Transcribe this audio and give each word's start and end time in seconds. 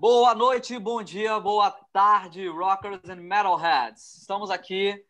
Boa 0.00 0.34
noite, 0.34 0.78
bom 0.78 1.02
dia, 1.02 1.38
boa 1.38 1.70
tarde, 1.92 2.48
rockers 2.48 3.06
and 3.10 3.16
metalheads. 3.16 4.16
Estamos 4.16 4.50
aqui 4.50 5.04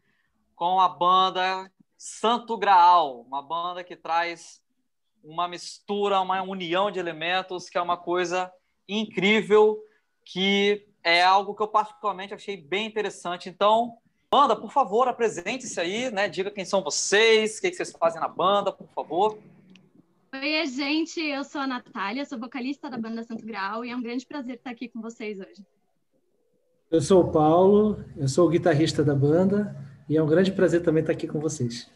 com 0.56 0.80
a 0.80 0.88
banda 0.88 1.70
Santo 1.96 2.58
Graal, 2.58 3.20
uma 3.20 3.40
banda 3.40 3.84
que 3.84 3.94
traz 3.94 4.60
uma 5.22 5.46
mistura, 5.46 6.20
uma 6.20 6.42
união 6.42 6.90
de 6.90 6.98
elementos 6.98 7.70
que 7.70 7.78
é 7.78 7.80
uma 7.80 7.96
coisa 7.96 8.52
incrível, 8.88 9.78
que 10.24 10.84
é 11.04 11.22
algo 11.22 11.54
que 11.54 11.62
eu 11.62 11.68
particularmente 11.68 12.34
achei 12.34 12.56
bem 12.56 12.88
interessante. 12.88 13.48
Então, 13.48 13.96
banda, 14.28 14.56
por 14.56 14.72
favor, 14.72 15.06
apresente-se 15.06 15.80
aí, 15.80 16.10
né? 16.10 16.28
Diga 16.28 16.50
quem 16.50 16.64
são 16.64 16.82
vocês, 16.82 17.58
o 17.58 17.60
que 17.60 17.72
vocês 17.72 17.92
fazem 17.92 18.20
na 18.20 18.26
banda, 18.26 18.72
por 18.72 18.88
favor. 18.88 19.38
Oi, 20.32 20.64
gente, 20.66 21.20
eu 21.20 21.42
sou 21.42 21.60
a 21.60 21.66
Natália, 21.66 22.24
sou 22.24 22.38
vocalista 22.38 22.88
da 22.88 22.96
banda 22.96 23.24
Santo 23.24 23.44
Grau 23.44 23.84
e 23.84 23.90
é 23.90 23.96
um 23.96 24.00
grande 24.00 24.24
prazer 24.24 24.54
estar 24.54 24.70
aqui 24.70 24.88
com 24.88 25.00
vocês 25.00 25.40
hoje. 25.40 25.66
Eu 26.88 27.00
sou 27.00 27.24
o 27.24 27.32
Paulo, 27.32 28.04
eu 28.16 28.28
sou 28.28 28.46
o 28.46 28.48
guitarrista 28.48 29.02
da 29.02 29.12
banda 29.12 29.76
e 30.08 30.16
é 30.16 30.22
um 30.22 30.26
grande 30.26 30.52
prazer 30.52 30.84
também 30.84 31.00
estar 31.00 31.14
aqui 31.14 31.26
com 31.26 31.40
vocês. 31.40 31.90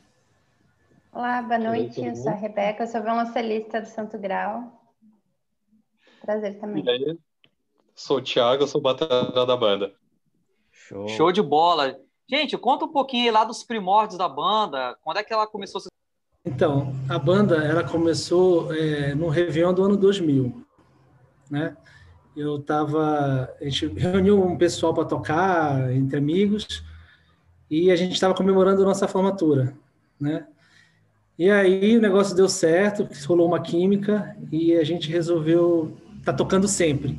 Olá, 1.12 1.42
boa 1.42 1.60
noite, 1.60 2.04
eu 2.04 2.16
sou 2.16 2.32
a 2.32 2.34
Rebeca, 2.34 2.82
eu 2.82 2.88
sou 2.88 3.00
violoncelista 3.02 3.80
do 3.80 3.86
Santo 3.86 4.18
Grau. 4.18 4.82
Prazer 6.20 6.58
também. 6.58 6.84
E 6.84 6.90
aí? 6.90 7.18
Sou 7.94 8.18
o 8.18 8.22
Thiago, 8.22 8.64
eu 8.64 8.66
sou 8.66 8.80
o 8.80 8.82
baterista 8.82 9.46
da 9.46 9.56
banda. 9.56 9.94
Show. 10.72 11.06
Show 11.06 11.30
de 11.30 11.40
bola. 11.40 12.00
Gente, 12.28 12.58
conta 12.58 12.84
um 12.84 12.92
pouquinho 12.92 13.32
lá 13.32 13.44
dos 13.44 13.62
primórdios 13.62 14.18
da 14.18 14.28
banda, 14.28 14.98
quando 15.02 15.18
é 15.18 15.22
que 15.22 15.32
ela 15.32 15.46
começou 15.46 15.78
a 15.78 15.82
se 15.82 15.93
então, 16.44 16.94
a 17.08 17.18
banda 17.18 17.56
ela 17.56 17.82
começou 17.82 18.74
é, 18.74 19.14
no 19.14 19.28
Réveillon 19.28 19.72
do 19.72 19.82
ano 19.82 19.96
2000, 19.96 20.64
né? 21.50 21.76
Eu 22.36 22.58
tava, 22.60 23.48
a 23.60 23.64
gente 23.64 23.86
reuniu 23.86 24.44
um 24.44 24.58
pessoal 24.58 24.92
para 24.92 25.04
tocar 25.04 25.92
entre 25.92 26.18
amigos 26.18 26.84
e 27.70 27.90
a 27.90 27.96
gente 27.96 28.12
estava 28.12 28.34
comemorando 28.34 28.82
a 28.82 28.84
nossa 28.84 29.08
formatura, 29.08 29.72
né? 30.20 30.46
E 31.38 31.50
aí 31.50 31.96
o 31.96 32.00
negócio 32.00 32.36
deu 32.36 32.48
certo, 32.48 33.08
rolou 33.26 33.48
uma 33.48 33.60
química 33.60 34.36
e 34.52 34.74
a 34.74 34.84
gente 34.84 35.10
resolveu 35.10 35.96
estar 36.18 36.32
tá 36.32 36.36
tocando 36.36 36.68
sempre, 36.68 37.18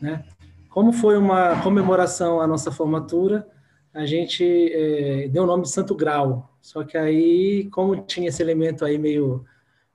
né? 0.00 0.24
Como 0.70 0.92
foi 0.92 1.18
uma 1.18 1.60
comemoração 1.62 2.40
à 2.40 2.46
nossa 2.46 2.70
formatura, 2.70 3.46
a 3.94 4.06
gente 4.06 4.44
é, 4.72 5.28
deu 5.28 5.44
o 5.44 5.46
nome 5.46 5.64
de 5.64 5.70
Santo 5.70 5.94
Grau. 5.94 6.50
Só 6.60 6.84
que 6.84 6.96
aí, 6.96 7.68
como 7.70 7.96
tinha 8.02 8.28
esse 8.28 8.42
elemento 8.42 8.84
aí 8.84 8.96
meio 8.96 9.44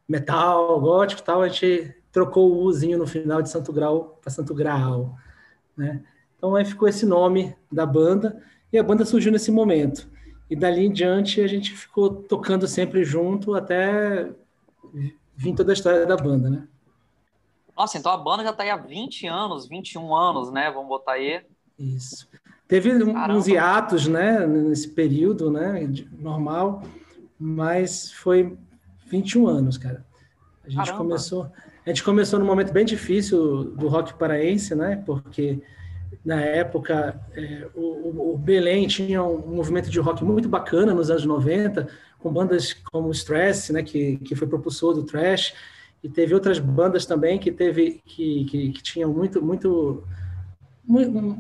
metal, 0.08 0.80
gótico 0.80 1.24
tal, 1.24 1.42
a 1.42 1.48
gente 1.48 1.96
trocou 2.12 2.52
o 2.52 2.64
Uzinho 2.64 2.98
no 2.98 3.08
final 3.08 3.42
de 3.42 3.50
Santo 3.50 3.72
Grau 3.74 4.18
para 4.22 4.32
Santo 4.32 4.54
Graal, 4.54 5.16
né? 5.76 6.04
Então 6.38 6.56
aí 6.56 6.66
ficou 6.66 6.88
esse 6.88 7.06
nome 7.06 7.56
da 7.72 7.86
banda 7.86 8.42
e 8.72 8.78
a 8.78 8.84
banda 8.84 9.06
surgiu 9.06 9.32
nesse 9.32 9.52
momento. 9.52 10.10
E 10.50 10.56
dali 10.56 10.86
em 10.86 10.92
diante 10.92 11.42
a 11.42 11.48
gente 11.48 11.72
ficou 11.72 12.10
tocando 12.10 12.68
sempre 12.68 13.04
junto 13.04 13.56
até 13.56 14.30
vir 15.36 15.56
toda 15.56 15.72
a 15.72 15.74
história 15.74 16.06
da 16.06 16.16
banda, 16.16 16.50
né? 16.50 16.68
Nossa, 17.76 17.98
então 17.98 18.12
a 18.12 18.18
banda 18.18 18.44
já 18.44 18.52
está 18.52 18.64
aí 18.64 18.70
há 18.70 18.78
20 18.78 19.28
anos, 19.28 19.68
21 19.68 20.16
anos, 20.16 20.52
né? 20.52 20.72
Vamos 20.72 20.88
botar 20.88 21.14
aí. 21.14 21.46
Isso. 21.78 22.28
Teve 22.68 22.92
Caramba. 23.00 23.34
uns 23.34 23.48
hiatos, 23.48 24.08
né, 24.08 24.46
nesse 24.46 24.90
período, 24.90 25.50
né, 25.50 25.90
normal, 26.20 26.84
mas 27.40 28.12
foi 28.12 28.58
21 29.06 29.48
anos, 29.48 29.78
cara. 29.78 30.06
A 30.66 30.70
gente 30.70 30.86
Caramba. 30.86 30.98
começou, 30.98 31.50
a 31.86 31.90
gente 31.90 32.04
começou 32.04 32.38
num 32.40 32.46
momento 32.46 32.74
bem 32.74 32.86
difícil 32.86 33.64
do 33.64 33.88
rock 33.88 34.14
paraense, 34.16 34.76
né, 34.76 35.02
porque 35.06 35.62
na 36.26 36.42
época 36.42 37.18
é, 37.34 37.68
o, 37.74 38.34
o, 38.34 38.38
Belém 38.38 38.86
tinha 38.86 39.24
um 39.24 39.56
movimento 39.56 39.90
de 39.90 40.00
rock 40.00 40.24
muito 40.26 40.50
bacana 40.50 40.94
nos 40.94 41.10
anos 41.10 41.26
90, 41.26 41.88
com 42.20 42.34
bandas 42.34 42.74
como 42.92 43.12
Stress, 43.12 43.72
né, 43.72 43.82
que, 43.82 44.18
que 44.18 44.36
foi 44.36 44.46
propulsor 44.46 44.94
do 44.94 45.04
thrash, 45.04 45.54
e 46.04 46.10
teve 46.10 46.34
outras 46.34 46.60
bandas 46.60 47.06
também 47.06 47.40
que 47.40 47.50
teve 47.50 48.02
que, 48.06 48.46
que, 48.46 48.72
que 48.72 48.84
tinham 48.84 49.12
muito 49.12 49.42
muito, 49.42 50.04
muito 50.86 51.38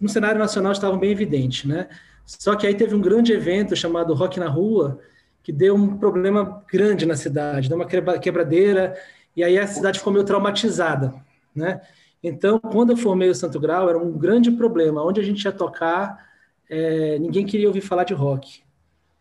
no 0.00 0.08
cenário 0.08 0.38
nacional 0.38 0.72
estavam 0.72 0.98
bem 0.98 1.10
evidentes, 1.10 1.64
né? 1.64 1.88
Só 2.24 2.54
que 2.54 2.66
aí 2.66 2.74
teve 2.74 2.94
um 2.94 3.00
grande 3.00 3.32
evento 3.32 3.74
chamado 3.74 4.14
Rock 4.14 4.38
na 4.38 4.48
Rua, 4.48 5.00
que 5.42 5.52
deu 5.52 5.74
um 5.74 5.96
problema 5.96 6.62
grande 6.70 7.04
na 7.04 7.16
cidade, 7.16 7.68
deu 7.68 7.76
uma 7.76 7.86
quebradeira, 8.18 8.96
e 9.36 9.42
aí 9.42 9.58
a 9.58 9.66
cidade 9.66 9.98
ficou 9.98 10.12
meio 10.12 10.24
traumatizada, 10.24 11.14
né? 11.54 11.80
Então, 12.22 12.58
quando 12.60 12.90
eu 12.90 12.96
formei 12.96 13.28
o 13.28 13.34
Santo 13.34 13.58
Grau, 13.58 13.88
era 13.88 13.98
um 13.98 14.16
grande 14.16 14.50
problema. 14.52 15.04
Onde 15.04 15.20
a 15.20 15.24
gente 15.24 15.42
ia 15.44 15.50
tocar, 15.50 16.28
é, 16.70 17.18
ninguém 17.18 17.44
queria 17.44 17.66
ouvir 17.66 17.80
falar 17.80 18.04
de 18.04 18.14
rock, 18.14 18.62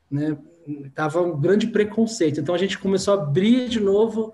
né? 0.09 0.37
Tava 0.93 1.21
um 1.21 1.39
grande 1.39 1.65
preconceito. 1.67 2.39
Então, 2.39 2.53
a 2.53 2.57
gente 2.57 2.77
começou 2.77 3.15
a 3.15 3.23
abrir 3.23 3.67
de 3.67 3.79
novo 3.79 4.31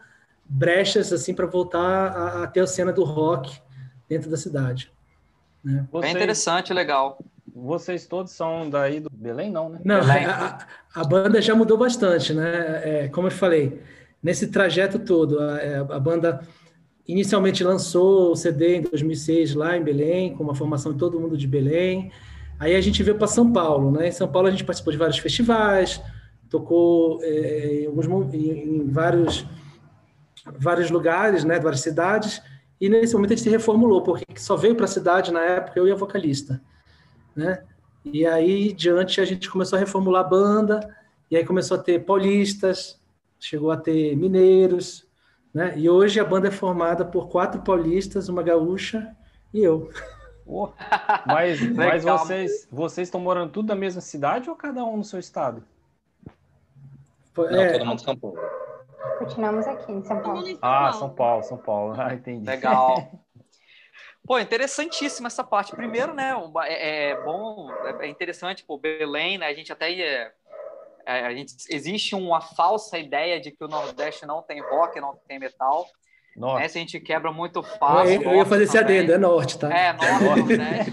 brechas 0.49 1.13
assim 1.13 1.33
para 1.33 1.45
voltar 1.45 1.79
a, 1.79 2.43
a 2.43 2.47
ter 2.47 2.59
a 2.59 2.67
cena 2.67 2.91
do 2.91 3.03
rock 3.03 3.61
dentro 4.09 4.29
da 4.29 4.35
cidade. 4.35 4.91
Né? 5.63 5.85
Vocês, 5.91 6.13
Bem 6.13 6.21
interessante, 6.21 6.73
legal. 6.73 7.19
Vocês 7.53 8.05
todos 8.05 8.31
são 8.31 8.69
daí 8.69 8.99
do 8.99 9.09
Belém, 9.11 9.51
não, 9.51 9.69
né? 9.69 9.79
Não, 9.83 9.99
a, 9.99 10.59
a, 10.93 11.03
banda 11.03 11.41
já 11.41 11.55
mudou 11.55 11.77
bastante, 11.77 12.33
né? 12.33 12.81
É, 12.83 13.07
como 13.07 13.27
eu 13.27 13.31
falei, 13.31 13.81
nesse 14.21 14.47
trajeto 14.47 14.99
todo, 14.99 15.39
a, 15.39 15.57
é, 15.57 15.77
a, 15.77 15.99
banda 15.99 16.41
inicialmente 17.07 17.63
lançou 17.63 18.31
o 18.31 18.35
CD 18.35 18.77
em 18.77 18.81
2006 18.81 19.55
lá 19.55 19.75
em 19.75 19.83
Belém, 19.83 20.35
com 20.35 20.43
uma 20.43 20.53
formação 20.53 20.93
de 20.93 20.99
todo 20.99 21.19
mundo 21.19 21.35
de 21.35 21.47
Belém. 21.47 22.11
Aí 22.59 22.75
a 22.75 22.81
gente 22.81 23.01
veio 23.01 23.17
para 23.17 23.27
São 23.27 23.51
Paulo, 23.51 23.91
né? 23.91 24.09
Em 24.09 24.11
São 24.11 24.27
Paulo 24.27 24.47
a 24.47 24.51
gente 24.51 24.63
participou 24.63 24.91
de 24.91 24.99
vários 24.99 25.17
festivais, 25.17 26.01
tocou 26.49 27.19
é, 27.23 27.81
em, 27.81 27.85
alguns, 27.87 28.05
em, 28.33 28.81
em 28.81 28.91
vários 28.91 29.45
vários 30.59 30.89
lugares, 30.89 31.43
né? 31.43 31.59
Várias 31.59 31.81
cidades. 31.81 32.41
E 32.79 32.89
nesse 32.89 33.13
momento 33.13 33.33
a 33.33 33.35
gente 33.35 33.43
se 33.43 33.49
reformulou, 33.49 34.03
porque 34.03 34.25
só 34.37 34.55
veio 34.55 34.75
para 34.75 34.85
a 34.85 34.89
cidade 34.89 35.31
na 35.31 35.41
época 35.41 35.79
eu 35.79 35.87
e 35.87 35.91
a 35.91 35.95
vocalista, 35.95 36.61
né? 37.35 37.63
E 38.05 38.25
aí 38.25 38.71
diante 38.71 39.19
a 39.19 39.25
gente 39.25 39.49
começou 39.49 39.77
a 39.77 39.79
reformular 39.79 40.25
a 40.25 40.27
banda, 40.27 40.95
e 41.29 41.35
aí 41.35 41.45
começou 41.45 41.77
a 41.77 41.81
ter 41.81 42.05
paulistas, 42.05 43.01
chegou 43.39 43.71
a 43.71 43.77
ter 43.77 44.15
mineiros, 44.15 45.07
né? 45.53 45.73
E 45.77 45.89
hoje 45.89 46.19
a 46.19 46.25
banda 46.25 46.47
é 46.47 46.51
formada 46.51 47.03
por 47.03 47.29
quatro 47.29 47.61
paulistas, 47.61 48.29
uma 48.29 48.43
gaúcha 48.43 49.15
e 49.53 49.63
eu. 49.63 49.89
Oh, 50.45 50.69
mas 51.25 51.59
mas 51.75 52.03
vocês 52.03 52.67
vocês 52.71 53.07
estão 53.07 53.19
morando 53.19 53.51
tudo 53.51 53.67
na 53.67 53.75
mesma 53.75 54.01
cidade 54.01 54.49
ou 54.49 54.55
cada 54.55 54.83
um 54.85 54.97
no 54.97 55.03
seu 55.03 55.19
estado? 55.19 55.63
Não, 57.35 57.49
é, 57.49 57.73
todo 57.73 57.85
mundo 57.85 57.99
em 57.99 58.03
São 58.03 58.17
Paulo. 58.17 58.37
Continuamos 59.19 59.67
aqui 59.67 59.91
em 59.91 60.03
São 60.03 60.21
Paulo. 60.21 60.43
Ah, 60.61 60.91
São 60.93 61.09
Paulo, 61.09 61.43
São 61.43 61.57
Paulo. 61.57 61.95
Ah, 61.99 62.13
entendi. 62.13 62.45
Legal. 62.45 63.11
Pô, 64.25 64.37
interessantíssima 64.39 65.27
essa 65.27 65.43
parte. 65.43 65.73
Primeiro, 65.73 66.13
né, 66.13 66.33
é, 66.65 67.11
é 67.11 67.21
bom, 67.23 67.69
é 68.01 68.07
interessante, 68.07 68.61
pô, 68.65 68.77
Belém, 68.77 69.37
né, 69.37 69.47
a 69.47 69.53
gente 69.53 69.71
até 69.71 69.89
é, 69.93 70.33
é, 71.05 71.25
a 71.25 71.33
gente, 71.33 71.55
existe 71.69 72.13
uma 72.13 72.41
falsa 72.41 72.97
ideia 72.97 73.39
de 73.39 73.51
que 73.51 73.63
o 73.63 73.69
Nordeste 73.69 74.25
não 74.25 74.41
tem 74.41 74.59
rock, 74.59 74.99
não 74.99 75.17
tem 75.25 75.39
metal. 75.39 75.87
Norte. 76.35 76.61
Né, 76.61 76.67
se 76.67 76.77
a 76.77 76.81
gente 76.81 76.99
quebra 76.99 77.31
muito 77.31 77.63
fácil. 77.63 78.21
Eu, 78.21 78.31
eu 78.31 78.35
ia 78.35 78.45
fazer 78.45 78.65
esse 78.65 78.77
adendo, 78.77 79.13
é 79.13 79.17
norte, 79.17 79.57
tá? 79.57 79.73
É, 79.73 79.93
norte, 79.93 80.57
né? 80.57 80.85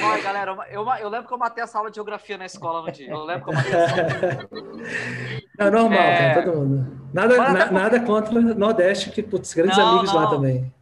Foi 0.00 0.20
galera. 0.20 0.50
Eu, 0.70 0.86
eu, 0.98 1.08
lembro 1.08 1.28
que 1.28 1.32
eu 1.32 1.38
matei 1.38 1.62
essa 1.62 1.78
aula 1.78 1.90
de 1.90 1.94
geografia 1.94 2.36
na 2.36 2.44
escola 2.44 2.82
no 2.82 2.92
dia. 2.92 3.08
Eu 3.08 3.24
lembro 3.24 3.44
que 3.44 3.50
eu 3.50 3.54
matei 3.54 3.72
essa 3.72 4.02
aula. 4.02 4.48
É 5.58 5.70
normal, 5.70 5.98
é... 5.98 6.18
cara, 6.18 6.42
todo 6.42 6.56
mundo. 6.56 7.02
Nada, 7.12 7.36
na, 7.36 7.70
nada 7.70 8.00
contra 8.00 8.34
o 8.34 8.42
Nordeste, 8.54 9.10
que 9.10 9.22
putz, 9.22 9.52
grandes 9.52 9.76
não, 9.76 9.88
amigos 9.88 10.12
não. 10.12 10.20
lá 10.20 10.30
também. 10.30 10.72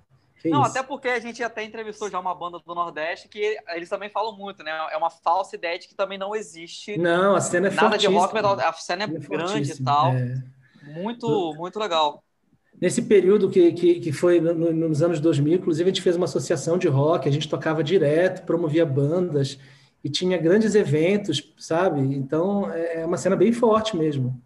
Que 0.41 0.49
não, 0.49 0.63
isso? 0.63 0.71
até 0.71 0.83
porque 0.83 1.09
a 1.09 1.19
gente 1.19 1.43
até 1.43 1.65
entrevistou 1.65 2.09
já 2.09 2.19
uma 2.19 2.35
banda 2.35 2.59
do 2.65 2.75
Nordeste 2.75 3.29
que 3.29 3.59
eles 3.69 3.89
também 3.89 4.09
falam 4.09 4.37
muito, 4.37 4.63
né? 4.63 4.71
É 4.91 4.97
uma 4.97 5.11
falsa 5.11 5.57
ideia 5.57 5.79
de 5.79 5.89
que 5.89 5.95
também 5.95 6.17
não 6.17 6.35
existe. 6.35 6.97
Não, 6.97 7.35
a 7.35 7.41
cena 7.41 7.69
é 7.69 7.71
Nada 7.71 7.99
de 7.99 8.07
rock 8.07 8.33
metal. 8.33 8.59
A 8.59 8.73
cena 8.73 9.05
é, 9.05 9.07
é 9.07 9.19
grande 9.19 9.73
e 9.73 9.83
tal. 9.83 10.13
É. 10.13 10.35
Muito, 10.83 11.55
muito 11.57 11.79
legal 11.79 12.23
nesse 12.81 13.03
período 13.03 13.51
que, 13.51 13.73
que, 13.73 14.01
que 14.01 14.13
foi 14.13 14.41
no, 14.41 14.73
nos 14.73 15.03
anos 15.03 15.21
2000, 15.21 15.55
inclusive 15.55 15.91
a 15.91 15.93
gente 15.93 16.03
fez 16.03 16.17
uma 16.17 16.25
associação 16.25 16.79
de 16.79 16.89
rock, 16.89 17.29
a 17.29 17.33
gente 17.33 17.49
tocava 17.49 17.85
direto, 17.85 18.47
promovia 18.47 18.87
bandas 18.87 19.59
e 20.03 20.09
tinha 20.09 20.39
grandes 20.39 20.75
eventos, 20.75 21.53
sabe? 21.59 22.01
Então 22.01 22.73
é, 22.73 23.03
é 23.03 23.07
uma 23.07 23.19
cena 23.19 23.37
bem 23.37 23.53
forte 23.53 23.97
mesmo. 23.97 24.41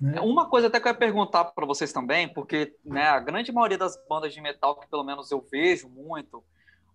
Né? 0.00 0.18
É, 0.18 0.20
uma 0.20 0.48
coisa 0.48 0.68
até 0.68 0.78
que 0.78 0.86
eu 0.86 0.92
ia 0.92 0.98
perguntar 0.98 1.44
para 1.46 1.66
vocês 1.66 1.92
também, 1.92 2.28
porque 2.28 2.74
né, 2.84 3.08
a 3.08 3.18
grande 3.18 3.52
maioria 3.52 3.78
das 3.78 3.98
bandas 4.08 4.32
de 4.32 4.40
metal 4.40 4.78
que 4.78 4.88
pelo 4.88 5.04
menos 5.04 5.30
eu 5.30 5.40
vejo 5.50 5.88
muito, 5.88 6.42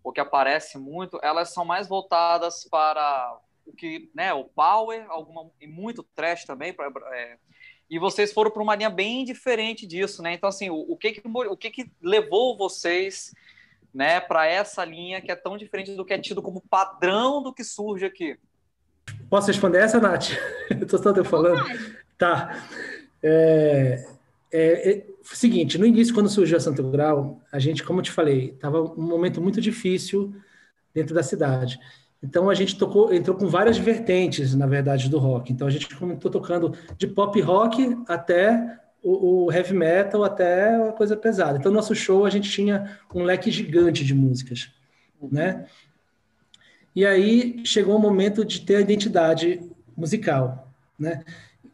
ou 0.04 0.12
que 0.12 0.20
aparece 0.20 0.78
muito, 0.78 1.20
elas 1.22 1.54
são 1.54 1.66
mais 1.66 1.88
voltadas 1.88 2.68
para 2.70 3.38
o 3.66 3.74
que, 3.74 4.10
né, 4.14 4.34
o 4.34 4.44
power, 4.44 5.06
alguma 5.10 5.50
e 5.60 5.68
muito 5.68 6.04
trash 6.16 6.46
também, 6.46 6.74
para 6.74 6.92
é, 7.16 7.38
e 7.90 8.00
vocês 8.00 8.34
foram 8.34 8.50
para 8.50 8.64
uma 8.64 8.76
linha 8.76 8.90
bem 8.90 9.24
diferente 9.24 9.86
disso, 9.86 10.24
né? 10.24 10.34
Então, 10.34 10.50
assim, 10.50 10.70
o, 10.70 10.76
o, 10.76 10.98
que, 10.98 11.12
que, 11.12 11.22
o 11.26 11.56
que, 11.56 11.70
que 11.70 11.92
levou 12.02 12.58
vocês 12.58 13.34
né, 13.94 14.20
para 14.20 14.48
essa 14.48 14.84
linha 14.84 15.22
que 15.22 15.32
é 15.32 15.36
tão 15.36 15.58
diferente 15.58 15.92
do 15.92 16.04
que 16.04 16.14
é 16.14 16.18
tido 16.18 16.42
como 16.42 16.62
padrão 16.62 17.44
do 17.44 17.54
que 17.54 17.64
surge 17.64 18.06
aqui? 18.06 18.38
Posso 19.30 19.48
responder 19.48 19.80
essa, 19.80 20.00
Nath? 20.00 20.32
Estou 20.72 20.98
só 20.98 21.24
falando. 21.24 21.64
Tá. 22.24 22.64
É, 23.22 24.06
é, 24.50 24.92
é, 24.92 25.06
seguinte, 25.24 25.78
no 25.78 25.86
início, 25.86 26.14
quando 26.14 26.30
surgiu 26.30 26.56
a 26.56 26.60
Santo 26.62 26.81
Grau, 26.90 27.42
a 27.52 27.60
gente, 27.60 27.84
como 27.84 28.00
eu 28.00 28.04
te 28.04 28.12
falei, 28.12 28.52
estava 28.52 28.81
um 28.81 29.02
momento 29.02 29.42
muito 29.42 29.60
difícil 29.60 30.34
dentro 30.94 31.14
da 31.14 31.22
cidade. 31.22 31.78
Então 32.24 32.50
a 32.50 32.54
gente 32.54 32.78
tocou, 32.78 33.14
entrou 33.14 33.36
com 33.36 33.48
várias 33.48 33.78
vertentes, 33.78 34.56
na 34.56 34.66
verdade, 34.66 35.10
do 35.10 35.20
rock. 35.20 35.52
Então 35.52 35.68
a 35.68 35.70
gente 35.70 35.94
começou 35.94 36.31
tocando 36.31 36.74
de 36.98 37.08
pop 37.08 37.42
rock 37.42 37.98
até 38.08 38.80
o, 39.04 39.48
o, 39.48 39.52
heavy 39.52 39.74
metal, 39.74 40.24
até 40.24 40.74
a 40.76 40.94
coisa 40.94 41.18
pesada. 41.18 41.58
Então 41.58 41.74
nosso 41.74 41.94
show 41.94 42.26
a 42.26 42.30
gente 42.30 42.50
tinha 42.50 43.00
um 43.14 43.24
leque 43.24 43.52
gigante 43.52 44.06
de 44.06 44.14
músicas, 44.14 44.72
né? 45.30 45.66
E 46.96 47.06
aí 47.06 47.62
chegou 47.66 47.98
o 47.98 48.00
momento 48.00 48.46
de 48.46 48.62
ter 48.62 48.78
a 48.78 48.81
identidade 48.81 49.60
musical, 49.98 50.72
né? 50.98 51.26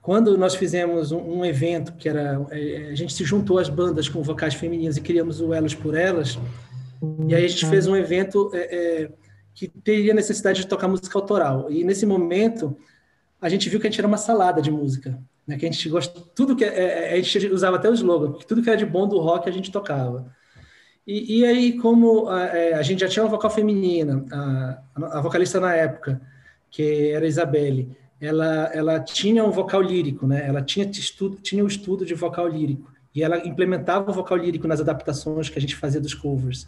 Quando 0.10 0.36
nós 0.40 0.56
fizemos 0.56 1.12
um, 1.12 1.20
um 1.20 1.46
evento 1.46 1.94
que 1.94 2.10
era 2.10 2.44
é, 2.50 2.90
a 2.90 2.96
gente 2.96 3.14
se 3.14 3.24
juntou 3.24 3.60
as 3.60 3.70
bandas 3.70 4.10
com 4.10 4.24
vocais 4.24 4.56
femininas 4.56 4.98
e 4.98 5.02
criamos 5.02 5.40
o 5.40 5.54
Elas 5.54 5.76
por 5.76 5.96
Elas, 5.96 6.40
e 7.28 7.36
aí 7.36 7.46
a 7.46 7.48
gente 7.48 7.68
fez 7.68 7.86
um 7.86 7.96
evento 7.96 8.50
é, 8.52 8.58
é, 8.58 9.12
que 9.54 9.68
teria 9.68 10.12
necessidade 10.12 10.62
de 10.62 10.68
tocar 10.68 10.88
música 10.88 11.16
autoral. 11.16 11.70
E 11.70 11.84
nesse 11.84 12.08
momento, 12.08 12.76
a 13.40 13.48
gente 13.50 13.70
viu 13.70 13.80
que 13.80 13.86
a 13.86 13.90
gente 13.92 14.00
era 14.00 14.08
uma 14.08 14.18
salada 14.18 14.64
de 14.64 14.72
música. 14.72 15.16
Né? 15.46 15.60
Que 15.60 15.68
a 15.68 15.72
gente 15.72 15.88
gosta, 15.88 16.20
tudo 16.34 16.56
que 16.56 16.66
é, 16.66 17.12
é, 17.12 17.14
a 17.14 17.22
gente 17.22 17.46
usava 17.46 17.76
até 17.76 17.88
o 17.88 17.94
slogan, 17.94 18.34
que 18.34 18.48
tudo 18.48 18.64
que 18.64 18.70
era 18.72 18.80
de 18.80 18.88
bom 18.88 19.08
do 19.08 19.20
rock 19.20 19.48
a 19.48 19.54
gente 19.54 19.72
tocava. 19.72 20.26
E, 21.06 21.42
e 21.42 21.46
aí, 21.46 21.78
como 21.78 22.28
a, 22.30 22.46
é, 22.46 22.74
a, 22.74 22.82
gente 22.82 23.02
já 23.02 23.08
tinha 23.08 23.22
uma 23.22 23.30
vocal 23.30 23.52
feminina, 23.52 24.26
a, 24.32 24.80
a, 25.20 25.22
vocalista 25.22 25.60
na 25.60 25.76
época, 25.76 26.20
que 26.72 27.12
era 27.12 27.26
a 27.26 27.30
Isabelle, 27.30 27.96
ela, 28.22 28.70
ela 28.74 29.00
tinha 29.00 29.44
um 29.44 29.52
vocal 29.52 29.82
lírico, 29.82 30.28
né? 30.28 30.46
Ela 30.46 30.62
tinha 30.62 30.86
estudo, 30.90 31.38
tinha 31.38 31.64
um 31.64 31.68
estudo 31.68 32.06
de 32.06 32.14
vocal 32.14 32.48
lírico 32.48 32.92
e 33.16 33.24
ela 33.24 33.38
implementava 33.48 34.12
o 34.12 34.14
vocal 34.14 34.38
lírico 34.38 34.68
nas 34.68 34.82
adaptações 34.82 35.50
que 35.50 35.58
a 35.58 35.62
gente 35.62 35.76
fazia 35.76 36.02
dos 36.02 36.14
covers. 36.14 36.68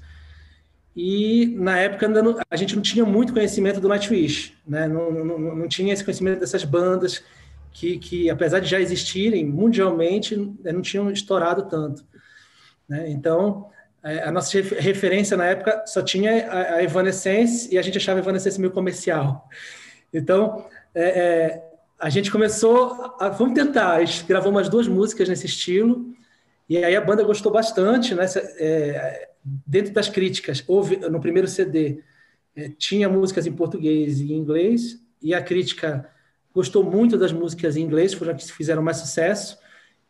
E 0.95 1.53
na 1.57 1.77
época 1.77 2.07
não, 2.07 2.37
a 2.49 2.55
gente 2.55 2.75
não 2.75 2.81
tinha 2.81 3.05
muito 3.05 3.33
conhecimento 3.33 3.79
do 3.79 3.87
Nightwish, 3.87 4.53
né? 4.67 4.87
não, 4.87 5.11
não, 5.11 5.55
não 5.55 5.67
tinha 5.67 5.93
esse 5.93 6.03
conhecimento 6.03 6.39
dessas 6.39 6.63
bandas 6.65 7.23
que, 7.71 7.97
que, 7.97 8.29
apesar 8.29 8.59
de 8.59 8.67
já 8.67 8.79
existirem 8.79 9.45
mundialmente, 9.45 10.35
né, 10.35 10.73
não 10.73 10.81
tinham 10.81 11.09
estourado 11.09 11.69
tanto. 11.69 12.05
Né? 12.89 13.09
Então, 13.09 13.69
é, 14.03 14.23
a 14.23 14.31
nossa 14.31 14.59
referência 14.59 15.37
na 15.37 15.45
época 15.45 15.83
só 15.85 16.01
tinha 16.01 16.51
a 16.51 16.83
Evanescence 16.83 17.73
e 17.73 17.77
a 17.77 17.81
gente 17.81 17.97
achava 17.97 18.19
a 18.19 18.21
Evanescence 18.21 18.59
meio 18.59 18.73
comercial. 18.73 19.47
Então, 20.13 20.65
é, 20.93 21.03
é, 21.03 21.71
a 21.99 22.09
gente 22.09 22.31
começou 22.31 23.15
a 23.19 23.29
vamos 23.29 23.53
tentar, 23.53 23.93
a 23.93 24.05
gente 24.05 24.25
gravou 24.25 24.51
umas 24.51 24.69
duas 24.69 24.87
músicas 24.87 25.29
nesse 25.29 25.45
estilo 25.45 26.13
e 26.67 26.77
aí 26.77 26.95
a 26.95 27.01
banda 27.01 27.23
gostou 27.23 27.51
bastante, 27.51 28.15
né? 28.15 28.25
É, 28.57 29.29
dentro 29.43 29.93
das 29.93 30.07
críticas, 30.07 30.63
houve 30.67 30.97
no 30.97 31.19
primeiro 31.19 31.47
CD 31.47 32.03
é, 32.55 32.69
tinha 32.77 33.07
músicas 33.07 33.47
em 33.47 33.53
português 33.53 34.19
e 34.19 34.33
em 34.33 34.37
inglês, 34.37 35.01
e 35.21 35.33
a 35.33 35.41
crítica 35.41 36.09
gostou 36.53 36.83
muito 36.83 37.17
das 37.17 37.31
músicas 37.31 37.77
em 37.77 37.81
inglês, 37.81 38.13
foram 38.13 38.33
as 38.33 38.45
que 38.45 38.51
fizeram 38.51 38.81
mais 38.81 38.97
sucesso, 38.97 39.57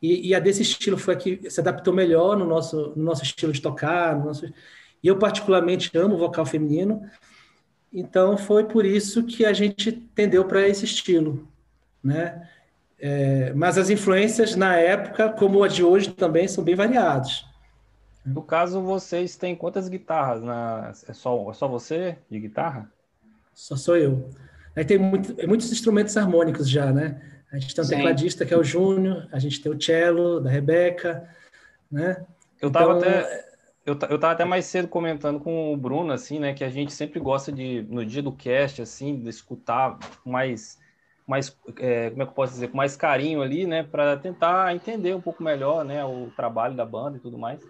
e, 0.02 0.30
e, 0.30 0.36
a 0.36 0.40
desse 0.40 0.64
estilo 0.64 0.98
foi 0.98 1.14
a 1.14 1.18
que 1.18 1.48
se 1.48 1.60
adaptou 1.60 1.94
melhor 1.94 2.36
no 2.36 2.44
nosso, 2.44 2.92
no 2.96 3.04
nosso 3.04 3.22
estilo 3.22 3.52
de 3.52 3.62
tocar. 3.62 4.18
Nosso... 4.18 4.48
E 4.48 5.08
eu, 5.08 5.16
particularmente, 5.20 5.96
amo 5.96 6.18
vocal 6.18 6.44
feminino, 6.44 7.04
então 7.94 8.38
foi 8.38 8.66
por 8.66 8.86
isso 8.86 9.24
que 9.24 9.46
a 9.46 9.54
gente 9.54 9.92
tendeu 9.92 10.46
para 10.46 10.68
esse 10.68 10.86
estilo. 10.86 11.48
Né? 12.04 12.48
É, 13.00 13.52
mas 13.54 13.78
as 13.78 13.90
influências 13.90 14.56
na 14.56 14.76
época, 14.76 15.30
como 15.30 15.64
a 15.64 15.68
de 15.68 15.84
hoje, 15.84 16.12
também 16.12 16.48
são 16.48 16.64
bem 16.64 16.76
variadas. 16.76 17.46
No 18.26 18.42
caso, 18.42 18.82
vocês 18.82 19.36
têm 19.36 19.56
quantas 19.56 19.90
guitarras? 19.90 20.42
Na... 20.44 20.94
É, 21.08 21.14
só, 21.14 21.50
é 21.50 21.54
só 21.54 21.68
você 21.68 22.18
de 22.30 22.40
guitarra? 22.40 22.90
Só 23.54 23.76
sou 23.76 23.98
eu. 23.98 24.30
Aí 24.76 24.86
tem 24.86 24.98
muito, 24.98 25.36
muitos 25.48 25.72
instrumentos 25.72 26.16
harmônicos 26.16 26.70
já, 26.70 26.94
né? 26.94 27.20
A 27.52 27.58
gente 27.58 27.76
tem 27.76 27.84
um 27.84 27.88
Sim. 27.88 27.96
tecladista 27.96 28.46
que 28.46 28.54
é 28.54 28.58
o 28.58 28.64
Júnior, 28.64 29.28
a 29.32 29.40
gente 29.40 29.60
tem 29.62 29.72
o 29.72 29.82
cello 29.82 30.40
da 30.40 30.50
Rebeca, 30.50 31.28
né? 31.92 32.24
Eu 32.62 32.70
estava 32.70 32.98
então, 32.98 33.10
até 33.10 33.51
eu, 33.86 33.94
eu 34.10 34.20
tava 34.20 34.34
até 34.34 34.46
mais 34.46 34.66
cedo 34.66 34.88
comentando 34.88 35.40
com 35.40 35.74
o 35.74 35.78
Bruno 35.78 36.14
assim, 36.14 36.40
né, 36.40 36.54
que 36.54 36.64
a 36.64 36.70
gente 36.70 36.94
sempre 36.94 37.20
gosta 37.20 37.52
de 37.52 37.82
no 37.84 38.06
dia 38.06 38.22
do 38.22 38.32
cast 38.32 38.82
assim, 38.82 39.20
de 39.20 39.30
escutar 39.30 39.98
mais 40.26 40.80
mais 41.28 41.58
é, 41.78 42.10
como 42.10 42.24
é 42.24 42.26
que 42.26 42.32
eu 42.32 42.36
posso 42.36 42.54
dizer, 42.54 42.68
com 42.70 42.78
mais 42.78 42.98
carinho 42.98 43.42
ali, 43.42 43.66
né, 43.66 43.84
para 43.84 44.18
tentar 44.18 44.76
entender 44.76 45.16
um 45.16 45.22
pouco 45.22 45.42
melhor, 45.42 45.86
né, 45.86 46.04
o 46.04 46.30
trabalho 46.36 46.76
da 46.76 46.86
banda 46.86 47.18
e 47.18 47.22
tudo 47.22 47.38
mais. 47.38 47.62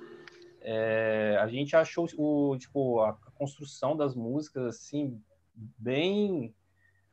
É, 0.61 1.37
a 1.39 1.47
gente 1.47 1.75
achou 1.75 2.07
o 2.17 2.57
tipo 2.57 3.01
a, 3.01 3.13
construção 3.35 3.95
das 3.95 4.15
músicas 4.15 4.63
assim 4.65 5.19
bem 5.55 6.53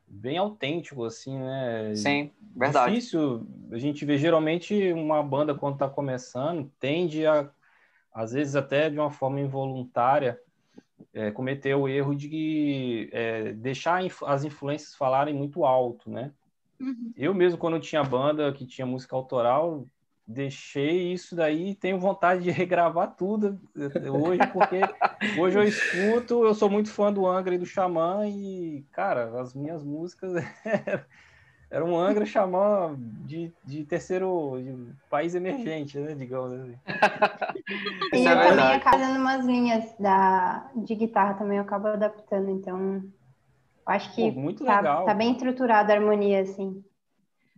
bem 0.06 0.36
autêntico 0.36 1.04
assim 1.04 1.38
né 1.38 1.94
sim 1.94 2.30
verdade. 2.54 2.90
difícil 2.90 3.46
a 3.72 3.78
gente 3.78 4.04
vê 4.04 4.18
geralmente 4.18 4.92
uma 4.92 5.22
banda 5.22 5.54
quando 5.54 5.74
está 5.74 5.88
começando 5.88 6.70
tende 6.78 7.26
a 7.26 7.50
às 8.12 8.32
vezes 8.32 8.56
até 8.56 8.90
de 8.90 8.98
uma 8.98 9.10
forma 9.10 9.40
involuntária 9.40 10.38
é, 11.14 11.30
cometer 11.30 11.74
o 11.74 11.88
erro 11.88 12.14
de 12.14 13.08
é, 13.12 13.52
deixar 13.52 14.02
as 14.26 14.44
influências 14.44 14.94
falarem 14.94 15.34
muito 15.34 15.64
alto 15.64 16.10
né 16.10 16.32
uhum. 16.80 17.12
eu 17.16 17.34
mesmo 17.34 17.58
quando 17.58 17.80
tinha 17.80 18.02
banda 18.02 18.52
que 18.52 18.66
tinha 18.66 18.86
música 18.86 19.14
autoral 19.14 19.86
deixei 20.28 21.10
isso 21.10 21.34
daí 21.34 21.70
e 21.70 21.74
tenho 21.74 21.98
vontade 21.98 22.42
de 22.42 22.50
regravar 22.52 23.16
tudo 23.16 23.58
hoje, 23.74 24.46
porque 24.52 24.80
hoje 25.40 25.58
eu 25.58 25.62
escuto, 25.62 26.44
eu 26.44 26.54
sou 26.54 26.68
muito 26.68 26.90
fã 26.90 27.10
do 27.10 27.26
Angra 27.26 27.54
e 27.54 27.58
do 27.58 27.64
Xamã 27.64 28.28
e, 28.28 28.84
cara, 28.92 29.40
as 29.40 29.54
minhas 29.54 29.82
músicas 29.82 30.32
eram 31.70 31.92
um 31.92 31.98
Angra 31.98 32.24
Xamã 32.24 32.96
de, 32.98 33.52
de 33.64 33.84
terceiro 33.84 34.58
de 34.58 34.92
país 35.10 35.34
emergente, 35.34 35.98
né, 35.98 36.14
digamos 36.14 36.52
assim. 36.52 36.76
E 38.12 38.24
eu 38.24 38.32
é 38.32 38.48
também 38.48 38.72
acabo 38.72 38.98
dando 38.98 39.18
umas 39.18 39.44
linhas 39.44 39.94
da, 39.98 40.70
de 40.74 40.94
guitarra 40.94 41.34
também, 41.34 41.58
eu 41.58 41.62
acabo 41.62 41.88
adaptando, 41.88 42.50
então 42.50 43.02
acho 43.84 44.14
que 44.14 44.32
Pô, 44.32 44.40
muito 44.40 44.64
tá, 44.64 44.76
legal. 44.76 45.04
tá 45.04 45.12
bem 45.12 45.32
estruturada 45.32 45.92
a 45.92 45.96
harmonia, 45.96 46.40
assim. 46.40 46.82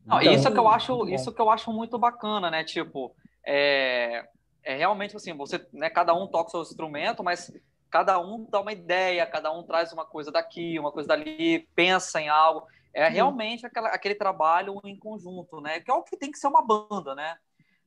Não, 0.05 0.21
então, 0.21 0.33
isso 0.33 0.53
que 0.53 0.59
eu 0.59 0.69
acho, 0.69 1.09
isso 1.09 1.33
que 1.33 1.41
eu 1.41 1.51
acho 1.51 1.73
muito 1.73 1.99
bacana, 1.99 2.51
né? 2.51 2.65
Tipo, 2.65 3.15
é, 3.47 4.27
é 4.65 4.77
realmente 4.77 5.17
assim, 5.17 5.37
você, 5.37 5.65
né, 5.73 5.89
cada 5.89 6.15
um 6.15 6.27
toca 6.27 6.49
o 6.49 6.51
seu 6.51 6.63
instrumento, 6.63 7.23
mas 7.23 7.53
cada 7.91 8.19
um 8.19 8.47
dá 8.51 8.61
uma 8.61 8.73
ideia, 8.73 9.27
cada 9.27 9.53
um 9.53 9.63
traz 9.63 9.93
uma 9.93 10.05
coisa 10.05 10.31
daqui, 10.33 10.79
uma 10.79 10.91
coisa 10.93 11.09
dali, 11.09 11.69
pensa 11.75 12.21
em 12.21 12.29
algo. 12.29 12.67
É 12.93 13.09
realmente 13.09 13.65
aquela, 13.65 13.89
aquele 13.89 14.15
trabalho 14.15 14.81
em 14.85 14.99
conjunto, 14.99 15.61
né? 15.61 15.81
Que 15.81 15.91
é 15.91 15.95
o 15.95 16.03
que 16.03 16.17
tem 16.17 16.31
que 16.31 16.39
ser 16.39 16.49
uma 16.49 16.63
banda, 16.63 17.15
né? 17.15 17.37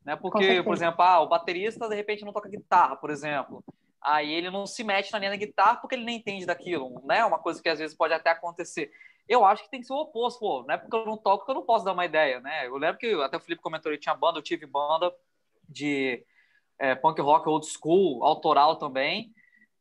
né? 0.05 0.15
Porque, 0.15 0.61
por 0.63 0.73
exemplo, 0.73 1.01
ah, 1.01 1.21
o 1.21 1.27
baterista 1.27 1.87
de 1.87 1.95
repente 1.95 2.25
não 2.25 2.33
toca 2.33 2.49
guitarra, 2.49 2.95
por 2.95 3.09
exemplo. 3.09 3.63
Aí 4.01 4.33
ele 4.33 4.49
não 4.49 4.65
se 4.65 4.83
mete 4.83 5.11
na 5.11 5.19
linha 5.19 5.31
da 5.31 5.37
guitarra 5.37 5.77
porque 5.77 5.95
ele 5.95 6.03
nem 6.03 6.17
entende 6.17 6.45
daquilo, 6.45 7.01
né? 7.05 7.23
Uma 7.23 7.39
coisa 7.39 7.61
que 7.61 7.69
às 7.69 7.79
vezes 7.79 7.95
pode 7.95 8.13
até 8.13 8.29
acontecer. 8.31 8.91
Eu 9.27 9.45
acho 9.45 9.63
que 9.63 9.69
tem 9.69 9.79
que 9.79 9.87
ser 9.87 9.93
o 9.93 10.01
oposto, 10.01 10.39
pô. 10.39 10.63
Não 10.63 10.75
é 10.75 10.77
porque 10.77 10.95
eu 10.95 11.05
não 11.05 11.17
toco 11.17 11.45
que 11.45 11.51
eu 11.51 11.55
não 11.55 11.63
posso 11.63 11.85
dar 11.85 11.93
uma 11.93 12.05
ideia, 12.05 12.41
né? 12.41 12.67
Eu 12.67 12.75
lembro 12.77 12.97
que 12.97 13.13
até 13.21 13.37
o 13.37 13.39
Felipe 13.39 13.61
comentou, 13.61 13.91
ele 13.91 13.99
tinha 13.99 14.13
banda, 14.13 14.39
eu 14.39 14.43
tive 14.43 14.65
banda 14.65 15.13
de 15.69 16.25
é, 16.77 16.93
punk 16.95 17.21
rock 17.21 17.47
old 17.47 17.65
school, 17.65 18.25
autoral 18.25 18.75
também. 18.75 19.33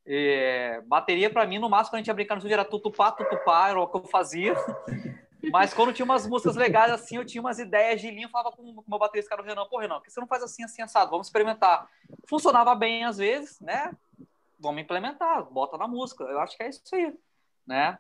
E, 0.07 0.81
bateria, 0.87 1.29
para 1.29 1.47
mim, 1.47 1.59
no 1.59 1.69
máximo, 1.69 1.91
quando 1.91 1.95
a 1.97 1.99
gente 1.99 2.09
ia 2.09 2.15
brincar 2.15 2.35
no 2.37 2.39
estúdio, 2.39 2.55
era 2.55 2.65
tutupá, 2.65 3.11
tutupá, 3.11 3.71
era 3.71 3.81
o 3.81 3.89
que 3.89 3.97
eu 3.97 4.05
fazia. 4.05 4.55
Mas 5.51 5.75
quando 5.75 5.93
tinha 5.93 6.05
umas 6.05 6.27
músicas 6.27 6.57
legais 6.57 6.93
assim, 6.93 7.17
eu 7.17 7.25
tinha 7.25 7.41
umas 7.41 7.59
ideias 7.59 8.01
de 8.01 8.11
linha, 8.11 8.29
falava 8.29 8.55
com 8.55 8.63
o 8.63 8.85
meu 8.87 8.99
baterista, 8.99 9.31
cara, 9.31 9.43
o 9.43 9.45
Renan, 9.45 9.67
pô, 9.69 9.79
Renan, 9.79 9.97
por 9.97 10.05
que 10.05 10.11
você 10.11 10.21
não 10.21 10.27
faz 10.27 10.43
assim, 10.43 10.63
assim, 10.63 10.83
assado? 10.83 11.11
Vamos 11.11 11.27
experimentar. 11.27 11.89
Funcionava 12.29 12.75
bem 12.75 13.05
às 13.05 13.19
vezes, 13.19 13.61
né? 13.61 13.93
Vamos 14.61 14.83
implementar, 14.83 15.45
bota 15.51 15.77
na 15.77 15.89
música. 15.89 16.25
Eu 16.25 16.39
acho 16.41 16.57
que 16.57 16.63
é 16.63 16.69
isso 16.69 16.83
aí, 16.93 17.13
né? 17.67 17.99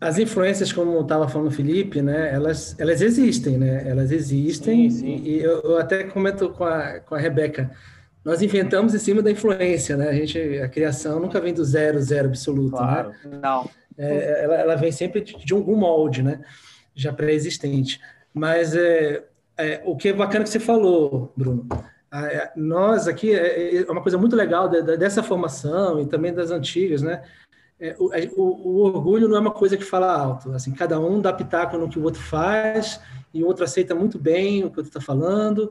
As 0.00 0.18
influências, 0.18 0.72
como 0.72 1.00
estava 1.00 1.26
falando 1.26 1.48
o 1.48 1.50
Felipe, 1.50 2.02
né, 2.02 2.32
elas, 2.32 2.78
elas 2.78 3.00
existem, 3.00 3.56
né? 3.56 3.88
Elas 3.88 4.12
existem. 4.12 4.90
Sim, 4.90 5.00
sim. 5.00 5.22
E 5.24 5.38
eu, 5.38 5.62
eu, 5.62 5.78
até 5.78 6.04
comento 6.04 6.50
com 6.50 6.64
a, 6.64 7.00
com 7.00 7.14
a 7.14 7.18
Rebeca, 7.18 7.74
nós 8.22 8.42
inventamos 8.42 8.94
em 8.94 8.98
cima 8.98 9.22
da 9.22 9.30
influência, 9.30 9.96
né? 9.96 10.10
A 10.10 10.12
gente, 10.12 10.38
a 10.58 10.68
criação 10.68 11.18
nunca 11.18 11.40
vem 11.40 11.54
do 11.54 11.64
zero, 11.64 11.98
zero 12.00 12.28
absoluto, 12.28 12.72
né? 12.72 12.78
claro. 12.78 13.08
né? 13.24 13.38
Não. 13.42 13.70
É, 13.96 14.44
ela, 14.44 14.54
ela 14.56 14.74
vem 14.76 14.92
sempre 14.92 15.22
de, 15.22 15.34
de 15.34 15.54
algum 15.54 15.74
molde, 15.74 16.22
né? 16.22 16.42
Já 16.96 17.12
pré-existente. 17.12 18.00
Mas 18.34 18.74
é, 18.74 19.24
é, 19.56 19.82
o 19.84 19.96
que 19.96 20.08
é 20.08 20.12
bacana 20.12 20.42
que 20.42 20.50
você 20.50 20.58
falou, 20.58 21.32
Bruno, 21.36 21.68
nós 22.56 23.06
aqui, 23.06 23.32
é, 23.32 23.76
é 23.76 23.90
uma 23.90 24.02
coisa 24.02 24.18
muito 24.18 24.34
legal 24.34 24.68
dessa 24.68 25.22
formação 25.22 26.00
e 26.00 26.06
também 26.06 26.32
das 26.32 26.50
antigas, 26.50 27.02
né? 27.02 27.22
É, 27.78 27.94
o, 27.98 28.10
o, 28.36 28.42
o, 28.42 28.76
orgulho 28.78 29.28
não 29.28 29.36
é 29.36 29.40
uma 29.40 29.50
coisa 29.50 29.76
que 29.76 29.84
fala 29.84 30.10
alto. 30.10 30.52
Assim, 30.52 30.72
cada 30.72 30.98
um 30.98 31.20
dá 31.20 31.32
pitaco 31.32 31.76
no 31.76 31.88
que 31.88 31.98
o 31.98 32.02
outro 32.02 32.22
faz 32.22 33.00
e 33.34 33.42
o 33.42 33.46
outro 33.46 33.64
aceita 33.64 33.94
muito 33.94 34.18
bem 34.18 34.64
o 34.64 34.70
que 34.70 34.78
o 34.78 34.80
outro 34.80 34.88
está 34.88 35.00
falando. 35.00 35.70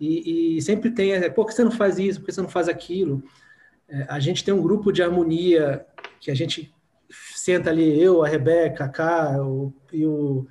E, 0.00 0.56
e, 0.56 0.62
sempre 0.62 0.90
tem, 0.90 1.12
é, 1.12 1.28
por 1.28 1.46
que 1.46 1.52
você 1.52 1.62
não 1.62 1.70
faz 1.70 1.98
isso? 1.98 2.20
Por 2.20 2.26
que 2.26 2.32
você 2.32 2.40
não 2.40 2.48
faz 2.48 2.68
aquilo? 2.68 3.22
É, 3.88 4.06
a 4.08 4.18
gente 4.18 4.42
tem 4.42 4.54
um 4.54 4.62
grupo 4.62 4.90
de 4.90 5.02
harmonia 5.02 5.84
que 6.18 6.30
a 6.30 6.34
gente 6.34 6.74
senta 7.10 7.70
ali, 7.70 8.00
eu, 8.00 8.24
a 8.24 8.28
Rebeca, 8.28 8.84
a 8.84 8.88
Cá 8.88 9.36
o, 9.42 9.72
e 9.92 10.06
o, 10.06 10.46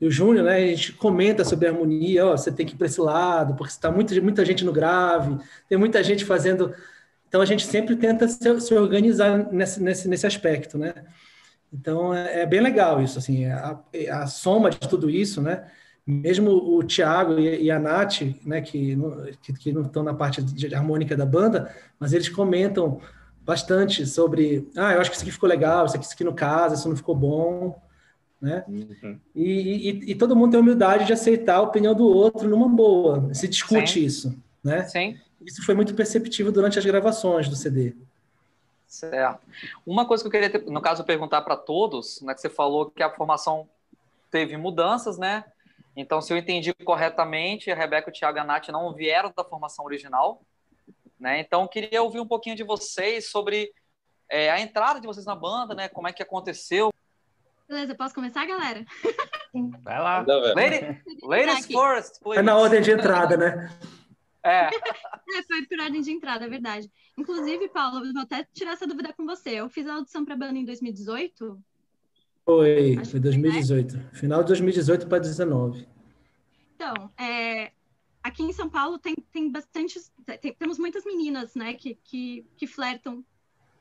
e 0.00 0.06
o 0.06 0.10
Júnior, 0.10 0.44
né? 0.44 0.56
A 0.56 0.66
gente 0.66 0.92
comenta 0.92 1.44
sobre 1.44 1.68
harmonia, 1.68 2.26
ó, 2.26 2.36
você 2.36 2.50
tem 2.50 2.66
que 2.66 2.74
ir 2.74 2.76
para 2.76 2.86
esse 2.86 3.00
lado, 3.00 3.54
porque 3.54 3.72
está 3.72 3.90
muita, 3.90 4.20
muita 4.20 4.44
gente 4.44 4.64
no 4.64 4.72
grave, 4.72 5.38
tem 5.68 5.78
muita 5.78 6.02
gente 6.02 6.24
fazendo 6.24 6.74
então 7.28 7.42
a 7.42 7.44
gente 7.44 7.66
sempre 7.66 7.94
tenta 7.94 8.26
se, 8.26 8.60
se 8.60 8.74
organizar 8.74 9.52
nesse, 9.52 9.82
nesse, 9.82 10.08
nesse 10.08 10.26
aspecto, 10.26 10.78
né? 10.78 10.94
Então 11.72 12.12
é, 12.14 12.42
é 12.42 12.46
bem 12.46 12.60
legal 12.60 13.02
isso, 13.02 13.18
assim, 13.18 13.44
a, 13.44 13.78
a, 14.12 14.26
soma 14.26 14.70
de 14.70 14.88
tudo 14.88 15.10
isso, 15.10 15.42
né? 15.42 15.66
Mesmo 16.06 16.50
o 16.50 16.82
Thiago 16.82 17.38
e, 17.38 17.64
e 17.64 17.70
a 17.70 17.78
Nath, 17.78 18.22
né, 18.46 18.62
que, 18.62 18.96
que, 19.42 19.52
que, 19.52 19.72
não 19.72 19.82
estão 19.82 20.02
na 20.02 20.14
parte 20.14 20.42
de 20.42 20.74
harmônica 20.74 21.14
da 21.14 21.26
banda, 21.26 21.70
mas 22.00 22.14
eles 22.14 22.30
comentam 22.30 22.98
bastante 23.48 24.04
sobre, 24.04 24.70
ah, 24.76 24.92
eu 24.92 25.00
acho 25.00 25.08
que 25.08 25.16
isso 25.16 25.24
aqui 25.24 25.32
ficou 25.32 25.48
legal, 25.48 25.86
isso 25.86 25.96
aqui, 25.96 26.04
isso 26.04 26.12
aqui 26.12 26.22
no 26.22 26.34
caso, 26.34 26.74
isso 26.74 26.86
não 26.86 26.94
ficou 26.94 27.14
bom, 27.14 27.80
né? 28.38 28.62
Uhum. 28.68 29.18
E, 29.34 29.88
e, 29.88 30.10
e, 30.10 30.14
todo 30.14 30.36
mundo 30.36 30.50
tem 30.50 30.60
a 30.60 30.62
humildade 30.62 31.06
de 31.06 31.14
aceitar 31.14 31.56
a 31.56 31.62
opinião 31.62 31.94
do 31.94 32.06
outro 32.06 32.46
numa 32.46 32.68
boa, 32.68 33.32
se 33.32 33.48
discute 33.48 33.94
Sim. 33.94 34.04
isso, 34.04 34.42
né? 34.62 34.82
Sim. 34.84 35.18
Isso 35.40 35.64
foi 35.64 35.74
muito 35.74 35.94
perceptível 35.94 36.52
durante 36.52 36.78
as 36.78 36.84
gravações 36.84 37.48
do 37.48 37.56
CD. 37.56 37.96
Certo. 38.86 39.40
Uma 39.86 40.04
coisa 40.04 40.22
que 40.22 40.26
eu 40.26 40.30
queria, 40.30 40.50
ter, 40.50 40.70
no 40.70 40.82
caso, 40.82 41.02
perguntar 41.02 41.40
para 41.40 41.56
todos, 41.56 42.20
né, 42.20 42.34
que 42.34 42.42
você 42.42 42.50
falou 42.50 42.90
que 42.90 43.02
a 43.02 43.08
formação 43.08 43.66
teve 44.30 44.58
mudanças, 44.58 45.16
né? 45.16 45.42
Então, 45.96 46.20
se 46.20 46.34
eu 46.34 46.36
entendi 46.36 46.74
corretamente, 46.84 47.70
a 47.70 47.74
Rebeca, 47.74 48.10
o 48.10 48.12
Thiago 48.12 48.36
e 48.36 48.40
a 48.40 48.44
Nath 48.44 48.68
não 48.68 48.92
vieram 48.92 49.32
da 49.34 49.42
formação 49.42 49.86
original, 49.86 50.42
né? 51.18 51.40
Então, 51.40 51.62
eu 51.62 51.68
queria 51.68 52.02
ouvir 52.02 52.20
um 52.20 52.26
pouquinho 52.26 52.56
de 52.56 52.64
vocês 52.64 53.30
sobre 53.30 53.72
é, 54.30 54.50
a 54.50 54.60
entrada 54.60 55.00
de 55.00 55.06
vocês 55.06 55.26
na 55.26 55.34
banda, 55.34 55.74
né? 55.74 55.88
Como 55.88 56.08
é 56.08 56.12
que 56.12 56.22
aconteceu? 56.22 56.92
Beleza, 57.68 57.94
posso 57.94 58.14
começar, 58.14 58.46
galera? 58.46 58.84
Vai 59.82 59.98
lá. 59.98 60.24
Lady, 60.54 61.02
ladies 61.22 61.66
first, 61.66 62.20
please. 62.22 62.38
É 62.38 62.42
na 62.42 62.56
ordem 62.56 62.80
de 62.80 62.90
entrada, 62.90 63.36
né? 63.36 63.70
É. 64.42 64.66
é. 65.36 65.42
Foi 65.46 65.66
por 65.66 65.80
ordem 65.80 66.00
de 66.00 66.10
entrada, 66.10 66.44
é 66.44 66.48
verdade. 66.48 66.90
Inclusive, 67.16 67.68
Paulo, 67.68 68.00
vou 68.12 68.22
até 68.22 68.46
tirar 68.54 68.72
essa 68.72 68.86
dúvida 68.86 69.12
com 69.12 69.26
você. 69.26 69.50
Eu 69.50 69.68
fiz 69.68 69.86
a 69.86 69.94
audição 69.94 70.24
para 70.24 70.34
a 70.34 70.38
banda 70.38 70.58
em 70.58 70.64
2018? 70.64 71.58
Foi, 72.44 72.96
Acho 72.98 73.10
foi 73.10 73.20
2018. 73.20 73.96
É. 73.96 74.16
Final 74.16 74.40
de 74.42 74.48
2018 74.48 75.06
para 75.06 75.18
2019. 75.18 75.86
Então, 76.74 77.10
é, 77.18 77.72
aqui 78.28 78.42
em 78.42 78.52
São 78.52 78.68
Paulo 78.68 78.98
tem, 78.98 79.14
tem 79.32 79.50
bastante. 79.50 80.00
Tem, 80.40 80.54
temos 80.54 80.78
muitas 80.78 81.04
meninas, 81.04 81.54
né, 81.54 81.74
que, 81.74 81.96
que, 82.04 82.46
que 82.56 82.66
flertam 82.66 83.24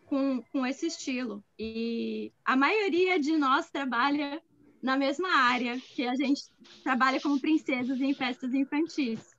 com, 0.06 0.42
com 0.52 0.66
esse 0.66 0.88
estilo. 0.88 1.44
E 1.58 2.32
a 2.44 2.56
maioria 2.56 3.20
de 3.20 3.38
nós 3.38 3.70
trabalha 3.70 4.42
na 4.82 4.98
mesma 4.98 5.30
área, 5.30 5.80
que 5.80 6.08
a 6.08 6.16
gente 6.16 6.44
trabalha 6.84 7.20
como 7.20 7.40
princesas 7.40 8.00
em 8.00 8.14
festas 8.14 8.54
infantis 8.54 9.38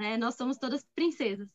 né? 0.00 0.16
Nós 0.16 0.34
somos 0.34 0.56
todas 0.56 0.84
princesas. 0.94 1.48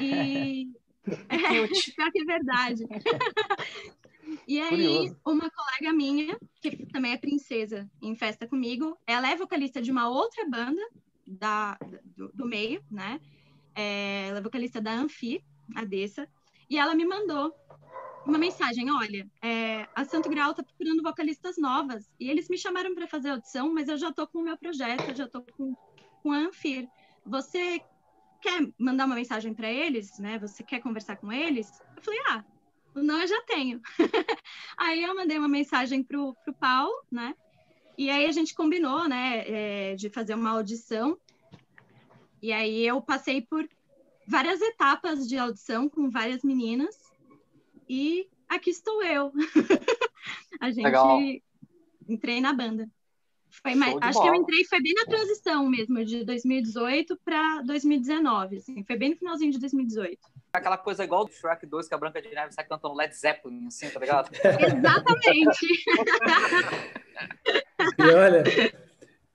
E 0.00 0.72
é, 1.28 1.66
pior 1.68 2.10
que 2.10 2.20
é 2.20 2.24
verdade. 2.24 2.84
e 4.48 4.60
aí, 4.60 4.68
Curioso. 4.68 5.16
uma 5.26 5.50
colega 5.50 5.94
minha, 5.94 6.38
que 6.60 6.86
também 6.86 7.12
é 7.12 7.18
princesa 7.18 7.88
em 8.00 8.14
festa 8.14 8.46
comigo, 8.46 8.96
ela 9.06 9.30
é 9.30 9.36
vocalista 9.36 9.82
de 9.82 9.90
uma 9.90 10.08
outra 10.08 10.48
banda 10.48 10.82
da, 11.26 11.78
do, 12.16 12.30
do 12.32 12.46
meio, 12.46 12.82
né? 12.90 13.20
É, 13.74 14.28
ela 14.28 14.38
é 14.38 14.42
vocalista 14.42 14.80
da 14.80 14.92
Anfi, 14.92 15.42
a 15.74 15.84
Dessa, 15.84 16.28
e 16.70 16.78
ela 16.78 16.94
me 16.94 17.04
mandou 17.04 17.52
uma 18.24 18.38
mensagem: 18.38 18.90
olha, 18.90 19.28
é, 19.42 19.86
a 19.94 20.04
Santo 20.04 20.28
Grau 20.28 20.50
está 20.52 20.62
procurando 20.62 21.02
vocalistas 21.02 21.56
novas 21.58 22.10
e 22.18 22.30
eles 22.30 22.48
me 22.48 22.56
chamaram 22.56 22.94
para 22.94 23.06
fazer 23.06 23.30
audição, 23.30 23.72
mas 23.72 23.88
eu 23.88 23.96
já 23.96 24.08
estou 24.08 24.26
com 24.26 24.38
o 24.38 24.44
meu 24.44 24.56
projeto, 24.56 25.08
eu 25.08 25.14
já 25.14 25.24
estou 25.24 25.44
com, 25.56 25.74
com 26.22 26.32
a 26.32 26.38
Anfir 26.38 26.88
você 27.26 27.80
quer 28.40 28.72
mandar 28.78 29.06
uma 29.06 29.16
mensagem 29.16 29.52
para 29.52 29.70
eles, 29.70 30.18
né? 30.18 30.38
Você 30.38 30.62
quer 30.62 30.80
conversar 30.80 31.16
com 31.16 31.32
eles? 31.32 31.68
Eu 31.96 32.02
falei, 32.02 32.20
ah, 32.28 32.44
não, 32.94 33.20
eu 33.20 33.26
já 33.26 33.42
tenho. 33.42 33.80
aí 34.78 35.02
eu 35.02 35.14
mandei 35.14 35.36
uma 35.36 35.48
mensagem 35.48 36.02
pro, 36.02 36.34
pro 36.44 36.54
Paulo, 36.54 36.94
né? 37.10 37.34
E 37.98 38.10
aí 38.10 38.26
a 38.26 38.32
gente 38.32 38.54
combinou, 38.54 39.08
né, 39.08 39.44
é, 39.46 39.94
de 39.94 40.10
fazer 40.10 40.34
uma 40.34 40.50
audição. 40.50 41.18
E 42.42 42.52
aí 42.52 42.86
eu 42.86 43.00
passei 43.00 43.40
por 43.40 43.66
várias 44.26 44.60
etapas 44.60 45.26
de 45.26 45.38
audição 45.38 45.88
com 45.88 46.10
várias 46.10 46.42
meninas. 46.42 46.94
E 47.88 48.28
aqui 48.48 48.70
estou 48.70 49.02
eu. 49.02 49.32
a 50.60 50.70
gente 50.70 50.84
Legal. 50.84 51.18
entrei 52.08 52.40
na 52.40 52.52
banda. 52.52 52.88
Foi 53.62 53.74
mais, 53.74 53.96
acho 54.00 54.18
bola. 54.18 54.30
que 54.30 54.36
eu 54.36 54.42
entrei, 54.42 54.64
foi 54.64 54.82
bem 54.82 54.92
na 54.94 55.06
transição 55.06 55.66
mesmo, 55.66 56.04
de 56.04 56.24
2018 56.24 57.18
para 57.24 57.62
2019, 57.62 58.58
assim, 58.58 58.84
foi 58.84 58.96
bem 58.96 59.10
no 59.10 59.16
finalzinho 59.16 59.52
de 59.52 59.58
2018. 59.58 60.18
Aquela 60.58 60.78
coisa 60.78 61.04
igual 61.04 61.24
do 61.24 61.32
Shrek 61.32 61.66
2, 61.66 61.88
que 61.88 61.94
a 61.94 61.98
Branca 61.98 62.20
de 62.20 62.28
Neve 62.34 62.52
sai 62.52 62.64
cantando 62.64 62.94
Led 62.94 63.14
Zeppelin, 63.14 63.66
assim, 63.66 63.88
tá 63.90 64.00
ligado? 64.00 64.30
Exatamente! 64.34 65.66
e 67.98 68.02
olha, 68.02 68.44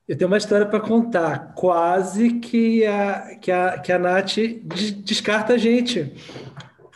eu 0.08 0.18
tenho 0.18 0.28
uma 0.28 0.38
história 0.38 0.66
para 0.66 0.80
contar. 0.80 1.54
Quase 1.56 2.40
que 2.40 2.86
a, 2.86 3.38
que 3.40 3.52
a, 3.52 3.80
que 3.80 3.92
a 3.92 4.00
Nath 4.00 4.38
descarta 5.04 5.54
a 5.54 5.58
gente. 5.58 6.14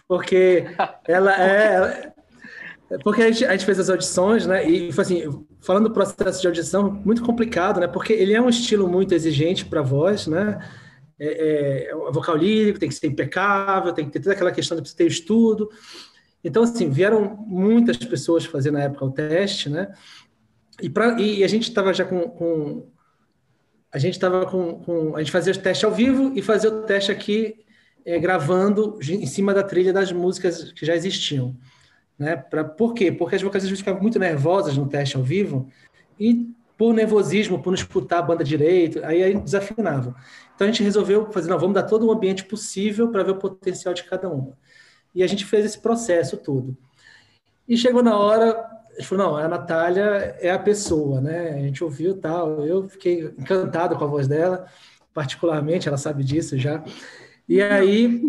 Porque 0.08 0.65
ela 1.08 1.34
é. 1.41 2.12
Porque 3.03 3.22
a 3.22 3.32
gente, 3.32 3.46
a 3.46 3.51
gente 3.51 3.65
fez 3.65 3.79
as 3.79 3.89
audições, 3.89 4.46
né? 4.46 4.67
E 4.67 4.91
foi 4.91 5.03
assim, 5.03 5.46
falando 5.62 5.89
do 5.89 5.94
processo 5.94 6.41
de 6.41 6.48
audição, 6.48 6.91
muito 6.91 7.24
complicado, 7.24 7.79
né? 7.79 7.88
Porque 7.88 8.13
ele 8.13 8.34
é 8.34 8.41
um 8.41 8.50
estilo 8.50 8.88
muito 8.88 9.13
exigente 9.13 9.65
para 9.65 9.79
a 9.79 9.84
voz, 9.84 10.27
né? 10.27 10.60
É, 11.17 11.89
é, 11.89 11.95
vocal 12.12 12.36
lírico 12.36 12.79
tem 12.79 12.89
que 12.89 12.95
ser 12.95 13.07
impecável, 13.07 13.93
tem 13.93 14.05
que 14.05 14.12
ter 14.12 14.19
toda 14.19 14.34
aquela 14.34 14.51
questão 14.51 14.79
de 14.79 14.95
ter 14.95 15.07
estudo. 15.07 15.69
Então, 16.43 16.63
assim, 16.63 16.89
vieram 16.89 17.38
muitas 17.48 17.98
pessoas 17.98 18.45
fazer 18.45 18.72
na 18.72 18.84
época 18.84 19.05
o 19.05 19.12
teste, 19.12 19.69
né? 19.69 19.93
E, 20.81 20.89
pra, 20.89 21.19
e 21.19 21.43
a 21.43 21.48
gente 21.48 21.69
estava 21.69 21.93
já 21.93 22.05
com, 22.05 22.29
com, 22.29 22.88
A 23.91 23.98
gente 23.98 24.13
estava 24.13 24.45
com, 24.45 24.79
com, 24.79 25.15
A 25.15 25.19
gente 25.19 25.31
fazia 25.31 25.53
o 25.53 25.57
teste 25.57 25.86
ao 25.86 25.91
vivo 25.91 26.34
e 26.36 26.41
fazia 26.41 26.69
o 26.69 26.84
teste 26.84 27.12
aqui 27.12 27.65
é, 28.05 28.19
gravando 28.19 29.00
em 29.01 29.25
cima 29.25 29.53
da 29.53 29.63
trilha 29.63 29.91
das 29.91 30.12
músicas 30.12 30.72
que 30.74 30.86
já 30.86 30.95
existiam. 30.95 31.57
Né? 32.17 32.36
Pra, 32.36 32.63
por 32.63 32.93
quê? 32.93 33.12
Porque 33.12 33.36
as 33.36 33.41
vocalistas 33.41 33.79
ficavam 33.79 34.01
muito 34.01 34.19
nervosas 34.19 34.77
no 34.77 34.88
teste 34.88 35.17
ao 35.17 35.24
vivo 35.24 35.67
e 36.19 36.54
por 36.77 36.94
nervosismo, 36.94 37.62
por 37.62 37.70
não 37.70 37.75
escutar 37.75 38.20
a 38.20 38.22
banda 38.22 38.44
direito, 38.44 39.03
aí, 39.03 39.24
aí 39.24 39.39
desafinavam. 39.39 40.13
Então 40.55 40.67
a 40.67 40.72
gente 40.72 40.84
resolveu 40.84 41.32
fazer, 41.32 41.50
não, 41.50 41.60
vamos 41.60 41.74
dar 41.74 41.84
todo 41.84 42.05
o 42.05 42.12
ambiente 42.12 42.46
possível 42.46 43.10
para 43.10 43.24
ver 43.24 43.32
o 43.32 43.38
potencial 43.38 43.94
de 43.94 44.03
cada 44.03 44.29
uma. 44.29 44.58
E 45.13 45.24
a 45.24 45.27
gente 45.27 45.46
fez 45.46 45.65
esse 45.65 45.79
processo 45.79 46.38
todo. 46.38 46.77
E 47.67 47.77
chegou 47.77 48.03
na 48.03 48.17
hora, 48.17 48.51
a 48.91 48.94
gente 49.00 49.08
falou, 49.08 49.25
não, 49.25 49.38
a 49.38 49.48
Natália 49.48 50.38
é 50.39 50.51
a 50.51 50.60
pessoa, 50.60 51.22
né? 51.22 51.51
A 51.51 51.60
gente 51.60 51.84
ouviu 51.84 52.17
tal, 52.17 52.65
eu 52.65 52.88
fiquei 52.89 53.25
encantado 53.38 53.96
com 53.96 54.03
a 54.03 54.08
voz 54.08 54.27
dela, 54.27 54.65
particularmente, 55.13 55.88
ela 55.88 55.98
sabe 55.98 56.24
disso 56.24 56.58
já. 56.58 56.84
E 57.48 57.62
aí 57.62 58.22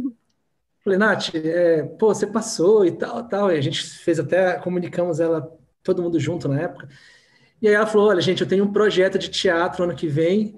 Falei, 0.86 1.00
Nath, 1.00 1.34
é, 1.34 1.82
pô, 1.82 2.14
você 2.14 2.28
passou 2.28 2.86
e 2.86 2.92
tal, 2.92 3.26
tal. 3.26 3.50
E 3.50 3.58
a 3.58 3.60
gente 3.60 3.82
fez 3.82 4.20
até, 4.20 4.56
comunicamos 4.60 5.18
ela, 5.18 5.52
todo 5.82 6.00
mundo 6.00 6.20
junto 6.20 6.46
na 6.46 6.60
época. 6.60 6.88
E 7.60 7.68
aí 7.68 7.74
ela 7.74 7.86
falou: 7.86 8.08
olha, 8.08 8.20
gente, 8.20 8.42
eu 8.42 8.48
tenho 8.48 8.64
um 8.64 8.72
projeto 8.72 9.18
de 9.18 9.28
teatro 9.28 9.84
ano 9.84 9.94
que 9.94 10.06
vem. 10.06 10.54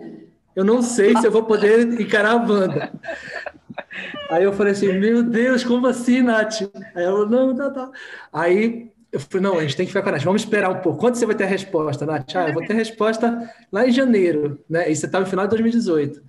Eu 0.54 0.64
não 0.64 0.82
sei 0.82 1.16
se 1.16 1.26
eu 1.26 1.30
vou 1.30 1.44
poder 1.44 2.00
encarar 2.00 2.32
a 2.32 2.38
banda. 2.38 2.92
Aí 4.30 4.44
eu 4.44 4.52
falei 4.52 4.72
assim: 4.72 4.92
meu 4.92 5.22
Deus, 5.22 5.64
como 5.64 5.86
assim, 5.86 6.22
Nath? 6.22 6.62
Aí 6.94 7.04
ela 7.04 7.12
falou: 7.12 7.28
não, 7.28 7.54
tá, 7.54 7.70
tá. 7.70 7.90
Aí 8.32 8.90
eu 9.12 9.20
falei: 9.20 9.42
não, 9.42 9.58
a 9.58 9.62
gente 9.62 9.76
tem 9.76 9.86
que 9.86 9.92
ficar 9.92 10.02
com 10.02 10.08
a 10.10 10.12
Nath, 10.12 10.22
vamos 10.24 10.42
esperar 10.42 10.70
um 10.70 10.80
pouco. 10.80 10.98
Quando 10.98 11.14
você 11.16 11.26
vai 11.26 11.34
ter 11.34 11.44
a 11.44 11.46
resposta, 11.46 12.04
Nath? 12.06 12.34
Ah, 12.36 12.48
eu 12.48 12.54
vou 12.54 12.66
ter 12.66 12.72
a 12.72 12.76
resposta 12.76 13.50
lá 13.72 13.86
em 13.86 13.92
janeiro, 13.92 14.62
né? 14.68 14.90
E 14.90 14.96
você 14.96 15.06
estava 15.06 15.24
no 15.24 15.30
final 15.30 15.46
de 15.46 15.50
2018. 15.50 16.22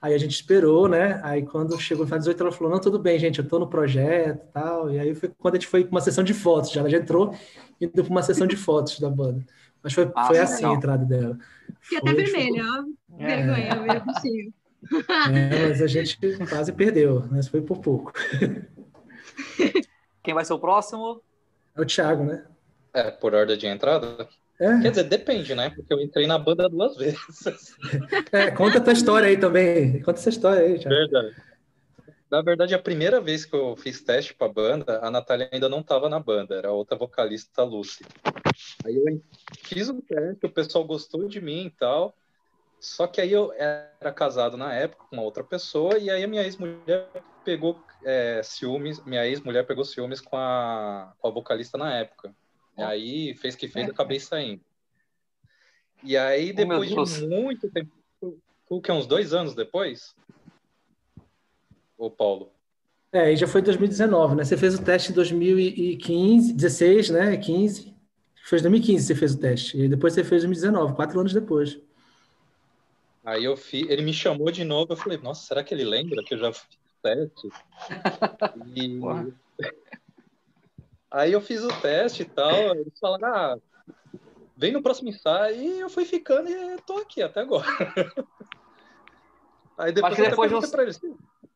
Aí 0.00 0.14
a 0.14 0.18
gente 0.18 0.32
esperou, 0.32 0.88
né? 0.88 1.20
Aí 1.24 1.42
quando 1.44 1.78
chegou 1.80 2.04
no 2.04 2.06
final 2.08 2.18
18, 2.18 2.42
ela 2.42 2.52
falou: 2.52 2.72
Não, 2.72 2.80
tudo 2.80 2.98
bem, 2.98 3.18
gente, 3.18 3.38
eu 3.38 3.48
tô 3.48 3.58
no 3.58 3.68
projeto 3.68 4.42
e 4.48 4.52
tal. 4.52 4.90
E 4.90 4.98
aí 4.98 5.14
foi 5.14 5.30
quando 5.38 5.54
a 5.54 5.58
gente 5.58 5.68
foi 5.68 5.84
para 5.84 5.90
uma 5.92 6.00
sessão 6.00 6.22
de 6.24 6.34
fotos. 6.34 6.70
Já 6.72 6.80
ela 6.80 6.90
já 6.90 6.98
entrou 6.98 7.34
indo 7.80 7.92
para 7.92 8.10
uma 8.10 8.22
sessão 8.22 8.46
de 8.46 8.56
fotos 8.56 9.00
da 9.00 9.08
banda. 9.10 9.44
Mas 9.86 9.94
foi, 9.94 10.10
ah, 10.16 10.26
foi 10.26 10.38
assim 10.40 10.56
legal. 10.56 10.72
a 10.72 10.76
entrada 10.76 11.04
dela. 11.04 11.38
Fiquei 11.80 11.98
até 11.98 12.12
vermelha, 12.12 12.64
ó. 12.64 13.22
É. 13.22 13.36
Vergonha, 13.36 13.74
meu 13.76 14.04
bichinho. 14.04 14.52
É, 15.08 15.68
mas 15.68 15.80
a 15.80 15.86
gente 15.86 16.18
quase 16.48 16.72
perdeu, 16.72 17.24
mas 17.30 17.46
foi 17.46 17.62
por 17.62 17.78
pouco. 17.78 18.12
Quem 20.24 20.34
vai 20.34 20.44
ser 20.44 20.54
o 20.54 20.58
próximo? 20.58 21.22
É 21.76 21.80
o 21.80 21.86
Thiago, 21.86 22.24
né? 22.24 22.44
É, 22.92 23.12
por 23.12 23.32
ordem 23.32 23.56
de 23.56 23.68
entrada? 23.68 24.28
É. 24.58 24.80
Quer 24.80 24.90
dizer, 24.90 25.04
depende, 25.04 25.54
né? 25.54 25.70
Porque 25.70 25.94
eu 25.94 26.00
entrei 26.00 26.26
na 26.26 26.36
banda 26.36 26.68
duas 26.68 26.96
vezes. 26.98 27.46
É, 28.32 28.50
conta 28.50 28.78
a 28.78 28.80
tua 28.80 28.92
história 28.92 29.28
aí 29.28 29.36
também. 29.36 30.02
Conta 30.02 30.18
essa 30.18 30.30
história 30.30 30.62
aí, 30.62 30.80
Thiago. 30.80 30.96
Verdade. 30.96 31.36
Na 32.30 32.42
verdade, 32.42 32.74
a 32.74 32.78
primeira 32.78 33.20
vez 33.20 33.44
que 33.44 33.54
eu 33.54 33.76
fiz 33.76 34.00
teste 34.00 34.34
para 34.34 34.48
a 34.48 34.52
banda, 34.52 35.00
a 35.00 35.10
Natália 35.10 35.48
ainda 35.52 35.68
não 35.68 35.80
estava 35.80 36.08
na 36.08 36.18
banda, 36.18 36.56
era 36.56 36.72
outra 36.72 36.98
vocalista, 36.98 37.62
a 37.62 37.64
Lucy. 37.64 38.04
Aí 38.84 38.96
eu 38.96 39.22
fiz 39.62 39.88
o 39.88 40.02
teste, 40.02 40.44
o 40.44 40.50
pessoal 40.50 40.84
gostou 40.84 41.28
de 41.28 41.40
mim 41.40 41.66
e 41.66 41.70
tal. 41.70 42.16
Só 42.80 43.06
que 43.06 43.20
aí 43.20 43.32
eu 43.32 43.52
era 43.52 44.12
casado 44.12 44.56
na 44.56 44.74
época 44.74 45.04
com 45.08 45.16
uma 45.16 45.22
outra 45.22 45.44
pessoa, 45.44 45.98
e 45.98 46.10
aí 46.10 46.22
a 46.22 46.28
minha 46.28 46.42
ex-mulher 46.42 47.08
pegou 47.44 47.80
é, 48.04 48.40
ciúmes, 48.42 49.02
minha 49.04 49.26
ex-mulher 49.26 49.64
pegou 49.64 49.84
ciúmes 49.84 50.20
com 50.20 50.36
a, 50.36 51.14
com 51.18 51.28
a 51.28 51.30
vocalista 51.30 51.78
na 51.78 51.94
época. 51.94 52.34
E 52.76 52.82
aí 52.82 53.34
fez 53.36 53.56
que 53.56 53.68
fez, 53.68 53.86
eu 53.86 53.92
acabei 53.92 54.20
saindo. 54.20 54.60
E 56.02 56.16
aí, 56.16 56.52
depois 56.52 56.92
oh, 56.92 57.04
de 57.04 57.26
muito 57.26 57.70
tempo, 57.70 57.90
o 58.68 58.80
que, 58.82 58.92
uns 58.92 59.06
dois 59.06 59.32
anos 59.32 59.54
depois, 59.54 60.14
o 61.96 62.10
Paulo? 62.10 62.50
É, 63.12 63.32
e 63.32 63.36
já 63.36 63.46
foi 63.46 63.62
2019, 63.62 64.34
né? 64.34 64.44
Você 64.44 64.56
fez 64.56 64.74
o 64.74 64.82
teste 64.82 65.12
em 65.12 65.14
2015, 65.14 66.52
16, 66.52 67.10
né? 67.10 67.36
15. 67.36 67.94
Foi 68.44 68.58
em 68.58 68.62
2015 68.62 69.06
você 69.06 69.14
fez 69.14 69.34
o 69.34 69.40
teste. 69.40 69.78
E 69.78 69.88
depois 69.88 70.12
você 70.12 70.22
fez 70.22 70.44
em 70.44 70.48
2019, 70.48 70.94
quatro 70.94 71.18
anos 71.18 71.32
depois. 71.32 71.80
Aí 73.24 73.44
eu 73.44 73.56
fiz, 73.56 73.88
ele 73.90 74.02
me 74.02 74.12
chamou 74.12 74.52
de 74.52 74.62
novo, 74.64 74.92
eu 74.92 74.96
falei, 74.96 75.18
nossa, 75.18 75.44
será 75.46 75.64
que 75.64 75.74
ele 75.74 75.84
lembra 75.84 76.22
que 76.22 76.34
eu 76.34 76.38
já 76.38 76.52
fiz 76.52 76.62
o 76.62 77.02
teste? 77.02 77.48
E... 78.74 79.00
Aí 81.10 81.32
eu 81.32 81.40
fiz 81.40 81.64
o 81.64 81.80
teste 81.80 82.22
e 82.22 82.24
tal, 82.26 82.76
eles 82.76 82.98
falaram, 83.00 83.28
ah, 83.28 83.58
vem 84.56 84.72
no 84.72 84.82
próximo 84.82 85.08
ensaio, 85.08 85.60
e 85.60 85.80
eu 85.80 85.90
fui 85.90 86.04
ficando 86.04 86.48
e 86.48 86.76
tô 86.86 86.98
aqui 86.98 87.22
até 87.22 87.40
agora. 87.40 87.66
Aí 89.78 89.92
depois, 89.92 90.16
depois 90.16 90.52
eu 90.52 90.70
pra 90.70 90.82
eles, 90.84 91.00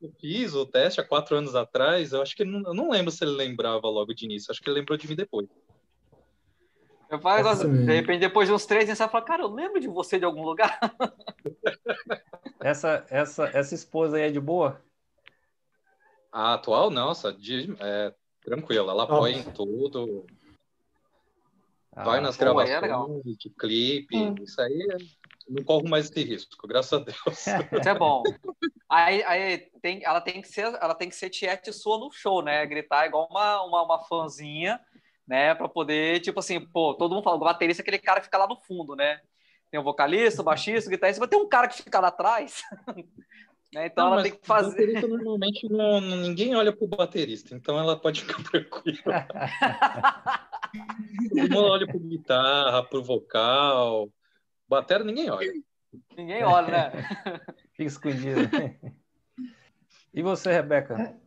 eu 0.00 0.11
fiz 0.19 0.54
o 0.54 0.64
teste 0.64 1.00
há 1.00 1.04
quatro 1.04 1.37
anos 1.37 1.54
atrás, 1.54 2.12
eu 2.12 2.23
acho 2.23 2.35
que 2.35 2.42
ele 2.42 2.50
não, 2.50 2.62
eu 2.62 2.75
não 2.75 2.90
lembro 2.90 3.11
se 3.11 3.23
ele 3.23 3.33
lembrava 3.33 3.87
logo 3.88 4.14
de 4.14 4.25
início, 4.25 4.50
acho 4.50 4.61
que 4.61 4.69
ele 4.69 4.80
lembrou 4.80 4.97
de 4.97 5.07
mim 5.07 5.14
depois. 5.14 5.49
Eu 7.11 7.19
falo, 7.19 7.42
Nossa, 7.42 7.69
de 7.69 7.92
repente, 7.92 8.21
depois 8.21 8.49
de 8.49 8.54
uns 8.54 8.64
três 8.64 8.85
ensaios, 8.85 9.09
eu 9.09 9.12
falo, 9.12 9.25
cara, 9.25 9.42
eu 9.42 9.52
lembro 9.52 9.80
de 9.80 9.88
você 9.88 10.19
de 10.19 10.25
algum 10.25 10.45
lugar. 10.45 10.78
essa, 12.61 13.04
essa, 13.11 13.47
essa 13.52 13.75
esposa 13.75 14.16
aí 14.16 14.23
é 14.23 14.30
de 14.30 14.40
boa? 14.40 14.80
A 16.33 16.54
atual, 16.54 16.88
nossa, 16.88 17.33
de, 17.33 17.75
é, 17.80 18.14
tranquila, 18.42 18.92
ela 18.92 19.02
apoia 19.02 19.35
em 19.35 19.42
tudo. 19.42 20.25
Ah, 21.92 22.04
vai 22.04 22.21
nas 22.21 22.37
gravações 22.37 23.26
é 23.26 23.37
de 23.37 23.50
clipe, 23.50 24.16
hum. 24.16 24.37
isso 24.40 24.61
aí 24.61 24.87
não 25.50 25.64
corro 25.64 25.88
mais 25.88 26.09
esse 26.09 26.23
risco, 26.23 26.66
graças 26.66 26.92
a 26.92 27.02
Deus. 27.02 27.16
Isso 27.80 27.88
é 27.88 27.95
bom. 27.99 28.23
Aí, 28.88 29.23
aí 29.25 29.59
tem, 29.83 30.02
ela 30.04 30.21
tem 30.21 30.40
que 30.40 30.49
ser, 30.49 30.66
ela 30.80 30.95
tem 30.95 31.09
que 31.09 31.16
ser 31.16 31.28
tiete 31.28 31.73
sua 31.73 31.99
no 31.99 32.11
show, 32.12 32.42
né? 32.42 32.64
Gritar 32.66 33.07
igual 33.07 33.28
uma, 33.28 33.62
uma, 33.62 33.83
uma 33.83 34.04
fãzinha, 34.04 34.80
né? 35.26 35.54
Para 35.54 35.69
poder, 35.69 36.21
tipo 36.21 36.38
assim, 36.38 36.61
pô, 36.61 36.95
todo 36.95 37.14
mundo 37.14 37.25
fala, 37.25 37.37
o 37.37 37.40
baterista 37.40 37.83
é 37.83 37.85
aquele 37.85 37.99
cara 37.99 38.21
que 38.21 38.26
fica 38.26 38.38
lá 38.38 38.47
no 38.47 38.57
fundo, 38.57 38.95
né? 38.95 39.21
Tem 39.71 39.80
o 39.80 39.85
vocalista, 39.85 40.42
o 40.42 40.45
baixista, 40.45 40.88
o 40.88 40.92
guitarrista, 40.92 41.21
vai 41.21 41.28
ter 41.28 41.37
um 41.37 41.49
cara 41.49 41.69
que 41.69 41.83
fica 41.83 42.00
lá 42.00 42.09
atrás. 42.09 42.62
né? 43.75 43.87
Então 43.87 44.07
não, 44.07 44.14
ela 44.14 44.23
tem 44.23 44.33
que 44.33 44.47
fazer. 44.47 45.07
normalmente 45.07 45.69
não, 45.69 46.00
ninguém 46.00 46.54
olha 46.54 46.73
pro 46.73 46.88
baterista, 46.88 47.54
então 47.54 47.78
ela 47.78 47.97
pode 47.97 48.23
ficar 48.23 48.42
tranquila. 48.50 49.26
Todo 51.28 51.40
mundo 51.42 51.64
olha 51.64 51.87
pro 51.87 51.99
guitarra, 52.00 52.85
pro 52.85 53.02
vocal. 53.02 54.09
Batera 54.70 55.02
ninguém 55.02 55.28
olha. 55.28 55.52
Ninguém 56.16 56.44
olha, 56.44 56.68
né? 56.68 56.92
Fica 57.74 57.88
escondido. 57.88 58.42
E 60.14 60.22
você, 60.22 60.52
Rebeca? 60.52 61.18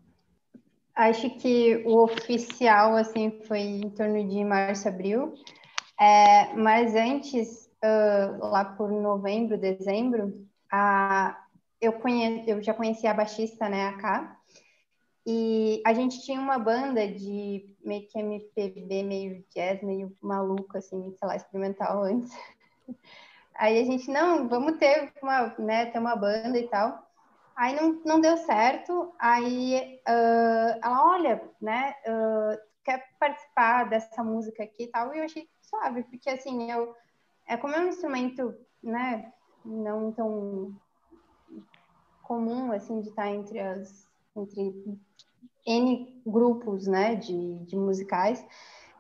Acho 0.95 1.29
que 1.38 1.84
o 1.86 2.03
oficial 2.03 2.95
assim 2.95 3.41
foi 3.45 3.60
em 3.60 3.89
torno 3.89 4.25
de 4.25 4.45
março, 4.45 4.88
abril. 4.88 5.34
É, 5.99 6.53
mas 6.53 6.95
antes, 6.95 7.69
uh, 7.84 8.45
lá 8.45 8.63
por 8.63 8.89
novembro, 8.89 9.58
dezembro, 9.58 10.47
a, 10.71 11.38
eu, 11.82 11.91
conhe, 11.91 12.45
eu 12.47 12.63
já 12.63 12.73
conhecia 12.73 13.12
a 13.12 13.13
baixista, 13.13 13.67
né, 13.67 13.88
a 13.88 13.97
K, 13.97 14.38
e 15.25 15.82
a 15.86 15.93
gente 15.93 16.23
tinha 16.23 16.39
uma 16.39 16.58
banda 16.58 17.06
de 17.08 17.75
meio 17.84 18.08
que 18.08 18.17
MPB, 18.17 19.03
meio 19.03 19.45
jazz, 19.53 19.82
meio 19.84 20.15
maluco, 20.21 20.77
assim, 20.77 21.13
sei 21.17 21.27
lá, 21.27 21.36
experimental 21.36 22.03
antes. 22.03 22.32
Aí 23.56 23.80
a 23.80 23.86
gente, 23.86 24.10
não, 24.10 24.48
vamos 24.48 24.78
ter 24.78 25.13
uma, 25.22 25.56
né, 25.60 25.86
ter 25.88 26.00
uma 26.00 26.16
banda 26.16 26.58
e 26.58 26.68
tal. 26.68 27.08
Aí 27.56 27.76
não, 27.76 28.02
não 28.06 28.20
deu 28.20 28.36
certo. 28.38 29.13
Aí 29.20 30.00
uh, 30.08 30.80
ela, 30.84 31.06
olha, 31.13 31.52
né, 31.62 31.96
uh, 32.08 32.58
quer 32.84 33.04
participar 33.20 33.89
dessa 33.89 34.24
música 34.24 34.63
aqui 34.63 34.84
e 34.84 34.88
tal. 34.88 35.13
E 35.13 35.20
eu 35.20 35.26
achei 35.26 35.48
suave, 35.62 36.04
porque 36.04 36.30
assim, 36.30 36.72
eu, 36.72 36.96
é 37.48 37.56
como 37.58 37.76
é 37.76 37.80
um 37.80 37.89
instrumento, 37.89 38.56
né, 38.82 39.32
não 39.63 40.12
tão 40.12 40.76
comum, 42.24 42.72
assim, 42.72 43.02
de 43.02 43.10
estar 43.10 43.30
entre 43.30 43.60
as, 43.60 44.08
entre 44.36 45.00
N 45.66 46.22
grupos, 46.26 46.88
né, 46.88 47.16
de, 47.16 47.60
de 47.66 47.76
musicais. 47.76 48.44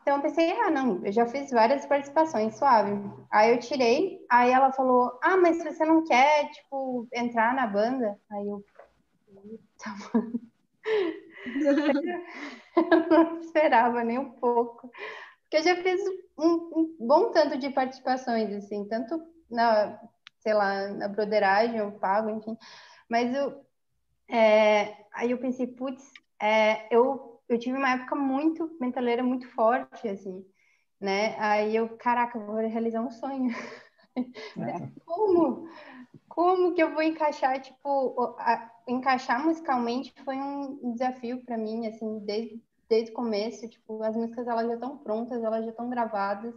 Então 0.03 0.17
eu 0.17 0.21
pensei, 0.21 0.51
ah, 0.59 0.69
não, 0.69 1.03
eu 1.05 1.13
já 1.13 1.25
fiz 1.25 1.49
várias 1.49 1.85
participações, 1.85 2.57
suave. 2.57 2.91
Aí 3.31 3.51
eu 3.51 3.59
tirei, 3.59 4.19
aí 4.29 4.51
ela 4.51 4.73
falou, 4.73 5.17
ah, 5.23 5.37
mas 5.37 5.63
você 5.63 5.85
não 5.85 6.03
quer, 6.03 6.51
tipo, 6.51 7.07
entrar 7.13 7.55
na 7.55 7.65
banda, 7.65 8.19
aí 8.29 8.45
eu. 8.45 8.61
Tá 9.79 9.95
eu 12.75 13.09
não 13.09 13.39
esperava 13.39 14.03
nem 14.03 14.19
um 14.19 14.31
pouco. 14.31 14.91
Porque 15.43 15.57
eu 15.57 15.63
já 15.63 15.81
fiz 15.81 16.01
um, 16.37 16.53
um, 16.75 16.97
bom 16.99 17.31
tanto 17.31 17.57
de 17.57 17.69
participações, 17.69 18.53
assim, 18.53 18.83
tanto 18.85 19.25
na, 19.49 19.97
sei 20.39 20.53
lá, 20.53 20.89
na 20.89 21.07
broderagem, 21.07 21.77
eu 21.77 21.93
pago, 21.93 22.29
enfim. 22.29 22.57
Mas 23.07 23.33
eu. 23.33 23.63
É, 24.29 25.05
aí 25.13 25.31
eu 25.31 25.37
pensei, 25.37 25.67
putz, 25.67 26.11
é, 26.41 26.93
eu 26.93 27.32
eu 27.53 27.59
tive 27.59 27.77
uma 27.77 27.91
época 27.91 28.15
muito 28.15 28.75
mentaleira, 28.79 29.23
muito 29.23 29.47
forte, 29.49 30.07
assim, 30.07 30.45
né? 30.99 31.35
Aí 31.39 31.75
eu, 31.75 31.89
caraca, 31.97 32.37
eu 32.37 32.45
vou 32.45 32.55
realizar 32.55 33.01
um 33.01 33.11
sonho. 33.11 33.51
É. 34.15 34.23
Como? 35.05 35.67
Como 36.27 36.73
que 36.73 36.81
eu 36.81 36.93
vou 36.93 37.03
encaixar, 37.03 37.61
tipo, 37.61 38.35
a, 38.39 38.71
encaixar 38.87 39.43
musicalmente 39.43 40.13
foi 40.25 40.35
um 40.35 40.91
desafio 40.93 41.43
para 41.45 41.57
mim, 41.57 41.87
assim, 41.87 42.19
desde, 42.19 42.61
desde 42.89 43.11
o 43.11 43.13
começo, 43.13 43.67
tipo, 43.67 44.01
as 44.01 44.15
músicas 44.15 44.47
elas 44.47 44.67
já 44.67 44.73
estão 44.73 44.97
prontas, 44.97 45.43
elas 45.43 45.63
já 45.63 45.71
estão 45.71 45.89
gravadas, 45.89 46.55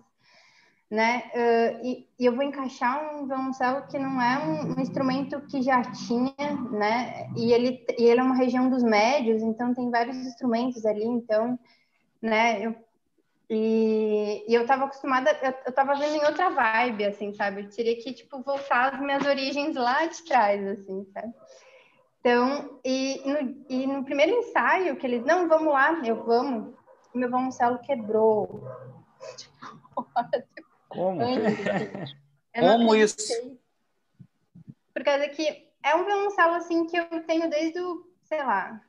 né? 0.90 1.30
Uh, 1.34 1.84
e, 1.84 2.08
e, 2.18 2.26
eu 2.26 2.34
vou 2.34 2.44
encaixar 2.44 3.16
um 3.16 3.26
violoncelo 3.26 3.86
que 3.88 3.98
não 3.98 4.20
é 4.20 4.38
um, 4.38 4.74
um, 4.74 4.80
instrumento 4.80 5.40
que 5.42 5.60
já 5.60 5.82
tinha, 5.82 6.52
né? 6.70 7.28
E 7.36 7.52
ele, 7.52 7.84
e 7.98 8.04
ele 8.04 8.20
é 8.20 8.22
uma 8.22 8.36
região 8.36 8.70
dos 8.70 8.82
médios, 8.82 9.42
então 9.42 9.74
tem 9.74 9.90
vários 9.90 10.16
instrumentos 10.16 10.86
ali, 10.86 11.04
então, 11.04 11.58
né? 12.22 12.64
Eu, 12.64 12.76
e, 13.50 14.44
e 14.48 14.54
eu 14.54 14.62
estava 14.62 14.84
acostumada, 14.84 15.30
eu, 15.42 15.54
eu 15.66 15.72
tava 15.72 15.94
vendo 15.96 16.16
em 16.16 16.24
outra 16.24 16.50
vibe, 16.50 17.04
assim, 17.04 17.32
sabe? 17.34 17.62
Eu 17.62 17.70
teria 17.70 17.96
que, 17.96 18.12
tipo, 18.12 18.40
voltar 18.42 18.94
às 18.94 19.00
minhas 19.00 19.26
origens 19.26 19.74
lá 19.74 20.06
de 20.06 20.22
trás, 20.24 20.66
assim, 20.66 21.04
sabe? 21.12 21.34
Então, 22.20 22.80
e 22.84 23.22
no, 23.24 23.64
e 23.68 23.86
no 23.86 24.04
primeiro 24.04 24.32
ensaio, 24.32 24.96
que 24.96 25.06
eles, 25.06 25.24
não, 25.24 25.48
vamos 25.48 25.72
lá, 25.72 26.00
eu 26.04 26.24
vamos, 26.24 26.74
meu 27.14 27.28
violoncelo 27.28 27.78
quebrou. 27.80 28.62
Tipo, 29.36 29.66
como? 30.96 31.20
Como 32.58 32.94
isso? 32.94 33.16
Por 34.92 35.04
causa 35.04 35.28
que 35.28 35.68
é 35.82 35.94
um 35.94 36.04
violoncelo, 36.04 36.54
assim, 36.54 36.86
que 36.86 36.96
eu 36.96 37.22
tenho 37.26 37.48
desde 37.50 37.78
o, 37.80 38.04
sei 38.24 38.42
lá, 38.42 38.80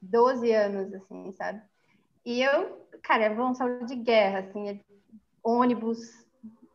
12 0.00 0.50
anos, 0.52 0.94
assim, 0.94 1.32
sabe? 1.32 1.60
E 2.24 2.42
eu, 2.42 2.88
cara, 3.02 3.24
é 3.24 3.30
um 3.30 3.34
violoncelo 3.34 3.84
de 3.86 3.96
guerra, 3.96 4.40
assim, 4.40 4.68
é 4.70 4.80
ônibus, 5.42 5.98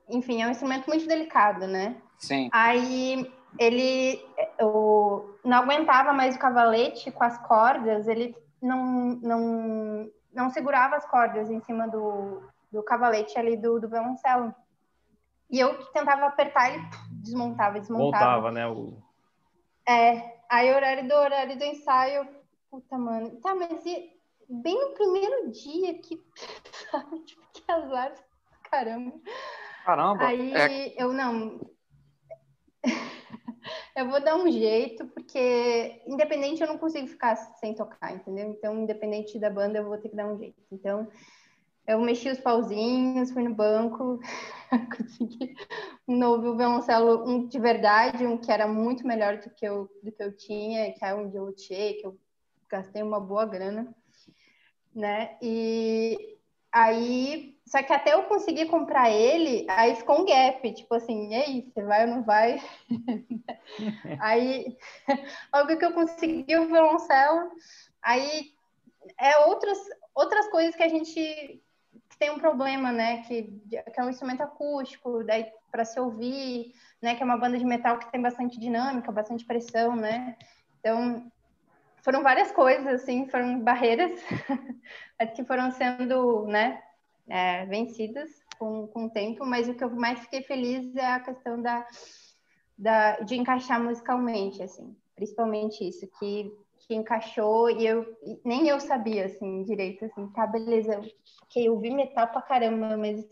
enfim, 0.10 0.42
é 0.42 0.48
um 0.48 0.52
instrumento 0.52 0.88
muito 0.88 1.08
delicado, 1.08 1.66
né? 1.68 1.96
Sim. 2.18 2.50
Aí 2.52 3.32
ele 3.58 4.24
eu, 4.60 5.40
não 5.44 5.58
aguentava 5.58 6.14
mais 6.14 6.36
o 6.36 6.40
cavalete 6.40 7.12
com 7.12 7.24
as 7.24 7.38
cordas, 7.48 8.08
ele 8.08 8.36
não, 8.62 9.20
não, 9.22 10.12
não 10.34 10.50
segurava 10.50 10.96
as 10.96 11.06
cordas 11.06 11.50
em 11.50 11.60
cima 11.62 11.88
do, 11.88 12.44
do 12.72 12.82
cavalete 12.84 13.38
ali 13.38 13.58
do, 13.58 13.80
do 13.80 13.90
violoncelo. 13.90 14.54
E 15.50 15.60
eu 15.60 15.78
que 15.78 15.92
tentava 15.92 16.26
apertar, 16.28 16.74
ele 16.74 16.84
desmontava, 17.22 17.80
desmontava. 17.80 18.26
Voltava, 18.26 18.52
né? 18.52 18.68
O... 18.68 18.98
É, 19.88 20.40
aí 20.50 20.72
o 20.72 20.76
horário 20.76 21.08
do 21.08 21.14
horário 21.14 21.58
do 21.58 21.64
ensaio, 21.66 22.28
puta, 22.70 22.98
mano. 22.98 23.32
Tá, 23.42 23.54
mas 23.54 23.86
e 23.86 24.12
bem 24.50 24.80
no 24.80 24.94
primeiro 24.94 25.52
dia 25.52 25.94
que, 26.00 26.22
sabe, 26.90 27.20
tipo, 27.26 27.42
que 27.54 27.70
azar, 27.70 28.14
caramba. 28.70 29.14
Caramba. 29.86 30.26
Aí 30.26 30.54
é... 30.54 31.04
eu 31.04 31.12
não. 31.12 31.60
eu 33.96 34.10
vou 34.10 34.24
dar 34.24 34.36
um 34.36 34.50
jeito, 34.50 35.06
porque 35.08 36.02
independente 36.08 36.62
eu 36.62 36.68
não 36.68 36.78
consigo 36.78 37.08
ficar 37.08 37.36
sem 37.36 37.74
tocar, 37.74 38.14
entendeu? 38.14 38.50
Então, 38.50 38.78
independente 38.78 39.38
da 39.38 39.50
banda, 39.50 39.80
eu 39.80 39.86
vou 39.86 39.98
ter 39.98 40.10
que 40.10 40.16
dar 40.16 40.28
um 40.28 40.38
jeito. 40.38 40.62
Então, 40.72 41.10
eu 41.88 42.00
mexi 42.00 42.30
os 42.30 42.40
pauzinhos, 42.40 43.32
fui 43.32 43.44
no 43.44 43.54
banco, 43.54 44.20
consegui 44.98 45.56
um 46.08 46.16
novo 46.16 46.56
violoncelo, 46.56 47.28
um 47.28 47.48
de 47.48 47.60
verdade, 47.60 48.26
um 48.26 48.38
que 48.38 48.52
era 48.52 48.68
muito 48.68 49.06
melhor 49.06 49.38
do 49.38 49.50
que 49.50 49.66
eu, 49.66 49.90
do 50.04 50.12
que 50.12 50.24
eu 50.24 50.36
tinha, 50.36 50.94
que 50.94 51.04
é 51.04 51.14
um 51.14 51.30
de 51.30 51.40
luthier, 51.40 52.00
que 52.00 52.06
eu 52.06 52.18
gastei 52.70 53.02
uma 53.02 53.20
boa 53.20 53.46
grana, 53.46 53.94
né? 54.96 55.38
E 55.42 56.38
aí, 56.72 57.58
só 57.66 57.82
que 57.84 57.92
até 57.92 58.14
eu 58.14 58.24
conseguir 58.24 58.68
comprar 58.68 59.10
ele, 59.10 59.66
aí 59.70 59.96
ficou 59.96 60.22
um 60.22 60.26
gap, 60.26 60.74
tipo 60.74 60.94
assim, 60.94 61.30
e 61.30 61.36
aí, 61.36 61.62
você 61.62 61.84
vai 61.84 62.08
ou 62.08 62.16
não 62.16 62.24
vai? 62.24 62.62
aí, 64.22 64.78
logo 65.54 65.78
que 65.78 65.86
eu 65.86 65.94
consegui 65.94 66.56
o 66.56 66.68
violoncelo, 66.68 67.52
aí 68.02 68.54
é 69.20 69.38
outras, 69.48 69.80
outras 70.14 70.48
coisas 70.50 70.76
que 70.76 70.84
a 70.84 70.88
gente 70.88 71.62
tem 72.22 72.30
um 72.30 72.38
problema, 72.38 72.92
né? 72.92 73.24
Que, 73.24 73.42
que 73.68 74.00
é 74.00 74.04
um 74.04 74.12
instrumento 74.12 74.42
acústico, 74.42 75.24
daí 75.24 75.52
para 75.72 75.84
se 75.84 76.00
ouvir, 76.00 76.72
né? 77.02 77.16
Que 77.16 77.24
é 77.24 77.26
uma 77.26 77.36
banda 77.36 77.58
de 77.58 77.66
metal 77.66 77.98
que 77.98 78.12
tem 78.12 78.22
bastante 78.22 78.60
dinâmica, 78.60 79.12
bastante 79.12 79.44
pressão, 79.44 79.96
né? 79.96 80.38
Então 80.80 81.32
foram 82.04 82.22
várias 82.22 82.52
coisas, 82.52 83.02
assim, 83.02 83.28
foram 83.28 83.60
barreiras 83.62 84.12
que 85.36 85.44
foram 85.44 85.72
sendo, 85.72 86.46
né? 86.46 86.84
É, 87.28 87.66
vencidas 87.66 88.30
com, 88.60 88.86
com 88.88 89.06
o 89.06 89.10
tempo, 89.10 89.44
mas 89.44 89.68
o 89.68 89.74
que 89.74 89.84
eu 89.84 89.90
mais 89.90 90.20
fiquei 90.20 90.44
feliz 90.44 90.96
é 90.96 91.14
a 91.14 91.20
questão 91.20 91.60
da, 91.60 91.88
da 92.78 93.20
de 93.22 93.36
encaixar 93.36 93.82
musicalmente, 93.82 94.62
assim, 94.62 94.96
principalmente 95.16 95.88
isso, 95.88 96.08
que 96.20 96.54
que 96.88 96.96
encaixou 96.96 97.70
e 97.70 97.86
eu 97.86 98.06
nem 98.44 98.68
eu 98.68 98.80
sabia 98.80 99.26
assim 99.26 99.64
direito 99.64 100.06
assim, 100.06 100.28
tá 100.28 100.48
beleza, 100.48 101.02
ok, 101.44 101.68
eu 101.68 101.80
vi 101.80 101.92
metal 101.92 102.28
pra 102.28 102.42
caramba, 102.42 102.98
mas 102.98 103.26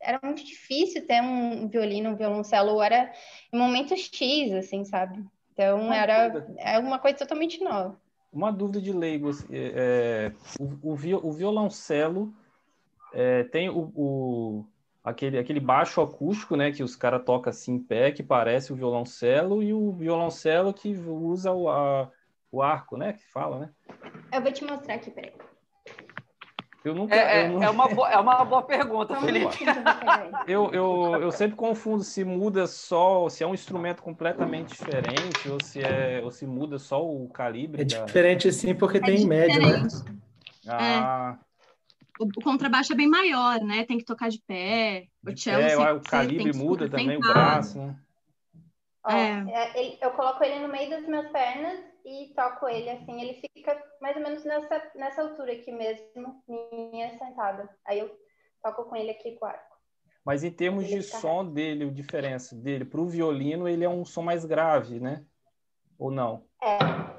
era 0.00 0.20
muito 0.22 0.44
difícil 0.44 1.06
ter 1.06 1.20
um 1.20 1.68
violino, 1.68 2.10
um 2.10 2.16
violoncelo, 2.16 2.80
era 2.80 3.12
em 3.52 3.58
momento 3.58 3.96
X, 3.96 4.52
assim, 4.52 4.84
sabe? 4.84 5.24
Então 5.52 5.80
uma 5.80 5.96
era 5.96 6.46
é 6.58 6.78
uma 6.78 6.98
coisa 6.98 7.18
totalmente 7.18 7.62
nova. 7.62 7.98
Uma 8.32 8.52
dúvida 8.52 8.80
de 8.80 8.92
leigos, 8.92 9.44
é, 9.50 10.30
o, 10.60 10.92
o, 10.92 11.32
violoncelo 11.32 12.34
é, 13.14 13.44
tem 13.44 13.70
o, 13.70 13.90
o, 13.94 14.64
aquele, 15.02 15.38
aquele 15.38 15.60
baixo 15.60 16.02
acústico, 16.02 16.54
né, 16.54 16.70
que 16.70 16.82
os 16.82 16.94
caras 16.94 17.24
tocam 17.24 17.48
assim 17.48 17.74
em 17.74 17.78
pé, 17.78 18.12
que 18.12 18.22
parece 18.22 18.72
o 18.72 18.76
violoncelo, 18.76 19.62
e 19.62 19.72
o 19.72 19.90
violoncelo 19.92 20.74
que 20.74 20.94
usa 20.94 21.50
o, 21.50 21.68
a, 21.70 22.10
o 22.50 22.62
arco, 22.62 22.96
né? 22.96 23.14
Que 23.14 23.24
fala, 23.32 23.58
né? 23.58 23.70
Eu 24.32 24.42
vou 24.42 24.52
te 24.52 24.64
mostrar 24.64 24.94
aqui, 24.94 25.10
peraí. 25.10 25.32
Eu 26.86 26.94
nunca, 26.94 27.16
é, 27.16 27.40
eu 27.40 27.44
é, 27.46 27.48
não... 27.48 27.62
é, 27.64 27.70
uma 27.70 27.88
boa, 27.92 28.08
é 28.08 28.16
uma 28.16 28.44
boa 28.44 28.62
pergunta, 28.62 29.16
Felipe. 29.20 29.64
Eu, 30.46 30.70
eu, 30.72 31.22
eu 31.22 31.32
sempre 31.32 31.56
confundo 31.56 32.04
se 32.04 32.22
muda 32.22 32.68
só, 32.68 33.28
se 33.28 33.42
é 33.42 33.46
um 33.46 33.54
instrumento 33.54 34.00
completamente 34.00 34.68
diferente, 34.68 35.48
ou 35.48 35.58
se, 35.60 35.82
é, 35.82 36.20
ou 36.22 36.30
se 36.30 36.46
muda 36.46 36.78
só 36.78 37.04
o 37.04 37.28
calibre. 37.28 37.82
É 37.82 37.84
da... 37.84 38.04
diferente 38.04 38.52
sim, 38.52 38.72
porque 38.76 38.98
é 38.98 39.00
tem 39.00 39.22
em 39.22 39.26
média, 39.26 39.58
né? 39.58 39.88
Ah. 40.68 41.36
É. 41.36 42.22
O, 42.22 42.26
o, 42.26 42.44
contrabaixo 42.44 42.92
é 42.92 42.96
bem 42.96 43.08
maior, 43.08 43.60
né? 43.60 43.84
Tem 43.84 43.98
que 43.98 44.04
tocar 44.04 44.28
de 44.28 44.40
pé. 44.46 45.08
O 45.26 45.32
de 45.32 45.40
cello, 45.40 45.62
pé, 45.62 45.74
você, 45.74 45.92
o 45.92 46.00
calibre 46.02 46.52
muda 46.52 46.88
também, 46.88 47.16
o 47.16 47.20
braço, 47.20 47.78
né? 47.78 47.96
É. 49.08 49.80
ele, 49.80 49.98
eu 50.00 50.10
coloco 50.12 50.42
ele 50.44 50.60
no 50.60 50.68
meio 50.68 50.90
das 50.90 51.06
minhas 51.06 51.28
pernas 51.30 51.80
e 52.06 52.32
toco 52.34 52.68
ele 52.68 52.88
assim, 52.88 53.20
ele 53.20 53.34
fica 53.34 53.76
mais 54.00 54.16
ou 54.16 54.22
menos 54.22 54.44
nessa, 54.44 54.92
nessa 54.94 55.22
altura 55.22 55.52
aqui 55.52 55.72
mesmo, 55.72 56.40
minha 56.92 57.10
sentada. 57.18 57.68
Aí 57.84 57.98
eu 57.98 58.16
toco 58.62 58.84
com 58.84 58.94
ele 58.94 59.10
aqui 59.10 59.32
com 59.32 59.44
o 59.44 59.48
arco. 59.48 59.76
Mas 60.24 60.44
em 60.44 60.50
termos 60.50 60.86
de 60.86 61.02
som 61.02 61.44
dele, 61.44 61.84
a 61.84 61.90
diferença 61.90 62.54
dele 62.54 62.84
para 62.84 63.00
o 63.00 63.08
violino, 63.08 63.68
ele 63.68 63.84
é 63.84 63.88
um 63.88 64.04
som 64.04 64.22
mais 64.22 64.44
grave, 64.44 65.00
né? 65.00 65.24
Ou 65.98 66.10
não? 66.10 66.44
É, 66.62 66.78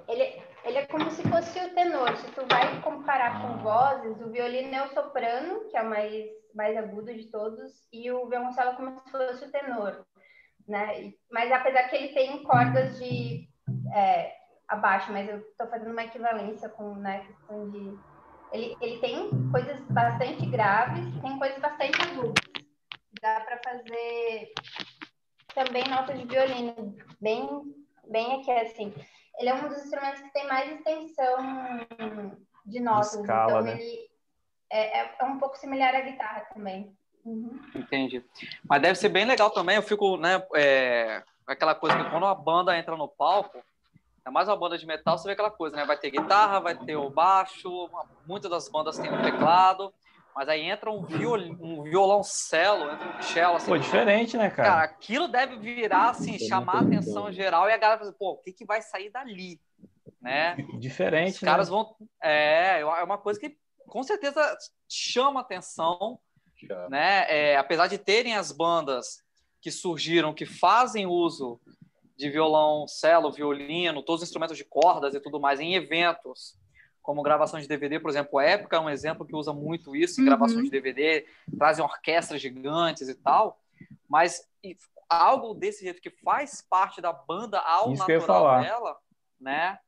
ele, 0.10 0.42
ele 0.64 0.78
é 0.78 0.86
como 0.86 1.10
se 1.12 1.22
fosse 1.24 1.60
o 1.60 1.74
tenor. 1.74 2.16
Se 2.16 2.32
tu 2.32 2.46
vai 2.50 2.82
comparar 2.82 3.42
com 3.42 3.64
vozes, 3.64 4.22
o 4.22 4.30
violino 4.30 4.74
é 4.74 4.86
o 4.86 4.94
soprano, 4.94 5.68
que 5.70 5.76
é 5.76 5.82
o 5.82 5.90
mais, 5.90 6.26
mais 6.54 6.78
agudo 6.78 7.14
de 7.14 7.30
todos, 7.30 7.88
e 7.92 8.10
o 8.10 8.28
violoncelo 8.28 8.72
é 8.72 8.76
como 8.76 9.00
se 9.02 9.12
fosse 9.12 9.46
o 9.46 9.52
tenor, 9.52 10.06
né? 10.68 11.14
Mas 11.30 11.52
apesar 11.52 11.90
que 11.90 11.96
ele 11.98 12.14
tem 12.14 12.44
cordas 12.44 12.98
de... 12.98 13.50
É, 13.94 14.37
abaixo, 14.68 15.12
mas 15.12 15.30
eu 15.30 15.40
estou 15.40 15.68
fazendo 15.68 15.92
uma 15.92 16.04
equivalência 16.04 16.70
com 16.70 16.96
né, 16.96 17.26
questão 17.26 17.70
de. 17.70 17.98
Ele, 18.52 18.78
ele 18.82 19.00
tem 19.00 19.30
coisas 19.52 19.80
bastante 19.90 20.46
graves, 20.46 21.06
tem 21.22 21.38
coisas 21.38 21.60
bastante 21.60 22.02
agudas. 22.02 22.44
Dá 23.22 23.42
para 23.42 23.60
fazer 23.64 24.54
também 25.54 25.84
notas 25.90 26.20
de 26.20 26.26
violino, 26.26 26.96
bem, 27.20 27.48
bem 28.08 28.40
aqui 28.40 28.52
assim. 28.52 28.94
Ele 29.40 29.50
é 29.50 29.54
um 29.54 29.68
dos 29.68 29.84
instrumentos 29.84 30.22
que 30.22 30.34
tem 30.34 30.48
mais 30.48 30.72
extensão 30.72 31.38
de 32.66 32.80
notas, 32.80 33.16
Escala, 33.16 33.52
então 33.52 33.64
né? 33.64 33.82
ele 33.82 34.10
é, 34.70 35.00
é, 35.00 35.16
é, 35.20 35.26
um 35.26 35.38
pouco 35.38 35.58
similar 35.58 35.96
à 35.96 36.02
guitarra 36.02 36.42
também. 36.54 36.96
Uhum. 37.26 37.60
Entendi. 37.76 38.24
Mas 38.68 38.82
deve 38.82 38.96
ser 38.96 39.10
bem 39.10 39.26
legal 39.26 39.50
também. 39.52 39.76
Eu 39.76 39.82
fico, 39.82 40.18
né, 40.18 40.42
é, 40.56 41.24
aquela 41.46 41.76
coisa 41.76 41.98
que 42.04 42.10
quando 42.10 42.26
a 42.26 42.36
banda 42.36 42.78
entra 42.78 42.96
no 42.96 43.08
palco, 43.08 43.62
é 44.28 44.30
mais 44.30 44.50
uma 44.50 44.58
banda 44.58 44.78
de 44.78 44.86
metal, 44.86 45.18
você 45.18 45.26
vê 45.26 45.32
aquela 45.32 45.50
coisa, 45.50 45.78
né? 45.78 45.86
Vai 45.86 45.98
ter 45.98 46.12
guitarra, 46.12 46.60
vai 46.60 46.78
ter 46.78 46.98
o 46.98 47.10
baixo, 47.10 47.90
muitas 48.28 48.52
das 48.52 48.68
bandas 48.68 49.00
têm 49.00 49.10
um 49.10 49.22
teclado, 49.22 49.94
mas 50.36 50.50
aí 50.50 50.64
entra 50.64 50.92
um, 50.92 51.02
viol, 51.06 51.38
um 51.38 51.84
violoncelo, 51.84 52.92
entra 52.92 53.08
um 53.08 53.22
cello, 53.22 53.56
assim. 53.56 53.72
Pô, 53.72 53.78
diferente, 53.78 54.36
né, 54.36 54.50
cara? 54.50 54.70
Cara, 54.70 54.84
aquilo 54.84 55.30
deve 55.30 55.58
virar, 55.58 56.10
assim, 56.10 56.38
chamar 56.38 56.76
a 56.76 56.82
atenção 56.82 57.32
geral 57.32 57.70
e 57.70 57.74
a 57.74 57.78
galera 57.78 58.00
fala, 58.00 58.12
pô, 58.12 58.32
o 58.34 58.38
que, 58.38 58.52
que 58.52 58.66
vai 58.66 58.82
sair 58.82 59.10
dali? 59.10 59.62
Né? 60.22 60.58
Diferente, 60.78 61.36
Os 61.36 61.40
caras 61.40 61.70
né? 61.70 61.76
vão... 61.76 61.96
É, 62.22 62.82
é 62.82 63.04
uma 63.04 63.18
coisa 63.18 63.40
que 63.40 63.58
com 63.88 64.04
certeza 64.04 64.58
chama 64.90 65.40
atenção, 65.40 66.20
né? 66.90 67.26
É, 67.30 67.56
apesar 67.56 67.88
de 67.88 67.98
terem 67.98 68.36
as 68.36 68.52
bandas 68.52 69.24
que 69.62 69.72
surgiram, 69.72 70.34
que 70.34 70.46
fazem 70.46 71.06
uso 71.08 71.62
de 72.18 72.30
violão, 72.30 72.88
cello, 72.88 73.32
violino, 73.32 74.02
todos 74.02 74.24
os 74.24 74.28
instrumentos 74.28 74.58
de 74.58 74.66
cordas 74.66 75.14
e 75.14 75.20
tudo 75.20 75.40
mais 75.40 75.60
em 75.60 75.76
eventos, 75.76 76.58
como 77.02 77.22
gravação 77.22 77.60
de 77.60 77.68
DVD, 77.68 78.00
por 78.00 78.10
exemplo, 78.10 78.40
Época 78.40 78.76
é 78.76 78.80
um 78.80 78.90
exemplo 78.90 79.26
que 79.26 79.36
usa 79.36 79.54
muito 79.54 79.96
isso 79.96 80.20
em 80.20 80.24
uhum. 80.24 80.30
gravações 80.30 80.66
de 80.66 80.70
DVD, 80.70 81.26
trazem 81.58 81.86
orquestras 81.86 82.42
gigantes 82.42 83.08
e 83.08 83.16
tal, 83.16 83.60
mas 84.10 84.46
algo 85.10 85.54
desse 85.54 85.86
jeito 85.86 86.02
que 86.02 86.10
faz 86.10 86.62
parte 86.62 87.00
da 87.00 87.14
banda 87.14 87.60
ao 87.60 87.94
isso 87.94 88.06
natural 88.06 88.62
dela, 88.62 88.98
né? 89.40 89.80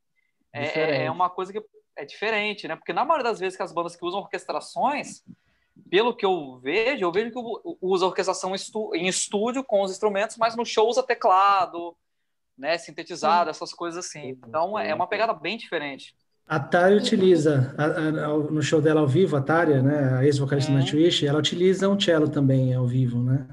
É, 0.52 0.64
é, 0.64 1.04
é, 1.04 1.10
uma 1.10 1.28
coisa 1.28 1.52
que 1.52 1.62
é 1.94 2.04
diferente, 2.04 2.66
né? 2.66 2.74
Porque 2.74 2.92
na 2.92 3.04
maioria 3.04 3.30
das 3.30 3.38
vezes 3.38 3.56
que 3.56 3.62
as 3.62 3.72
bandas 3.72 3.94
que 3.94 4.04
usam 4.04 4.20
orquestrações, 4.20 5.22
pelo 5.90 6.16
que 6.16 6.24
eu 6.24 6.58
vejo, 6.58 7.04
eu 7.04 7.12
vejo 7.12 7.30
que 7.30 7.76
usa 7.82 8.06
orquestração 8.06 8.54
em 8.94 9.06
estúdio 9.06 9.62
com 9.62 9.82
os 9.82 9.90
instrumentos, 9.90 10.36
mas 10.36 10.56
no 10.56 10.64
show 10.64 10.88
usa 10.88 11.02
teclado, 11.02 11.94
né, 12.60 12.76
sintetizado, 12.76 13.46
Sim. 13.46 13.50
essas 13.50 13.72
coisas 13.72 14.04
assim. 14.06 14.28
Então 14.46 14.78
é 14.78 14.94
uma 14.94 15.06
pegada 15.06 15.32
bem 15.32 15.56
diferente. 15.56 16.14
A 16.46 16.58
Tária 16.58 16.96
utiliza, 16.96 17.74
a, 17.78 17.84
a, 17.84 18.28
no 18.28 18.60
show 18.60 18.82
dela 18.82 19.00
ao 19.00 19.06
vivo, 19.06 19.36
a 19.36 19.40
Tária, 19.40 19.80
né, 19.80 20.18
a 20.18 20.24
ex-vocalista 20.24 20.70
uhum. 20.70 20.78
da 20.78 20.84
Nightwish, 20.84 21.26
ela 21.26 21.38
utiliza 21.38 21.88
um 21.88 21.98
cello 21.98 22.28
também 22.28 22.74
ao 22.74 22.86
vivo, 22.86 23.22
né? 23.22 23.46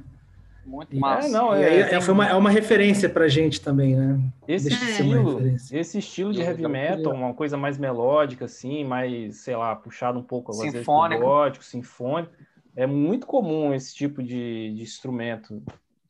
Muito 0.65 0.95
e, 0.95 0.99
massa. 0.99 1.27
É, 1.27 1.31
não, 1.31 1.53
é, 1.53 1.79
é, 1.93 2.01
foi 2.01 2.13
uma, 2.13 2.27
é 2.27 2.33
uma 2.33 2.49
referência 2.49 3.07
pra 3.07 3.27
gente 3.27 3.61
também, 3.61 3.95
né? 3.95 4.19
Esse 4.47 4.69
estilo, 4.69 5.39
esse 5.71 5.99
estilo 5.99 6.33
de 6.33 6.41
heavy 6.41 6.67
metal, 6.67 7.13
uma 7.13 7.33
coisa 7.33 7.55
mais 7.55 7.77
melódica, 7.77 8.45
assim, 8.45 8.83
mais, 8.83 9.37
sei 9.37 9.55
lá, 9.55 9.75
puxado 9.75 10.19
um 10.19 10.23
pouco, 10.23 10.51
sinfônico, 10.51 11.21
melódico, 11.21 11.63
sinfônico, 11.63 12.33
é 12.75 12.85
muito 12.85 13.25
comum 13.25 13.73
esse 13.73 13.95
tipo 13.95 14.21
de, 14.21 14.73
de 14.73 14.81
instrumento. 14.81 15.63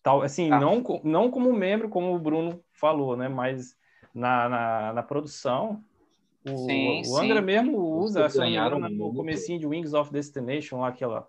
Tal, 0.07 0.21
assim, 0.21 0.49
ah. 0.49 0.57
não, 0.57 0.81
não 1.03 1.29
como 1.29 1.51
membro, 1.51 1.89
como 1.89 2.15
o 2.15 2.19
Bruno 2.19 2.63
falou, 2.71 3.17
né? 3.17 3.27
Mas 3.27 3.75
na, 4.15 4.47
na, 4.47 4.93
na 4.93 5.03
produção, 5.03 5.83
o, 6.47 6.65
sim, 6.65 7.01
o 7.05 7.17
André 7.17 7.39
sim. 7.39 7.45
mesmo 7.45 7.77
usa, 7.77 8.29
se 8.29 8.37
não 8.37 8.45
me 8.45 8.51
engano, 8.51 8.87
no 8.87 9.13
comecinho 9.13 9.59
de 9.59 9.67
Wings 9.67 9.93
of 9.93 10.09
Destination, 10.09 10.79
lá, 10.79 10.87
aquela, 10.87 11.27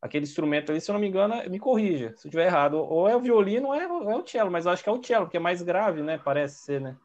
aquele 0.00 0.24
instrumento 0.24 0.72
ali, 0.72 0.80
se 0.80 0.90
eu 0.90 0.94
não 0.94 1.00
me 1.00 1.06
engano, 1.06 1.34
me 1.50 1.58
corrija 1.58 2.14
se 2.16 2.26
eu 2.26 2.30
estiver 2.30 2.46
errado. 2.46 2.78
Ou 2.78 3.06
é 3.06 3.14
o 3.14 3.20
violino 3.20 3.68
ou 3.68 3.74
é, 3.74 3.86
ou 3.86 4.10
é 4.10 4.16
o 4.16 4.26
cello, 4.26 4.50
mas 4.50 4.64
eu 4.64 4.72
acho 4.72 4.82
que 4.82 4.88
é 4.88 4.92
o 4.92 5.04
cello, 5.04 5.26
porque 5.26 5.36
é 5.36 5.40
mais 5.40 5.60
grave, 5.60 6.00
né? 6.00 6.16
Parece 6.16 6.64
ser, 6.64 6.80
né? 6.80 6.96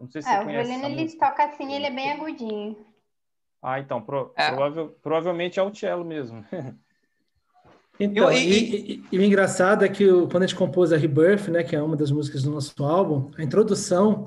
Não 0.00 0.08
sei 0.08 0.22
se 0.22 0.30
é, 0.30 0.38
você 0.38 0.44
o 0.44 0.46
violino 0.48 0.86
ele 0.86 1.12
toca 1.14 1.44
assim, 1.44 1.74
ele 1.74 1.84
é 1.84 1.90
bem 1.90 2.10
agudinho. 2.10 2.86
Ah, 3.60 3.78
então, 3.78 4.00
pro, 4.00 4.32
é. 4.34 4.48
provável, 4.48 4.96
provavelmente 5.02 5.60
é 5.60 5.62
o 5.62 5.74
cello 5.74 6.06
mesmo. 6.06 6.42
Então, 8.04 8.32
e, 8.32 8.38
e, 8.38 9.04
e, 9.12 9.18
o 9.18 9.22
engraçado 9.22 9.84
é 9.84 9.88
que 9.88 10.06
o, 10.08 10.26
quando 10.26 10.42
a 10.42 10.46
gente 10.46 10.56
compôs 10.56 10.92
a 10.92 10.96
Rebirth, 10.96 11.48
né, 11.48 11.62
que 11.62 11.76
é 11.76 11.80
uma 11.80 11.96
das 11.96 12.10
músicas 12.10 12.42
do 12.42 12.50
nosso 12.50 12.72
álbum, 12.82 13.30
a 13.38 13.42
introdução, 13.42 14.24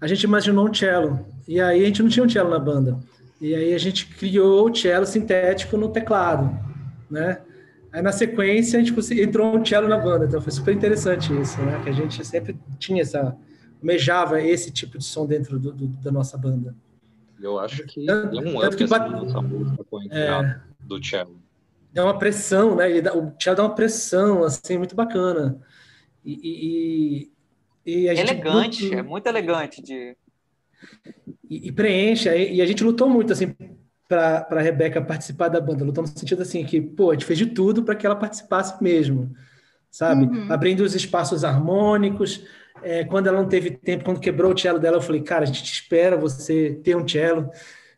a 0.00 0.06
gente 0.06 0.22
imaginou 0.22 0.68
um 0.68 0.72
cello. 0.72 1.26
E 1.48 1.60
aí 1.60 1.82
a 1.82 1.86
gente 1.86 2.02
não 2.02 2.08
tinha 2.08 2.24
um 2.24 2.28
cello 2.28 2.50
na 2.50 2.58
banda. 2.58 3.00
E 3.40 3.54
aí 3.56 3.74
a 3.74 3.78
gente 3.78 4.06
criou 4.06 4.70
o 4.70 4.74
cello 4.74 5.04
sintético 5.04 5.76
no 5.76 5.88
teclado, 5.88 6.56
né? 7.10 7.40
Aí 7.92 8.00
na 8.00 8.12
sequência 8.12 8.78
a 8.78 8.82
gente 8.82 9.20
entrou 9.20 9.58
um 9.58 9.64
cello 9.64 9.88
na 9.88 9.98
banda, 9.98 10.24
então 10.24 10.40
foi 10.40 10.52
super 10.52 10.72
interessante 10.72 11.32
isso, 11.40 11.60
né? 11.60 11.80
Que 11.82 11.90
a 11.90 11.92
gente 11.92 12.24
sempre 12.24 12.56
tinha 12.78 13.02
essa, 13.02 13.36
almejava 13.80 14.40
esse 14.40 14.70
tipo 14.70 14.96
de 14.96 15.04
som 15.04 15.26
dentro 15.26 15.58
do, 15.58 15.72
do, 15.72 15.88
da 15.88 16.12
nossa 16.12 16.38
banda. 16.38 16.72
Eu 17.40 17.58
acho 17.58 17.84
que 17.84 18.06
tanto, 18.06 18.30
tem 18.30 18.54
um 18.54 18.64
up 18.64 18.76
que 18.76 18.86
bat... 18.86 19.12
essa 19.12 19.40
música 19.40 19.84
com 19.90 19.98
a 19.98 20.04
é, 20.04 20.60
do 20.80 21.04
cello. 21.04 21.41
Dá 21.92 22.04
uma 22.04 22.18
pressão, 22.18 22.76
né? 22.76 23.00
Dá, 23.00 23.14
o 23.14 23.34
cello 23.38 23.56
dá 23.56 23.62
uma 23.64 23.74
pressão, 23.74 24.44
assim, 24.44 24.78
muito 24.78 24.96
bacana. 24.96 25.60
E, 26.24 27.28
e, 27.84 28.02
e 28.04 28.08
a 28.08 28.14
elegante, 28.14 28.94
é 28.94 29.02
muito 29.02 29.26
elegante 29.26 29.82
de 29.82 30.16
e, 31.48 31.68
e 31.68 31.72
preenche. 31.72 32.28
E, 32.30 32.54
e 32.54 32.62
a 32.62 32.66
gente 32.66 32.82
lutou 32.82 33.08
muito, 33.08 33.32
assim, 33.32 33.54
para 34.08 34.46
a 34.50 34.60
Rebeca 34.60 35.02
participar 35.02 35.48
da 35.48 35.60
banda. 35.60 35.84
Lutou 35.84 36.02
no 36.02 36.08
sentido, 36.08 36.42
assim, 36.42 36.64
que, 36.64 36.80
pô, 36.80 37.10
a 37.10 37.14
gente 37.14 37.26
fez 37.26 37.38
de 37.38 37.46
tudo 37.46 37.82
para 37.82 37.94
que 37.94 38.06
ela 38.06 38.16
participasse 38.16 38.82
mesmo, 38.82 39.30
sabe? 39.90 40.24
Uhum. 40.24 40.52
Abrindo 40.52 40.80
os 40.80 40.94
espaços 40.94 41.44
harmônicos. 41.44 42.44
É, 42.82 43.04
quando 43.04 43.26
ela 43.26 43.40
não 43.40 43.48
teve 43.48 43.70
tempo, 43.70 44.04
quando 44.04 44.18
quebrou 44.20 44.52
o 44.52 44.58
cello 44.58 44.78
dela, 44.78 44.96
eu 44.96 45.02
falei, 45.02 45.22
cara, 45.22 45.42
a 45.42 45.46
gente 45.46 45.70
espera 45.72 46.16
você 46.16 46.80
ter 46.82 46.96
um 46.96 47.06
cello, 47.06 47.50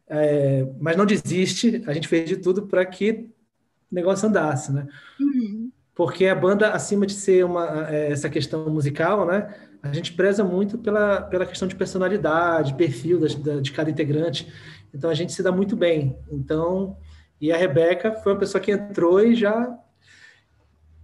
é, 0.09 0.67
mas 0.81 0.97
não 0.97 1.07
desiste. 1.07 1.83
A 1.87 1.93
gente 1.93 2.09
fez 2.09 2.29
de 2.29 2.37
tudo 2.37 2.67
para 2.67 2.85
que 2.85 3.31
negócio 3.95 4.29
andasse, 4.29 4.73
né? 4.73 4.87
Uhum. 5.21 5.71
Porque 5.95 6.27
a 6.27 6.35
banda, 6.35 6.71
acima 6.71 7.07
de 7.07 7.13
ser 7.13 7.45
uma, 7.45 7.89
é, 7.89 8.11
essa 8.11 8.29
questão 8.29 8.69
musical, 8.69 9.27
né? 9.27 9.55
a 9.85 9.93
gente 9.93 10.15
preza 10.15 10.43
muito 10.43 10.79
pela, 10.79 11.21
pela 11.21 11.45
questão 11.45 11.69
de 11.69 11.77
personalidade, 11.77 12.75
perfil 12.75 13.21
da, 13.21 13.61
de 13.61 13.71
cada 13.71 13.91
integrante. 13.91 14.51
Então 14.95 15.11
a 15.11 15.15
gente 15.15 15.33
se 15.33 15.43
dá 15.43 15.53
muito 15.53 15.77
bem. 15.77 16.17
Então, 16.33 16.97
e 17.39 17.53
a 17.53 17.57
Rebeca 17.57 18.13
foi 18.13 18.33
uma 18.33 18.39
pessoa 18.39 18.61
que 18.63 18.73
entrou 18.73 19.21
e 19.21 19.35
já 19.35 19.79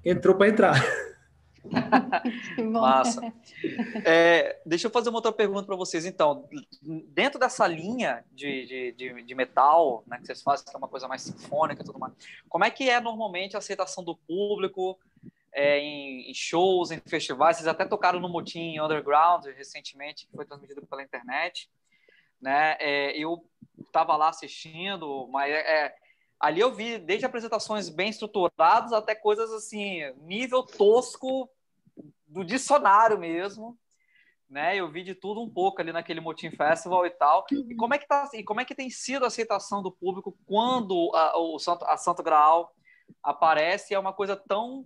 entrou 0.03 0.35
para 0.35 0.49
entrar. 0.49 0.83
Massa. 2.71 3.21
É, 4.05 4.59
deixa 4.65 4.87
eu 4.87 4.91
fazer 4.91 5.11
uma 5.11 5.19
outra 5.19 5.33
pergunta 5.33 5.65
para 5.65 5.77
vocês, 5.77 6.07
então. 6.07 6.49
Dentro 7.09 7.39
dessa 7.39 7.67
linha 7.67 8.25
de, 8.33 8.67
de, 8.67 8.93
de, 8.93 9.23
de, 9.23 9.35
metal, 9.35 10.03
né, 10.07 10.19
que 10.19 10.27
vocês 10.27 10.43
fazem, 10.43 10.65
que 10.65 10.75
é 10.75 10.79
uma 10.79 10.89
coisa 10.89 11.07
mais 11.07 11.23
sinfônica 11.23 11.83
e 11.83 11.85
tudo 11.85 11.99
mais, 11.99 12.15
como 12.49 12.65
é 12.65 12.71
que 12.71 12.89
é 12.89 13.01
normalmente 13.01 13.57
a 13.57 13.59
aceitação 13.59 14.03
do 14.03 14.17
público? 14.17 14.99
é, 15.53 15.79
em, 15.79 16.31
em, 16.31 16.35
shows, 16.35 16.91
em 16.91 17.01
festivais. 17.01 17.57
Vocês 17.57 17.67
até 17.67 17.85
tocaram 17.85 18.21
no 18.21 18.29
Motim 18.29 18.79
Underground 18.79 19.45
recentemente, 19.47 20.27
que 20.27 20.37
foi 20.37 20.45
transmitido 20.45 20.87
pela 20.87 21.03
internet. 21.03 21.69
Né? 22.41 22.77
É, 22.81 23.17
eu 23.17 23.45
estava 23.79 24.17
lá 24.17 24.29
assistindo, 24.29 25.29
mas 25.29 25.51
é, 25.51 25.87
é, 25.87 25.95
ali 26.41 26.61
eu 26.61 26.73
vi 26.73 26.99
desde 26.99 27.27
apresentações 27.27 27.89
bem 27.89 28.09
estruturadas 28.09 28.93
até 28.93 29.15
coisas 29.15 29.53
assim, 29.53 30.01
nível 30.23 30.63
tosco 30.63 31.49
do 32.27 32.43
dicionário 32.43 33.19
mesmo. 33.19 33.79
Né? 34.49 34.75
Eu 34.77 34.91
vi 34.91 35.05
de 35.05 35.15
tudo 35.15 35.41
um 35.41 35.49
pouco 35.49 35.81
ali 35.81 35.93
naquele 35.93 36.21
Motim 36.21 36.51
Festival 36.51 37.07
e 37.07 37.11
tal. 37.11 37.45
E 37.53 37.75
como 37.77 37.95
é 37.95 37.99
que 37.99 38.09
tá, 38.09 38.29
e 38.35 38.43
como 38.43 38.61
é 38.61 38.65
que 38.65 38.75
tem 38.75 38.91
sido 38.91 39.25
a 39.25 39.29
aceitação 39.29 39.81
do 39.81 39.93
público 39.93 40.37
quando 40.47 41.15
a, 41.15 41.39
o 41.39 41.59
Santo, 41.59 41.85
a 41.85 41.97
Santo 41.97 42.23
Graal 42.23 42.75
aparece? 43.23 43.95
É 43.95 43.99
uma 43.99 44.13
coisa 44.13 44.35
tão 44.35 44.85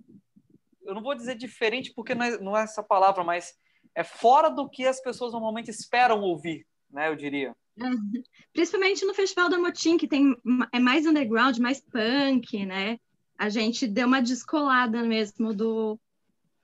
eu 0.85 0.95
não 0.95 1.03
vou 1.03 1.15
dizer 1.15 1.35
diferente 1.35 1.93
porque 1.95 2.15
não 2.15 2.25
é, 2.25 2.39
não 2.39 2.57
é 2.57 2.63
essa 2.63 2.83
palavra, 2.83 3.25
mas 3.25 3.55
é 3.95 4.05
fora 4.05 4.51
do 4.51 4.69
que 4.69 4.87
as 4.87 5.01
pessoas 5.01 5.33
normalmente 5.33 5.71
esperam 5.71 6.21
ouvir, 6.21 6.67
né? 6.91 7.09
Eu 7.09 7.17
diria. 7.17 7.55
Principalmente 8.53 9.05
no 9.05 9.15
Festival 9.15 9.49
da 9.49 9.59
Motim, 9.59 9.97
que 9.97 10.07
tem, 10.07 10.37
é 10.73 10.79
mais 10.79 11.07
underground, 11.07 11.59
mais 11.59 11.81
punk, 11.81 12.65
né? 12.65 12.99
A 13.37 13.49
gente 13.49 13.87
deu 13.87 14.07
uma 14.07 14.23
descolada 14.23 15.03
mesmo 15.03 15.53
do, 15.53 15.99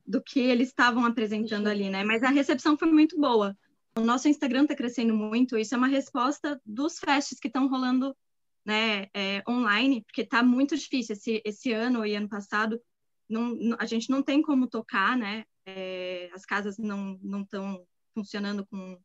do 0.07 0.23
que 0.23 0.39
eles 0.39 0.69
estavam 0.69 1.05
apresentando 1.05 1.67
ali, 1.67 1.91
né? 1.91 2.05
Mas 2.05 2.23
a 2.23 2.31
recepção 2.31 2.77
foi 2.79 2.91
muito 2.91 3.19
boa. 3.19 3.57
O 3.97 4.01
nosso 4.01 4.29
Instagram 4.29 4.63
está 4.63 4.77
crescendo 4.77 5.15
muito, 5.15 5.59
isso 5.59 5.75
é 5.75 5.79
uma 5.79 5.89
resposta 5.89 6.61
dos 6.65 6.99
festes 6.99 7.41
que 7.41 7.49
estão 7.49 7.69
rolando 7.69 8.17
né, 8.65 9.09
é, 9.13 9.43
online, 9.49 10.03
porque 10.03 10.21
está 10.21 10.45
muito 10.45 10.77
difícil 10.77 11.15
esse, 11.15 11.43
esse 11.45 11.73
ano 11.73 12.07
e 12.07 12.15
ano 12.15 12.29
passado 12.29 12.81
não, 13.29 13.57
a 13.79 13.87
gente 13.87 14.11
não 14.11 14.23
tem 14.23 14.43
como 14.43 14.69
tocar, 14.69 15.17
né? 15.17 15.45
É, 15.65 16.29
as 16.35 16.45
casas 16.45 16.79
não 16.79 17.19
não 17.23 17.43
estão 17.43 17.87
funcionando 18.13 18.67
com, 18.67 18.99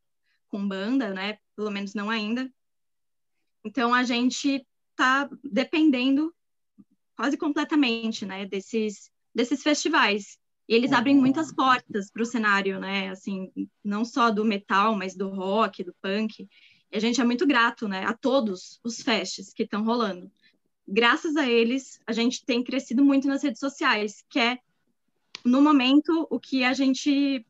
com 0.50 0.68
banda, 0.68 1.14
né? 1.14 1.38
Pelo 1.56 1.72
menos 1.72 1.94
não 1.94 2.10
ainda. 2.10 2.52
Então 3.64 3.94
a 3.94 4.04
gente 4.04 4.66
está 4.92 5.30
dependendo 5.44 6.34
quase 7.16 7.38
completamente, 7.38 8.26
né? 8.26 8.46
Desses 8.46 9.12
desses 9.34 9.62
festivais. 9.62 10.40
E 10.68 10.74
eles 10.74 10.92
abrem 10.92 11.16
muitas 11.16 11.54
portas 11.54 12.10
para 12.10 12.24
o 12.24 12.26
cenário, 12.26 12.80
né? 12.80 13.10
Assim, 13.10 13.52
não 13.84 14.04
só 14.06 14.32
do 14.32 14.46
metal, 14.46 14.96
mas 14.96 15.16
do 15.16 15.30
rock, 15.30 15.84
do 15.84 15.94
punk. 16.02 16.48
E 16.92 16.98
a 16.98 17.00
gente 17.00 17.20
é 17.20 17.24
muito 17.24 17.46
grato, 17.46 17.88
né? 17.88 18.06
A 18.06 18.14
todos 18.14 18.80
os 18.84 19.02
festes 19.02 19.54
que 19.54 19.64
estão 19.64 19.84
rolando 19.84 20.32
graças 20.88 21.36
a 21.36 21.50
eles, 21.50 22.00
a 22.06 22.14
gente 22.14 22.46
tem 22.46 22.64
crescido 22.64 23.04
muito 23.04 23.28
nas 23.28 23.44
redes 23.44 23.60
sociais, 23.60 24.24
que 24.30 24.40
é, 24.40 24.60
no 25.44 25.62
momento, 25.62 26.28
o 26.30 26.40
que 26.40 26.64
a 26.64 26.74
gente 26.74 27.46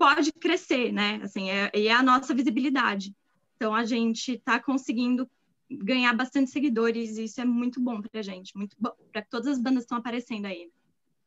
pode 0.00 0.32
crescer, 0.32 0.90
né? 0.90 1.20
Assim, 1.22 1.50
é, 1.50 1.70
é 1.74 1.92
a 1.92 2.02
nossa 2.02 2.34
visibilidade. 2.34 3.14
Então, 3.56 3.74
a 3.74 3.84
gente 3.84 4.32
está 4.32 4.58
conseguindo 4.58 5.28
ganhar 5.70 6.14
bastante 6.14 6.50
seguidores 6.50 7.18
e 7.18 7.24
isso 7.24 7.38
é 7.38 7.44
muito 7.44 7.78
bom 7.78 8.00
para 8.00 8.20
a 8.20 8.22
gente, 8.22 8.56
muito 8.56 8.74
bom 8.80 8.90
para 9.12 9.22
todas 9.22 9.46
as 9.48 9.58
bandas 9.58 9.80
que 9.80 9.84
estão 9.84 9.98
aparecendo 9.98 10.46
aí. 10.46 10.70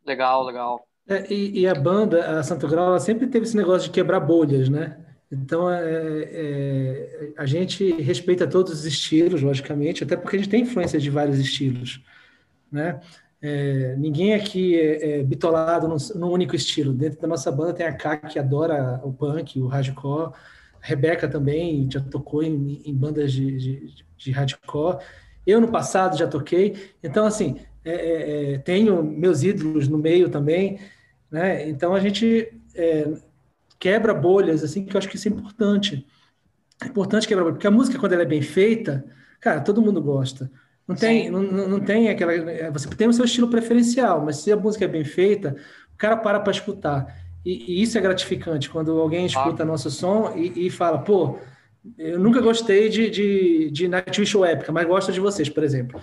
Legal, 0.03 0.43
legal. 0.43 0.87
É, 1.07 1.31
e, 1.31 1.59
e, 1.59 1.67
a 1.67 1.75
banda, 1.75 2.39
a 2.39 2.43
Santo 2.43 2.67
Grau, 2.67 2.87
ela 2.87 2.99
sempre 2.99 3.27
teve 3.27 3.45
esse 3.45 3.55
negócio 3.55 3.89
de 3.89 3.93
quebrar 3.93 4.19
bolhas, 4.19 4.67
né? 4.67 4.97
Então, 5.31 5.69
é, 5.69 5.83
é, 5.83 7.33
a 7.37 7.45
gente 7.45 7.91
respeita 8.01 8.47
todos 8.47 8.73
os 8.73 8.85
estilos, 8.85 9.41
logicamente, 9.41 10.03
até 10.03 10.15
porque 10.15 10.37
a 10.37 10.39
gente 10.39 10.49
tem 10.49 10.61
influência 10.63 10.99
de 10.99 11.09
vários 11.09 11.37
estilos, 11.37 12.01
né? 12.71 12.99
É, 13.45 13.93
ninguém 13.97 14.33
aqui 14.33 14.79
é, 14.79 15.19
é 15.19 15.23
bitolado 15.23 15.85
num, 16.15 16.31
único 16.31 16.55
estilo. 16.55 16.93
Dentro 16.93 17.19
da 17.19 17.27
nossa 17.27 17.51
banda 17.51 17.73
tem 17.73 17.85
a 17.85 17.91
K, 17.91 18.15
que 18.15 18.39
adora 18.39 19.01
o 19.03 19.11
punk, 19.11 19.59
o 19.59 19.67
hardcore. 19.67 20.31
A 20.81 20.87
Rebeca 20.87 21.27
também 21.27 21.85
já 21.91 21.99
tocou 21.99 22.41
em, 22.41 22.81
em 22.85 22.95
bandas 22.95 23.33
de, 23.33 23.57
de, 23.57 24.05
de, 24.15 24.31
hardcore. 24.31 25.03
Eu, 25.45 25.59
no 25.59 25.67
passado, 25.67 26.17
já 26.17 26.25
toquei. 26.25 26.93
Então, 27.03 27.25
assim, 27.25 27.59
é, 27.83 27.91
é, 27.91 28.53
é, 28.53 28.57
tenho 28.59 29.03
meus 29.03 29.43
ídolos 29.43 29.89
no 29.89 29.97
meio 29.97 30.29
também. 30.29 30.79
Né? 31.29 31.67
Então, 31.67 31.93
a 31.93 31.99
gente 31.99 32.49
quebra 33.77 34.13
bolhas, 34.13 34.63
assim, 34.63 34.85
que 34.85 34.95
eu 34.95 34.97
acho 34.97 35.09
que 35.09 35.17
isso 35.17 35.27
é 35.27 35.31
importante. 35.31 36.07
É 36.81 36.87
importante 36.87 37.27
quebrar 37.27 37.43
bolhas, 37.43 37.57
porque 37.57 37.67
a 37.67 37.71
música, 37.71 37.99
quando 37.99 38.13
ela 38.13 38.21
é 38.21 38.25
bem 38.25 38.41
feita, 38.41 39.03
cara, 39.41 39.59
todo 39.59 39.81
mundo 39.81 40.01
gosta. 40.01 40.49
Não 40.87 40.95
tem, 40.95 41.29
não, 41.29 41.41
não 41.41 41.79
tem 41.79 42.09
aquela. 42.09 42.33
Você 42.71 42.89
tem 42.89 43.07
o 43.07 43.13
seu 43.13 43.25
estilo 43.25 43.49
preferencial, 43.49 44.23
mas 44.23 44.37
se 44.37 44.51
a 44.51 44.57
música 44.57 44.85
é 44.85 44.87
bem 44.87 45.03
feita, 45.03 45.55
o 45.93 45.97
cara 45.97 46.17
para 46.17 46.39
para 46.39 46.51
escutar. 46.51 47.23
E, 47.45 47.73
e, 47.73 47.81
isso 47.81 47.97
é 47.97 48.01
gratificante 48.01 48.69
quando 48.69 48.99
alguém 48.99 49.25
escuta 49.25 49.63
ah. 49.63 49.65
nosso 49.65 49.89
som 49.91 50.33
e, 50.35 50.67
e, 50.67 50.69
fala, 50.69 50.99
pô, 50.99 51.39
eu 51.97 52.17
nunca 52.19 52.39
gostei 52.39 52.87
de, 52.87 53.09
de, 53.09 53.71
de 53.71 53.87
Nightwish 53.87 54.35
ou 54.35 54.45
Épica, 54.45 54.71
mas 54.71 54.87
gosto 54.87 55.11
de 55.11 55.19
vocês, 55.19 55.49
por 55.49 55.63
exemplo. 55.63 56.01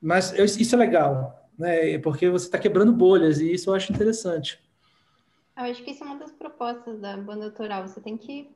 Mas 0.00 0.36
eu, 0.36 0.44
isso 0.44 0.74
é 0.74 0.78
legal, 0.78 1.48
né? 1.58 1.98
Porque 1.98 2.28
você 2.28 2.46
está 2.46 2.58
quebrando 2.58 2.92
bolhas 2.92 3.40
e 3.40 3.52
isso 3.52 3.70
eu 3.70 3.74
acho 3.74 3.92
interessante. 3.92 4.60
Eu 5.56 5.64
acho 5.64 5.82
que 5.84 5.92
isso 5.92 6.02
é 6.02 6.06
uma 6.06 6.18
das 6.18 6.32
propostas 6.32 7.00
da 7.00 7.16
banda 7.16 7.44
autoral. 7.44 7.86
Você 7.86 8.00
tem 8.00 8.16
que. 8.16 8.50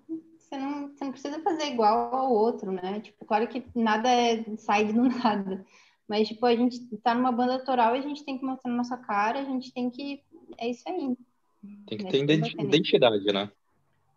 Você 0.49 0.57
não, 0.57 0.89
você 0.89 1.05
não 1.05 1.13
precisa 1.13 1.43
fazer 1.43 1.67
igual 1.67 2.15
ao 2.15 2.33
outro, 2.33 2.73
né? 2.73 3.01
Tipo, 3.01 3.25
claro 3.27 3.47
que 3.49 3.65
nada 3.75 4.09
é, 4.11 4.43
sai 4.57 4.91
do 4.93 5.03
nada. 5.05 5.65
Mas, 6.09 6.29
tipo, 6.29 6.47
a 6.47 6.57
gente 6.57 6.81
tá 7.03 7.15
numa 7.15 7.31
banda 7.31 7.53
autoral 7.55 7.95
e 7.95 7.99
a 7.99 8.03
gente 8.03 8.25
tem 8.25 8.39
que 8.39 8.45
mostrar 8.45 8.71
nossa 8.73 8.97
cara, 8.97 9.41
a 9.41 9.45
gente 9.45 9.73
tem 9.73 9.91
que. 9.91 10.23
É 10.57 10.69
isso 10.69 10.89
aí. 10.89 11.17
Tem 11.87 11.99
que 11.99 12.05
ter 12.07 12.23
identidade, 12.23 13.27
né? 13.27 13.51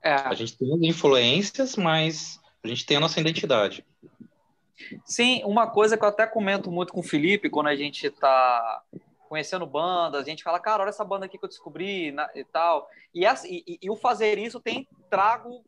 É. 0.01 0.13
A 0.13 0.33
gente 0.33 0.57
tem 0.57 0.73
as 0.73 0.81
influências, 0.81 1.75
mas 1.75 2.39
a 2.63 2.67
gente 2.67 2.85
tem 2.85 2.95
a 2.95 3.01
nossa 3.01 3.19
identidade. 3.19 3.85
Sim, 5.03 5.43
uma 5.43 5.67
coisa 5.67 5.97
que 5.97 6.03
eu 6.03 6.09
até 6.09 6.25
comento 6.25 6.71
muito 6.71 6.93
com 6.93 7.01
o 7.01 7.03
Felipe 7.03 7.49
quando 7.49 7.67
a 7.67 7.75
gente 7.75 8.07
está 8.07 8.83
conhecendo 9.27 9.65
bandas, 9.65 10.21
a 10.21 10.29
gente 10.29 10.43
fala, 10.43 10.59
cara, 10.59 10.83
olha 10.83 10.89
essa 10.89 11.05
banda 11.05 11.25
aqui 11.25 11.37
que 11.37 11.45
eu 11.45 11.49
descobri 11.49 12.13
e 12.35 12.43
tal. 12.45 12.89
E, 13.13 13.25
essa, 13.25 13.47
e, 13.47 13.79
e, 13.81 13.89
o 13.89 13.95
fazer 13.95 14.37
isso 14.37 14.59
tem 14.59 14.87
trago 15.09 15.63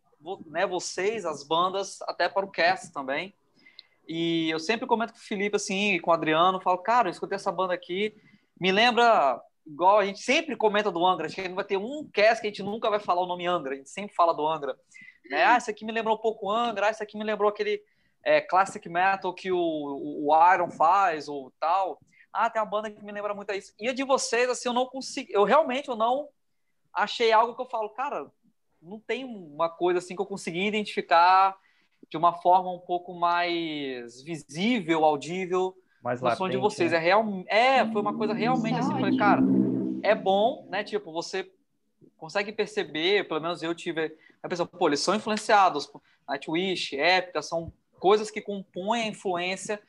né, 0.46 0.66
vocês, 0.66 1.26
as 1.26 1.44
bandas, 1.44 2.02
até 2.04 2.30
para 2.30 2.46
o 2.46 2.52
cast 2.52 2.92
também. 2.92 3.34
E 4.08 4.50
eu 4.50 4.60
sempre 4.60 4.86
comento 4.86 5.14
com 5.14 5.20
o 5.20 5.22
Felipe, 5.22 5.56
assim, 5.56 6.00
com 6.00 6.12
o 6.12 6.14
Adriano, 6.14 6.60
falo, 6.60 6.78
cara, 6.80 7.08
eu 7.08 7.12
escutei 7.12 7.36
essa 7.36 7.52
banda 7.52 7.74
aqui, 7.74 8.16
me 8.60 8.72
lembra, 8.72 9.42
igual 9.66 10.00
a 10.00 10.06
gente 10.06 10.20
sempre 10.20 10.56
comenta 10.56 10.92
do 10.92 11.06
Angra, 11.06 11.26
acho 11.26 11.36
que 11.36 11.48
vai 11.50 11.64
ter 11.64 11.78
um 11.78 12.10
cast 12.12 12.42
que 12.42 12.48
a 12.48 12.50
gente 12.50 12.64
nunca 12.64 12.90
vai 12.90 13.00
falar 13.00 13.22
o 13.22 13.28
nome 13.28 13.48
Angra, 13.48 13.74
a 13.74 13.78
gente 13.78 13.90
sempre 13.90 14.16
fala 14.16 14.34
do 14.34 14.46
Angra. 14.46 14.78
Né? 15.30 15.44
Ah, 15.44 15.58
esse 15.58 15.72
aqui 15.72 15.86
me 15.86 15.92
lembrou 15.92 16.16
um 16.16 16.22
pouco 16.22 16.52
Angra, 16.52 16.88
ah, 16.88 16.90
esse 16.90 17.02
aqui 17.02 17.18
me 17.18 17.24
lembrou 17.24 17.50
aquele 17.50 17.82
é, 18.24 18.42
classic 18.42 18.88
metal 18.90 19.34
que 19.34 19.52
o, 19.52 19.58
o 19.58 20.54
Iron 20.54 20.70
faz, 20.70 21.28
ou 21.28 21.52
tal. 21.60 22.00
Ah, 22.32 22.50
tem 22.50 22.62
uma 22.62 22.70
banda 22.70 22.90
que 22.90 23.04
me 23.04 23.12
lembra 23.12 23.34
muito 23.34 23.54
isso. 23.54 23.74
E 23.80 23.88
a 23.88 23.94
de 23.94 24.04
vocês, 24.04 24.50
assim, 24.50 24.68
eu 24.68 24.74
não 24.74 24.86
consigo, 24.86 25.30
eu 25.32 25.44
realmente 25.44 25.88
eu 25.88 25.96
não 25.96 26.28
achei 26.94 27.32
algo 27.32 27.56
que 27.56 27.62
eu 27.62 27.70
falo, 27.70 27.90
cara, 27.90 28.30
não 28.84 29.00
tem 29.00 29.24
uma 29.24 29.70
coisa 29.70 30.00
assim 30.00 30.16
que 30.16 30.22
eu 30.22 30.26
consegui 30.26 30.68
identificar 30.68 31.56
de 32.10 32.18
uma 32.18 32.34
forma 32.34 32.72
um 32.72 32.80
pouco 32.80 33.14
mais 33.14 34.22
visível, 34.22 35.06
audível, 35.06 35.76
mais 36.04 36.22
no 36.22 36.36
som 36.36 36.50
de 36.50 36.58
vocês. 36.58 36.92
Né? 36.92 36.98
É, 36.98 37.00
real, 37.00 37.26
é, 37.48 37.92
foi 37.92 38.02
uma 38.02 38.16
coisa 38.16 38.34
realmente 38.34 38.78
assim, 38.78 38.92
falei, 38.92 39.18
cara, 39.18 39.42
é 40.04 40.14
bom, 40.14 40.68
né? 40.70 40.84
Tipo, 40.84 41.12
você 41.12 41.50
consegue 42.18 42.52
perceber, 42.52 43.28
pelo 43.28 43.40
menos 43.40 43.64
eu 43.64 43.74
tive 43.74 44.16
a 44.42 44.50
pessoa, 44.50 44.68
pô, 44.68 44.88
eles 44.88 45.00
são 45.00 45.16
influenciados, 45.16 45.90
Nightwish, 46.28 46.98
Épica, 46.98 47.42
são 47.42 47.72
coisas 48.00 48.30
que 48.30 48.42
compõem 48.42 49.04
a 49.04 49.08
influência, 49.08 49.82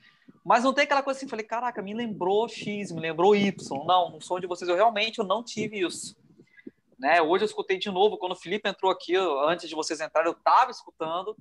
mas 0.44 0.62
não 0.62 0.72
tem 0.72 0.84
aquela 0.84 1.02
coisa 1.02 1.18
assim, 1.18 1.28
falei, 1.28 1.44
caraca, 1.44 1.82
me 1.82 1.92
lembrou 1.92 2.48
X, 2.48 2.92
me 2.92 3.00
lembrou 3.00 3.34
Y. 3.34 3.84
Não, 3.84 4.10
no 4.10 4.20
som 4.20 4.38
de 4.38 4.46
vocês 4.46 4.68
eu 4.68 4.76
realmente 4.76 5.18
eu 5.18 5.24
não 5.24 5.42
tive 5.42 5.80
isso. 5.80 6.16
Né? 7.04 7.20
Hoje 7.20 7.44
eu 7.44 7.46
escutei 7.46 7.76
de 7.76 7.90
novo, 7.90 8.16
quando 8.16 8.32
o 8.32 8.36
Felipe 8.36 8.66
entrou 8.66 8.90
aqui, 8.90 9.14
antes 9.46 9.68
de 9.68 9.74
vocês 9.74 10.00
entrarem, 10.00 10.32
eu 10.32 10.38
estava 10.38 10.70
escutando, 10.70 11.36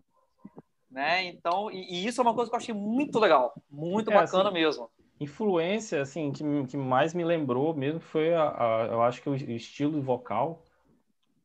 né? 0.92 1.24
Então, 1.24 1.72
e, 1.72 1.90
e, 1.90 2.06
isso 2.06 2.20
é 2.20 2.22
uma 2.22 2.34
coisa 2.34 2.52
que 2.52 2.56
eu 2.56 2.60
achei 2.60 2.76
muito 2.76 3.18
legal, 3.18 3.54
muito 3.72 4.12
é, 4.12 4.14
bacana 4.14 4.50
assim, 4.50 4.54
mesmo. 4.56 4.90
Influência, 5.22 6.02
assim, 6.02 6.34
que, 6.34 6.44
que 6.68 6.76
mais 6.76 7.14
me 7.14 7.24
lembrou 7.24 7.74
mesmo 7.74 8.02
foi, 8.02 8.34
a, 8.34 8.50
a, 8.50 8.88
eu 8.88 9.02
acho 9.04 9.22
que 9.22 9.30
o 9.30 9.36
estilo 9.36 10.02
vocal, 10.02 10.66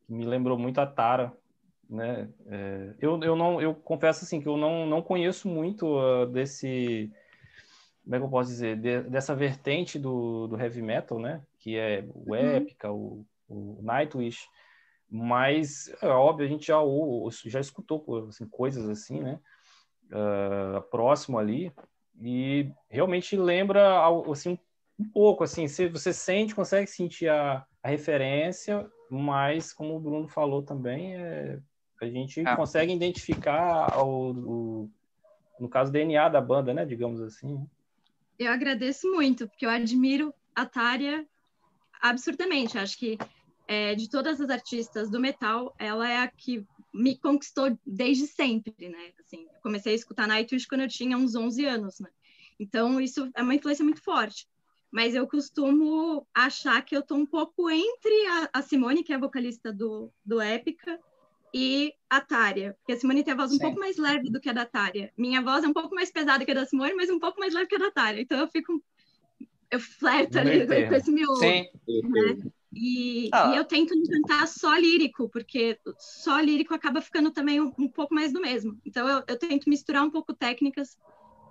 me 0.05 0.25
lembrou 0.25 0.57
muito 0.57 0.81
a 0.81 0.85
Tara, 0.85 1.31
né? 1.89 2.27
É, 2.47 2.95
eu, 2.99 3.23
eu 3.23 3.37
não, 3.37 3.61
eu 3.61 3.73
confesso 3.73 4.25
assim 4.25 4.41
que 4.41 4.49
eu 4.49 4.57
não, 4.57 4.85
não 4.85 5.01
conheço 5.01 5.47
muito 5.47 5.97
uh, 5.97 6.25
desse, 6.25 7.09
como 8.03 8.15
é 8.17 8.19
que 8.19 8.25
eu 8.25 8.29
posso 8.29 8.49
dizer, 8.49 8.75
de, 8.75 9.01
dessa 9.03 9.33
vertente 9.33 9.97
do, 9.97 10.45
do 10.47 10.59
heavy 10.59 10.81
metal, 10.81 11.17
né? 11.19 11.41
Que 11.57 11.77
é 11.77 12.03
o 12.13 12.35
épica, 12.35 12.91
uhum. 12.91 13.21
o, 13.21 13.25
o 13.49 13.81
Nightwish, 13.81 14.47
mas 15.09 15.91
é 16.01 16.07
óbvio 16.07 16.45
a 16.45 16.49
gente 16.49 16.67
já 16.67 16.79
ou, 16.79 17.29
já 17.31 17.59
escutou 17.59 18.27
assim, 18.27 18.47
coisas 18.47 18.87
assim, 18.87 19.21
né? 19.21 19.39
Uh, 20.11 20.81
próximo 20.89 21.37
ali 21.37 21.71
e 22.19 22.71
realmente 22.89 23.37
lembra 23.37 24.01
assim 24.31 24.57
um 24.99 25.05
pouco 25.05 25.43
assim, 25.43 25.67
se 25.67 25.87
você 25.87 26.11
sente, 26.11 26.53
consegue 26.53 26.87
sentir 26.87 27.29
a, 27.29 27.65
a 27.81 27.87
referência, 27.87 28.85
mas 29.09 29.71
como 29.71 29.95
o 29.95 29.99
Bruno 29.99 30.27
falou 30.27 30.61
também, 30.61 31.15
é, 31.15 31.57
a 32.01 32.05
gente 32.05 32.41
ah. 32.45 32.55
consegue 32.55 32.93
identificar 32.93 33.97
o, 34.03 34.31
o, 34.31 34.91
no 35.57 35.69
caso, 35.69 35.89
o 35.89 35.93
DNA 35.93 36.27
da 36.27 36.41
banda, 36.41 36.73
né? 36.73 36.85
Digamos 36.85 37.21
assim. 37.21 37.65
Eu 38.37 38.51
agradeço 38.51 39.09
muito, 39.09 39.47
porque 39.47 39.65
eu 39.65 39.69
admiro 39.69 40.33
a 40.53 40.65
Tária 40.65 41.25
absurdamente. 42.01 42.77
Acho 42.77 42.97
que 42.97 43.17
é, 43.69 43.93
de 43.93 44.09
todas 44.09 44.41
as 44.41 44.49
artistas 44.49 45.11
do 45.11 45.19
metal, 45.19 45.75
ela 45.77 46.09
é 46.09 46.17
a 46.17 46.27
que 46.27 46.65
me 46.91 47.15
conquistou 47.15 47.77
desde 47.85 48.25
sempre, 48.25 48.89
né? 48.89 49.11
Assim, 49.19 49.47
comecei 49.61 49.93
a 49.93 49.95
escutar 49.95 50.27
Nightwish 50.27 50.67
quando 50.67 50.81
eu 50.81 50.87
tinha 50.87 51.15
uns 51.15 51.35
11 51.35 51.65
anos, 51.65 51.99
né? 51.99 52.09
Então, 52.59 52.99
isso 52.99 53.29
é 53.35 53.43
uma 53.43 53.53
influência 53.53 53.85
muito 53.85 54.01
forte. 54.01 54.47
Mas 54.89 55.13
eu 55.13 55.27
costumo 55.27 56.25
achar 56.33 56.83
que 56.83 56.97
eu 56.97 57.03
tô 57.03 57.13
um 57.13 57.27
pouco 57.27 57.69
entre 57.69 58.25
a, 58.25 58.49
a 58.53 58.61
Simone, 58.63 59.03
que 59.03 59.13
é 59.13 59.17
a 59.17 59.19
vocalista 59.19 59.71
do, 59.71 60.11
do 60.25 60.41
Épica, 60.41 60.99
e 61.53 61.93
a 62.09 62.21
Tária, 62.21 62.75
porque 62.79 62.93
a 62.93 62.97
Simone 62.97 63.23
tem 63.23 63.33
a 63.33 63.37
voz 63.37 63.51
um 63.51 63.55
Sim. 63.55 63.61
pouco 63.61 63.79
mais 63.79 63.97
leve 63.97 64.31
do 64.31 64.39
que 64.39 64.49
a 64.49 64.53
da 64.53 64.65
Tária. 64.65 65.13
Minha 65.15 65.43
voz 65.43 65.63
é 65.63 65.67
um 65.67 65.73
pouco 65.73 65.93
mais 65.93 66.11
pesada 66.11 66.43
que 66.43 66.51
a 66.51 66.55
da 66.55 66.65
Simone, 66.65 66.95
mas 66.95 67.11
um 67.11 67.19
pouco 67.19 67.39
mais 67.39 67.53
leve 67.53 67.67
que 67.67 67.75
a 67.75 67.79
da 67.79 67.91
Tária. 67.91 68.19
Então 68.19 68.39
eu 68.39 68.47
fico. 68.47 68.83
Eu 69.69 69.79
flerto 69.79 70.39
ali 70.39 70.65
com 70.65 70.95
esse 70.95 71.11
miolo. 71.11 71.35
Sim. 71.35 71.67
Né? 71.87 72.51
E, 72.71 73.29
ah. 73.33 73.51
e, 73.51 73.57
eu 73.57 73.65
tento 73.65 73.93
cantar 74.09 74.47
só 74.47 74.75
lírico, 74.75 75.27
porque 75.29 75.79
só 75.97 76.39
lírico 76.39 76.73
acaba 76.73 77.01
ficando 77.01 77.31
também 77.31 77.59
um, 77.59 77.73
um 77.77 77.87
pouco 77.87 78.13
mais 78.13 78.31
do 78.31 78.39
mesmo. 78.39 78.79
Então 78.85 79.07
eu, 79.07 79.23
eu 79.27 79.37
tento 79.37 79.69
misturar 79.69 80.03
um 80.03 80.11
pouco 80.11 80.33
técnicas 80.33 80.97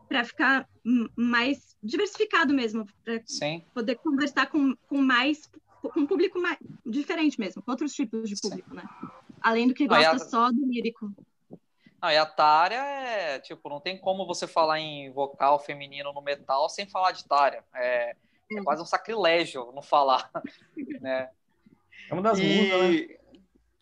para 0.09 0.25
ficar 0.25 0.69
mais 1.15 1.77
diversificado 1.83 2.55
mesmo, 2.55 2.87
para 3.05 3.21
poder 3.75 3.97
conversar 3.97 4.47
com, 4.47 4.75
com 4.89 4.99
mais 4.99 5.51
com 5.81 6.01
um 6.01 6.07
público 6.07 6.41
mais 6.41 6.59
diferente 6.85 7.39
mesmo, 7.39 7.63
com 7.63 7.71
outros 7.71 7.95
tipos 7.95 8.29
de 8.29 8.35
público, 8.41 8.71
Sim. 8.71 8.77
né? 8.77 8.85
Além 9.41 9.69
do 9.69 9.75
que 9.75 9.87
gosta 9.87 10.17
a... 10.17 10.19
só 10.19 10.51
do 10.51 10.67
lírico. 10.67 11.13
Não, 12.01 12.11
e 12.11 12.17
a 12.17 12.27
Tária 12.27 12.81
é, 12.81 13.39
tipo, 13.41 13.69
não 13.69 13.81
tem 13.81 13.99
como 13.99 14.27
você 14.27 14.47
falar 14.47 14.79
em 14.81 15.11
vocal 15.13 15.59
feminino 15.59 16.13
no 16.13 16.23
metal 16.23 16.69
sem 16.69 16.87
falar 16.87 17.13
de 17.13 17.25
Tária. 17.25 17.65
É, 17.75 18.17
é 18.51 18.63
quase 18.63 18.83
um 18.83 18.87
sacrilégio 18.87 19.73
não 19.73 19.83
falar, 19.83 20.31
né? 21.01 21.31
É 22.11 22.15
uma 22.15 22.23
das 22.23 22.39
e... 22.39 22.43
musas, 22.45 22.91
né? 22.91 23.17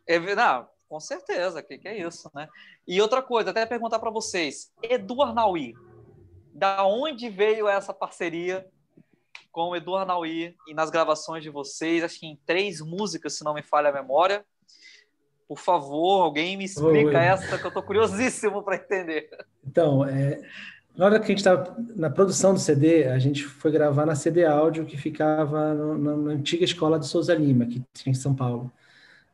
É, 0.07 0.35
não, 0.35 0.69
com 0.89 1.01
certeza, 1.01 1.63
que, 1.63 1.79
que 1.79 1.89
é 1.89 1.99
isso, 1.99 2.31
né? 2.35 2.49
E 2.87 3.01
outra 3.01 3.23
coisa, 3.23 3.51
até 3.51 3.67
perguntar 3.67 3.99
para 3.99 4.11
vocês, 4.11 4.73
Edu 4.83 5.23
Arnaui, 5.23 5.75
da 6.53 6.87
onde 6.87 7.29
veio 7.29 7.69
essa 7.69 7.93
parceria 7.93 8.67
com 9.51 9.71
o 9.71 9.77
Edu 9.77 9.97
Arnaui 9.97 10.55
e 10.69 10.75
nas 10.75 10.91
gravações 10.91 11.43
de 11.43 11.51
vocês, 11.51 12.05
acho 12.05 12.21
que 12.21 12.27
em 12.27 12.37
três 12.47 12.81
músicas, 12.81 13.35
se 13.35 13.45
não 13.45 13.55
me 13.55 13.63
falha 13.63 13.89
a 13.89 13.93
memória, 13.93 14.45
por 15.49 15.59
favor, 15.59 16.23
alguém 16.23 16.57
me 16.57 16.65
explica 16.65 17.19
essa 17.21 17.59
que 17.59 17.65
eu 17.65 17.69
estou 17.69 17.83
curiosíssimo 17.83 18.63
para 18.63 18.77
entender. 18.77 19.31
Então, 19.65 20.05
é, 20.05 20.41
na 20.97 21.05
hora 21.05 21.19
que 21.19 21.27
a 21.27 21.29
gente 21.29 21.39
estava 21.39 21.77
na 21.95 22.09
produção 22.09 22.55
do 22.55 22.61
CD, 22.61 23.05
a 23.05 23.19
gente 23.19 23.45
foi 23.45 23.71
gravar 23.71 24.07
na 24.07 24.15
CD 24.15 24.45
Áudio, 24.45 24.87
que 24.87 24.97
ficava 24.97 25.75
no, 25.75 25.99
na, 25.99 26.17
na, 26.17 26.31
antiga 26.33 26.65
escola 26.65 26.99
de 26.99 27.07
Souza 27.07 27.35
Lima, 27.35 27.67
que 27.67 27.83
tinha 27.93 28.13
em 28.13 28.15
São 28.15 28.35
Paulo. 28.35 28.73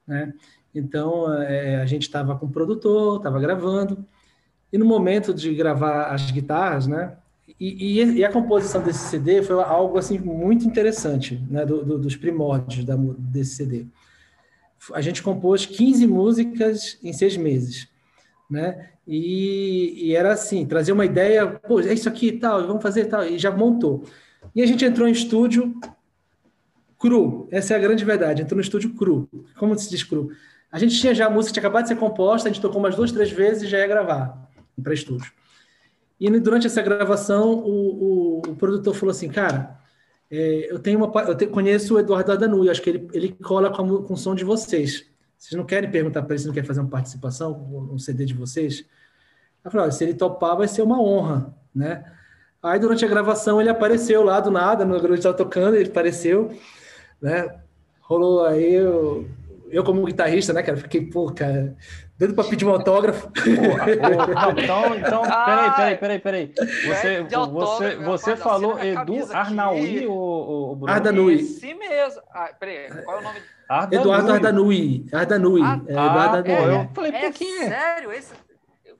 Né? 0.07 0.33
Então, 0.75 1.33
é, 1.43 1.77
a 1.77 1.87
gente 1.87 2.03
estava 2.03 2.37
com 2.37 2.47
o 2.47 2.51
produtor, 2.51 3.19
estava 3.19 3.39
gravando, 3.39 4.05
e 4.73 4.79
no 4.79 4.85
momento 4.85 5.33
de 5.33 5.55
gravar 5.55 6.07
as 6.07 6.31
guitarras, 6.31 6.87
né? 6.87 7.17
E, 7.61 8.01
e, 8.01 8.05
e, 8.19 8.25
a 8.25 8.33
composição 8.33 8.83
desse 8.83 9.11
CD 9.11 9.43
foi 9.43 9.63
algo 9.63 9.99
assim 9.99 10.19
muito 10.19 10.67
interessante, 10.67 11.41
né? 11.51 11.67
Do, 11.67 11.85
do, 11.85 11.99
dos 11.99 12.17
primórdios 12.17 12.85
da, 12.85 12.97
desse 12.97 13.57
CD 13.57 13.87
a 14.93 15.01
gente 15.01 15.23
compôs 15.23 15.65
15 15.65 16.07
músicas 16.07 16.99
em 17.03 17.13
seis 17.13 17.37
meses, 17.37 17.87
né? 18.51 18.91
E, 19.07 20.09
e, 20.09 20.17
era 20.17 20.33
assim, 20.33 20.65
trazer 20.67 20.93
uma 20.93 21.05
ideia, 21.05 21.47
pô, 21.47 21.81
é 21.81 21.93
isso 21.93 22.09
aqui 22.09 22.29
e 22.29 22.39
tal, 22.39 22.67
vamos 22.67 22.83
fazer 22.83 23.07
tal, 23.07 23.25
e 23.25 23.39
já 23.39 23.51
montou. 23.51 24.05
E 24.55 24.63
a 24.63 24.67
gente 24.67 24.85
entrou 24.85 25.09
em 25.09 25.13
estúdio 25.13 25.75
cru, 26.99 27.49
essa 27.51 27.75
é 27.75 27.77
a 27.77 27.81
grande 27.81 28.05
verdade, 28.05 28.43
entrou 28.43 28.57
no 28.57 28.63
estúdio 28.63 28.95
cru. 28.95 29.29
Como 29.59 29.77
se 29.77 29.91
diz 29.91 30.05
cru? 30.05 30.31
A 30.71 30.79
gente 30.79 30.99
tinha 30.99 31.15
já 31.15 31.27
a 31.27 31.31
música, 31.31 31.55
tinha 31.55 31.63
acabado 31.63 31.83
de 31.83 31.89
ser 31.89 31.97
composta, 31.97 32.49
a 32.49 32.53
gente 32.53 32.63
tocou 32.63 32.79
umas 32.79 32.95
duas, 32.95 33.11
três 33.13 33.31
vezes 33.31 33.65
e 33.65 33.67
já 33.67 33.79
ia 33.79 33.87
gravar 33.87 34.49
para 34.83 34.95
estúdio. 34.95 35.33
E 36.19 36.31
durante 36.39 36.67
essa 36.67 36.81
gravação, 36.81 37.53
o, 37.53 38.39
o, 38.39 38.43
o 38.51 38.57
produtor 38.57 38.95
falou 38.95 39.11
assim, 39.11 39.29
cara, 39.29 39.77
é, 40.31 40.73
eu 40.73 40.79
tenho 40.79 40.99
uma, 40.99 41.23
eu 41.23 41.37
te, 41.37 41.47
conheço 41.47 41.95
o 41.95 41.99
Eduardo 41.99 42.33
Adanui, 42.33 42.71
acho 42.71 42.81
que 42.81 42.89
ele, 42.89 43.09
ele 43.13 43.33
cola 43.43 43.71
com, 43.71 44.03
com 44.05 44.15
o 44.15 44.17
som 44.17 44.35
de 44.35 44.45
vocês. 44.45 45.12
Vocês 45.43 45.59
não 45.59 45.67
querem 45.67 45.91
perguntar 45.91 46.23
para 46.23 46.35
ele 46.35 46.39
se 46.39 46.47
não 46.47 46.55
quer 46.55 46.65
fazer 46.65 46.79
uma 46.79 46.89
participação 46.89 47.53
um 47.91 47.99
CD 47.99 48.25
de 48.25 48.33
vocês? 48.33 48.85
Eu 49.65 49.73
falei, 49.73 49.91
se 49.91 50.05
ele 50.05 50.15
topar, 50.15 50.57
vai 50.57 50.69
ser 50.69 50.83
uma 50.83 51.03
honra, 51.03 51.53
né? 51.75 52.05
Aí, 52.63 52.79
durante 52.79 53.05
a 53.05 53.09
gravação, 53.09 53.61
ele 53.61 53.69
apareceu 53.69 54.23
lá 54.23 54.39
do 54.39 54.53
nada, 54.53 54.85
no 54.85 54.97
grupo 55.01 55.15
estava 55.15 55.37
tocando, 55.37 55.75
ele 55.75 55.91
apareceu, 55.91 56.57
né? 57.21 57.59
Rolou 58.03 58.47
aí, 58.47 58.73
eu, 58.73 59.29
eu 59.69 59.83
como 59.83 60.07
guitarrista, 60.07 60.53
né, 60.53 60.63
cara, 60.63 60.79
fiquei, 60.79 61.07
pô, 61.07 61.33
cara, 61.33 61.77
Dando 62.23 62.35
para 62.35 62.45
pedir 62.45 62.65
um 62.65 62.71
autógrafo. 62.71 63.29
então, 64.63 64.95
então, 64.97 65.23
peraí, 65.27 65.71
peraí, 65.73 65.97
peraí, 65.97 66.19
peraí. 66.21 66.55
Você, 66.87 67.23
você, 67.25 67.97
você 67.97 68.37
falou 68.37 68.79
Edu 68.79 69.27
Arnaui 69.33 70.07
ou, 70.07 70.17
ou 70.17 70.77
Bruno? 70.77 70.93
Ardanui. 70.93 71.35
Esse 71.35 71.75
mesmo. 71.75 72.23
Ah, 72.33 72.51
peraí, 72.61 72.93
qual 73.05 73.17
é 73.17 73.21
o 73.21 73.25
nome? 73.25 73.41
Ardanui. 73.69 74.01
Eduardo 74.01 74.33
Ardanui. 74.35 75.07
Ardanui. 75.13 75.63
Ah, 75.65 75.81
é, 75.85 75.91
Eduardo 75.91 76.19
ah, 76.19 76.23
Ardanui. 76.23 76.53
É, 76.53 76.75
eu 76.77 76.91
falei, 76.95 77.13
é, 77.13 77.33
sério? 77.33 78.13
Esse... 78.13 78.35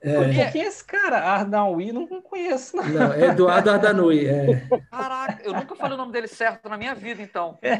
É... 0.03 0.49
Quem 0.51 0.63
é 0.63 0.67
esse 0.67 0.83
cara? 0.83 1.17
Ardaui? 1.19 1.93
Não 1.93 2.05
conheço. 2.21 2.75
Não, 2.75 2.83
não 2.83 3.13
é 3.13 3.27
Eduardo 3.27 3.71
Ardanui. 3.71 4.27
É. 4.27 4.61
Caraca, 4.91 5.41
eu 5.45 5.53
nunca 5.53 5.75
falei 5.75 5.93
o 5.93 5.97
nome 5.97 6.11
dele 6.11 6.27
certo 6.27 6.67
na 6.67 6.77
minha 6.77 6.93
vida, 6.93 7.21
então. 7.21 7.57
É, 7.61 7.77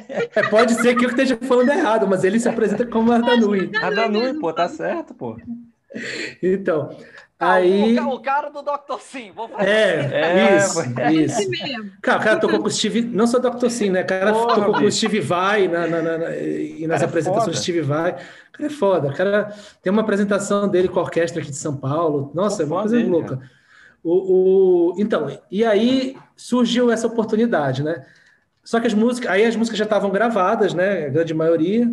pode 0.50 0.74
ser 0.76 0.96
que 0.96 1.06
eu 1.06 1.10
esteja 1.10 1.38
falando 1.42 1.70
errado, 1.70 2.08
mas 2.08 2.24
ele 2.24 2.40
se 2.40 2.48
apresenta 2.48 2.86
como 2.86 3.12
Ardanui. 3.12 3.70
Ardanui, 3.82 4.40
pô, 4.40 4.54
tá 4.54 4.70
certo, 4.70 5.14
pô. 5.14 5.38
Então, 6.42 6.96
Aí... 7.52 8.00
O, 8.00 8.10
o, 8.10 8.20
cara 8.20 8.50
do 8.50 8.62
Dr. 8.62 9.00
Sim, 9.00 9.32
vou 9.36 9.48
fazer 9.48 9.70
é, 9.70 10.58
assim. 10.58 10.94
é, 10.98 11.14
isso, 11.14 11.42
isso. 11.54 11.92
Cara, 12.02 12.20
o 12.20 12.24
cara 12.24 12.40
tocou 12.40 12.60
com 12.60 12.68
o 12.68 12.72
Steve, 12.72 13.02
não 13.02 13.28
só 13.28 13.40
Dr. 13.40 13.70
Sim, 13.70 13.90
né? 13.90 14.02
O 14.02 14.08
cara 14.08 14.34
Porra, 14.34 14.56
tocou 14.56 14.66
bicho. 14.66 14.80
com 14.80 14.86
o 14.88 14.92
Steve 14.92 15.20
Vai 15.20 15.68
na, 15.68 15.88
na, 15.88 16.02
na, 16.02 16.18
na 16.18 16.36
e 16.36 16.86
nas 16.88 17.00
cara 17.00 17.04
é 17.04 17.10
apresentações 17.10 17.56
do 17.56 17.62
Steve 17.62 17.82
Vai. 17.82 18.12
O 18.12 18.58
cara 18.58 18.66
é 18.66 18.70
foda. 18.70 19.08
O 19.10 19.14
cara 19.14 19.54
tem 19.82 19.92
uma 19.92 20.02
apresentação 20.02 20.68
dele 20.68 20.88
com 20.88 21.00
a 21.00 21.04
orquestra 21.04 21.42
aqui 21.42 21.52
de 21.52 21.58
São 21.58 21.76
Paulo. 21.76 22.32
Nossa, 22.34 22.64
é 22.64 22.66
uma 22.66 22.82
coisa 22.82 22.98
dele, 22.98 23.10
louca. 23.10 23.40
O, 24.04 24.92
o, 24.92 24.96
então, 24.98 25.28
e 25.50 25.64
aí 25.64 26.18
surgiu 26.36 26.92
essa 26.92 27.08
oportunidade, 27.08 27.84
né? 27.84 28.06
Só 28.64 28.80
que 28.80 28.88
as 28.88 28.94
músicas, 28.94 29.32
aí 29.32 29.46
as 29.46 29.56
músicas 29.56 29.78
já 29.78 29.86
estavam 29.86 30.10
gravadas, 30.10 30.74
né? 30.74 31.06
A 31.06 31.10
grande 31.10 31.34
maioria. 31.34 31.92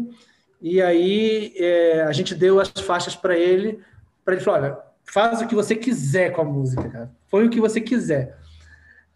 E 0.60 0.82
aí 0.82 1.54
é, 1.56 2.02
a 2.02 2.12
gente 2.12 2.34
deu 2.34 2.60
as 2.60 2.68
faixas 2.68 3.16
para 3.16 3.36
ele, 3.36 3.80
para 4.24 4.34
ele 4.34 4.44
falar, 4.44 4.58
olha 4.58 4.89
faz 5.12 5.42
o 5.42 5.46
que 5.46 5.54
você 5.54 5.74
quiser 5.74 6.32
com 6.32 6.42
a 6.42 6.44
música, 6.44 6.88
cara. 6.88 7.10
Foi 7.28 7.46
o 7.46 7.50
que 7.50 7.60
você 7.60 7.80
quiser. 7.80 8.36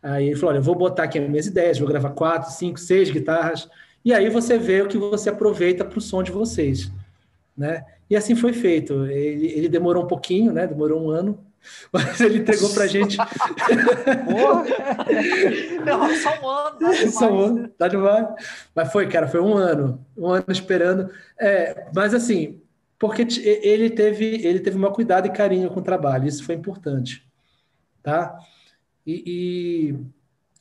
Aí 0.03 0.26
ele 0.26 0.36
falou: 0.36 0.51
olha, 0.51 0.59
eu 0.59 0.62
vou 0.62 0.74
botar 0.74 1.05
aqui 1.05 1.18
as 1.18 1.28
minhas 1.28 1.47
ideias, 1.47 1.78
vou 1.78 1.88
gravar 1.88 2.11
quatro, 2.11 2.51
cinco, 2.53 2.78
seis 2.78 3.11
guitarras, 3.11 3.68
e 4.05 4.12
aí 4.12 4.28
você 4.28 4.59
vê 4.59 4.82
o 4.82 4.88
que 4.88 4.99
você 4.99 5.30
aproveita 5.30 5.84
para 5.84 5.99
o 5.99 6.03
som 6.03 6.22
de 6.22 6.30
vocês, 6.30 6.90
né? 7.57 7.84
E 8.11 8.16
assim 8.16 8.34
foi 8.34 8.53
feito. 8.53 9.07
Ele, 9.07 9.47
ele, 9.47 9.68
demorou 9.68 10.05
um 10.05 10.07
pouquinho, 10.07 10.53
né? 10.53 10.66
Demorou 10.66 11.03
um 11.03 11.09
ano, 11.09 11.38
mas 11.90 12.20
ele 12.20 12.38
entregou 12.38 12.68
para 12.70 12.86
gente. 12.86 13.16
Porra! 13.16 14.64
Não, 15.86 16.14
só 16.16 16.40
um 16.42 16.49
ano, 16.49 16.78
demais. 16.78 17.14
Só 17.14 17.32
um 17.32 17.38
ano, 17.38 17.68
tá 17.68 17.88
demais. 17.88 18.28
Mas 18.74 18.92
foi, 18.92 19.09
cara, 19.09 19.26
foi 19.26 19.40
um 19.40 19.57
ano, 19.57 20.05
um 20.16 20.26
ano 20.26 20.45
esperando. 20.49 21.09
É, 21.38 21.86
mas 21.95 22.12
assim, 22.12 22.61
porque 23.05 23.27
ele 23.45 23.91
teve, 23.91 24.47
ele 24.47 24.61
teve 24.61 24.79
um 24.79 24.91
cuidado 24.91 25.27
e 25.27 25.31
carinho 25.31 25.69
com 25.69 25.81
o 25.81 25.83
trabalho, 25.83 26.27
isso 26.27 26.43
foi 26.43 26.55
importante, 26.55 27.23
tá? 28.03 28.39
E, 29.07 29.93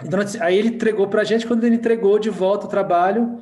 e 0.01 0.05
durante, 0.05 0.43
aí 0.43 0.57
ele 0.57 0.67
entregou 0.67 1.07
para 1.07 1.21
a 1.21 1.23
gente, 1.23 1.47
quando 1.47 1.63
ele 1.63 1.75
entregou 1.75 2.19
de 2.19 2.29
volta 2.29 2.65
o 2.65 2.69
trabalho, 2.69 3.39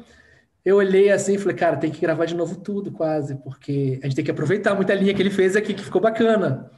eu 0.64 0.76
olhei 0.76 1.10
assim 1.10 1.34
e 1.34 1.38
falei, 1.40 1.58
cara, 1.58 1.78
tem 1.78 1.90
que 1.90 2.00
gravar 2.00 2.26
de 2.26 2.36
novo 2.36 2.58
tudo 2.58 2.92
quase, 2.92 3.34
porque 3.38 4.00
a 4.04 4.06
gente 4.06 4.18
tem 4.18 4.24
que 4.24 4.30
aproveitar 4.30 4.76
muita 4.76 4.94
linha 4.94 5.16
que 5.16 5.22
ele 5.24 5.32
fez 5.32 5.56
aqui, 5.56 5.74
que 5.74 5.84
ficou 5.84 6.00
bacana, 6.00 6.70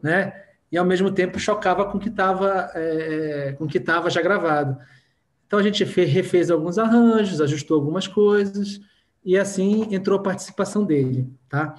né? 0.00 0.40
E 0.70 0.78
ao 0.78 0.84
mesmo 0.84 1.10
tempo 1.10 1.36
chocava 1.36 1.84
com 1.86 1.98
que 1.98 2.10
estava 2.10 2.70
é, 2.76 3.56
com 3.58 3.66
que 3.66 3.78
estava 3.78 4.08
já 4.08 4.22
gravado. 4.22 4.78
Então 5.48 5.58
a 5.58 5.62
gente 5.64 5.84
fez, 5.84 6.08
refez 6.12 6.48
alguns 6.48 6.78
arranjos, 6.78 7.40
ajustou 7.40 7.76
algumas 7.76 8.06
coisas, 8.06 8.80
e 9.26 9.36
assim 9.36 9.92
entrou 9.92 10.20
a 10.20 10.22
participação 10.22 10.84
dele, 10.84 11.28
tá? 11.48 11.74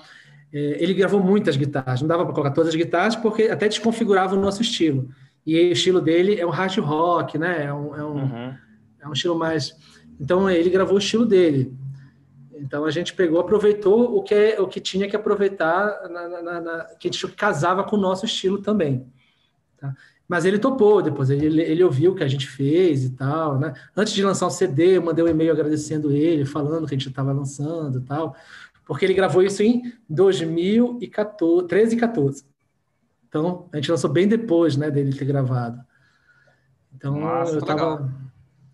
É, 0.54 0.84
ele 0.84 0.94
gravou 0.94 1.24
muitas 1.24 1.56
guitarras, 1.56 2.02
não 2.02 2.08
dava 2.08 2.26
para 2.26 2.34
colocar 2.34 2.52
todas 2.52 2.70
as 2.70 2.76
guitarras 2.76 3.16
porque 3.16 3.44
até 3.44 3.70
desconfigurava 3.70 4.36
o 4.36 4.40
nosso 4.40 4.62
estilo. 4.62 5.10
E 5.46 5.56
o 5.56 5.72
estilo 5.72 6.02
dele 6.02 6.38
é 6.38 6.46
um 6.46 6.50
hard 6.50 6.78
rock, 6.80 7.38
né? 7.38 7.64
É 7.64 7.74
um, 7.74 7.96
é 7.96 8.04
um, 8.04 8.16
uhum. 8.16 8.56
é 9.00 9.08
um 9.08 9.14
estilo 9.14 9.40
mais. 9.40 9.74
Então 10.20 10.50
ele 10.50 10.70
gravou 10.70 10.96
o 10.96 11.00
estilo 11.00 11.26
dele. 11.26 11.74
Então 12.54 12.84
a 12.84 12.92
gente 12.92 13.14
pegou, 13.14 13.40
aproveitou 13.40 14.18
o 14.18 14.22
que 14.22 14.34
é, 14.34 14.60
o 14.60 14.68
que 14.68 14.82
tinha 14.82 15.08
que 15.08 15.16
aproveitar, 15.16 16.10
na, 16.10 16.28
na, 16.28 16.62
na, 16.62 16.84
que 17.00 17.08
a 17.08 17.12
gente 17.12 17.28
casava 17.30 17.84
com 17.86 17.96
o 17.96 18.00
nosso 18.00 18.26
estilo 18.26 18.62
também. 18.62 19.08
Tá? 19.78 19.96
Mas 20.28 20.44
ele 20.44 20.60
topou 20.60 21.02
depois, 21.02 21.30
ele, 21.30 21.62
ele 21.62 21.84
ouviu 21.84 22.12
o 22.12 22.16
que 22.16 22.24
a 22.24 22.28
gente 22.28 22.48
fez 22.48 23.06
e 23.06 23.12
tal, 23.12 23.58
né? 23.58 23.74
Antes 23.96 24.14
de 24.14 24.24
lançar 24.24 24.48
o 24.48 24.52
CD, 24.52 24.98
eu 24.98 25.02
mandei 25.02 25.24
um 25.24 25.28
e-mail 25.28 25.54
agradecendo 25.54 26.12
ele, 26.12 26.46
falando 26.46 26.86
que 26.86 26.94
a 26.94 26.98
gente 26.98 27.08
estava 27.08 27.32
lançando 27.32 28.00
e 28.00 28.02
tal, 28.02 28.36
porque 28.86 29.06
ele 29.06 29.14
gravou 29.14 29.42
isso 29.42 29.64
em 29.64 29.94
2014, 30.10 31.68
13 31.68 31.96
e 31.96 32.00
14. 32.00 32.46
Então, 33.30 33.70
a 33.72 33.78
gente 33.78 33.90
lançou 33.90 34.10
bem 34.10 34.28
depois, 34.28 34.76
né, 34.76 34.92
dele 34.92 35.18
ter 35.18 35.26
gravado. 35.26 35.82
Então, 36.94 37.20
Nossa, 37.20 37.56
eu 37.56 37.66
tava... 37.66 37.96
Legal. 37.96 38.10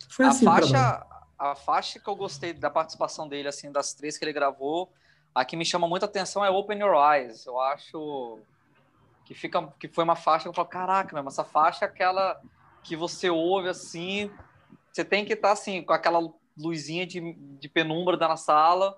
Foi 0.09 0.25
assim, 0.25 0.47
a 0.47 0.51
faixa, 0.51 1.05
a 1.37 1.55
faixa 1.55 1.99
que 1.99 2.07
eu 2.07 2.15
gostei 2.15 2.53
da 2.53 2.69
participação 2.69 3.27
dele, 3.27 3.47
assim, 3.47 3.71
das 3.71 3.93
três 3.93 4.17
que 4.17 4.25
ele 4.25 4.33
gravou, 4.33 4.91
a 5.33 5.43
que 5.43 5.57
me 5.57 5.65
chama 5.65 5.87
muita 5.87 6.05
atenção 6.05 6.45
é 6.45 6.49
Open 6.49 6.79
Your 6.79 6.95
Eyes. 6.95 7.45
Eu 7.45 7.59
acho 7.59 8.39
que 9.26 9.34
fica 9.34 9.74
que 9.80 9.88
foi 9.88 10.03
uma 10.03 10.15
faixa 10.15 10.43
que 10.43 10.49
eu 10.49 10.53
falo, 10.53 10.67
caraca, 10.67 11.15
mesmo, 11.15 11.30
essa 11.30 11.43
faixa 11.43 11.86
é 11.86 11.88
aquela 11.88 12.39
que 12.84 12.95
você 12.95 13.30
ouve 13.30 13.69
assim, 13.69 14.30
você 14.91 15.03
tem 15.03 15.26
que 15.26 15.34
estar 15.34 15.49
tá, 15.49 15.53
assim, 15.53 15.82
com 15.82 15.93
aquela 15.93 16.19
luzinha 16.57 17.05
de, 17.05 17.34
de 17.59 17.69
penumbra 17.69 18.17
na 18.17 18.38
sala, 18.38 18.95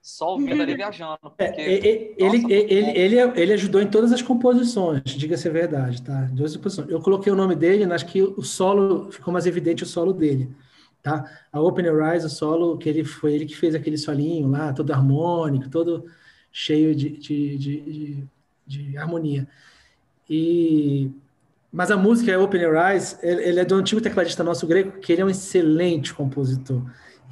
só 0.00 0.32
ouvindo 0.32 0.62
ali 0.62 0.74
viajando. 0.74 1.18
É, 1.38 1.46
porque, 1.46 1.60
é, 1.60 1.74
é, 1.74 2.14
ele, 2.18 2.42
nossa, 2.42 2.52
ele, 2.54 2.98
ele, 2.98 3.40
ele, 3.40 3.52
ajudou 3.52 3.80
em 3.80 3.86
todas 3.86 4.12
as 4.12 4.20
composições, 4.20 5.02
diga-se 5.04 5.48
a 5.48 5.52
verdade, 5.52 6.02
tá? 6.02 6.28
Duas 6.32 6.56
composições. 6.56 6.90
Eu 6.90 7.00
coloquei 7.00 7.32
o 7.32 7.36
nome 7.36 7.54
dele, 7.54 7.84
acho 7.92 8.06
que 8.06 8.22
o 8.22 8.42
solo 8.42 9.10
ficou 9.10 9.32
mais 9.32 9.46
evidente 9.46 9.84
o 9.84 9.86
solo 9.86 10.12
dele. 10.12 10.50
Tá? 11.02 11.28
A 11.52 11.60
Open 11.60 11.86
Rise, 11.86 12.26
o 12.26 12.30
solo, 12.30 12.78
que 12.78 12.88
ele 12.88 13.02
foi 13.02 13.32
ele 13.32 13.46
que 13.46 13.56
fez 13.56 13.74
aquele 13.74 13.98
solinho 13.98 14.48
lá, 14.48 14.72
todo 14.72 14.92
harmônico, 14.92 15.68
todo 15.68 16.04
cheio 16.52 16.94
de, 16.94 17.10
de, 17.10 17.58
de, 17.58 17.80
de 17.80 18.24
de 18.66 18.96
harmonia. 18.96 19.48
E 20.28 21.10
mas 21.72 21.90
a 21.90 21.96
música 21.96 22.30
é 22.30 22.36
Open 22.36 22.60
Your 22.60 22.76
Eyes, 22.76 23.18
ele 23.22 23.58
é 23.58 23.64
do 23.64 23.74
antigo 23.76 23.98
tecladista 23.98 24.44
nosso 24.44 24.66
grego, 24.66 25.00
que 25.00 25.10
ele 25.10 25.22
é 25.22 25.24
um 25.24 25.30
excelente 25.30 26.12
compositor. 26.12 26.82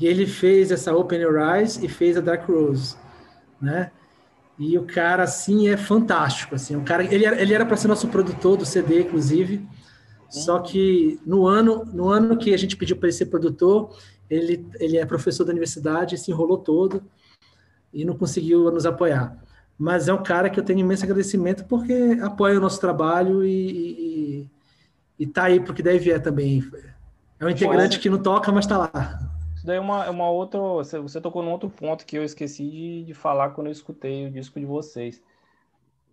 E 0.01 0.07
ele 0.07 0.27
fez 0.27 0.71
essa 0.71 0.97
Open 0.97 1.21
Your 1.21 1.37
Eyes 1.39 1.77
e 1.83 1.89
fez 1.89 2.17
a 2.17 2.23
Dark 2.23 2.49
Rose, 2.49 2.97
né? 3.61 3.91
E 4.59 4.79
o 4.79 4.85
cara, 4.87 5.25
assim, 5.25 5.69
é 5.69 5.77
fantástico, 5.77 6.55
assim. 6.55 6.75
O 6.75 6.83
cara, 6.83 7.05
ele 7.05 7.27
era, 7.27 7.41
ele 7.41 7.53
era 7.53 7.67
para 7.67 7.77
ser 7.77 7.89
nosso 7.89 8.09
produtor 8.09 8.57
do 8.57 8.65
CD, 8.65 9.03
inclusive. 9.03 9.67
Só 10.31 10.61
que 10.61 11.21
no 11.27 11.47
ano, 11.47 11.85
no 11.85 12.09
ano 12.09 12.39
que 12.39 12.55
a 12.55 12.57
gente 12.57 12.79
pediu 12.79 12.97
para 12.97 13.09
ele 13.09 13.17
ser 13.17 13.27
produtor, 13.27 13.95
ele, 14.29 14.67
ele 14.79 14.97
é 14.97 15.05
professor 15.05 15.45
da 15.45 15.51
universidade, 15.51 16.17
se 16.17 16.31
enrolou 16.31 16.57
todo 16.57 17.03
e 17.93 18.07
não 18.07 18.17
conseguiu 18.17 18.71
nos 18.71 18.87
apoiar 18.87 19.37
mas 19.81 20.09
é 20.09 20.13
um 20.13 20.23
cara 20.23 20.51
que 20.51 20.61
eu 20.61 20.63
tenho 20.63 20.81
imenso 20.81 21.05
agradecimento 21.05 21.65
porque 21.65 22.19
apoia 22.23 22.59
o 22.59 22.61
nosso 22.61 22.79
trabalho 22.79 23.43
e, 23.43 23.71
e, 23.71 24.51
e 25.21 25.27
tá 25.27 25.45
aí 25.45 25.59
porque 25.59 25.83
deve 25.83 26.01
vier 26.01 26.23
também. 26.23 26.63
É 27.39 27.47
um 27.47 27.49
integrante 27.49 27.99
que 27.99 28.11
não 28.11 28.23
toca, 28.23 28.53
mas 28.53 28.67
está 28.67 28.77
lá. 28.77 28.91
Isso 29.57 29.65
daí 29.65 29.79
é 29.79 29.81
uma, 29.81 30.05
é 30.05 30.11
uma 30.11 30.29
outra. 30.29 30.61
Você 30.61 31.19
tocou 31.19 31.43
num 31.43 31.51
outro 31.51 31.71
ponto 31.71 32.05
que 32.05 32.19
eu 32.19 32.23
esqueci 32.23 32.71
de, 32.71 33.05
de 33.05 33.15
falar 33.15 33.51
quando 33.51 33.69
eu 33.69 33.73
escutei 33.73 34.27
o 34.27 34.31
disco 34.31 34.61
de 34.61 34.67
vocês. 34.67 35.23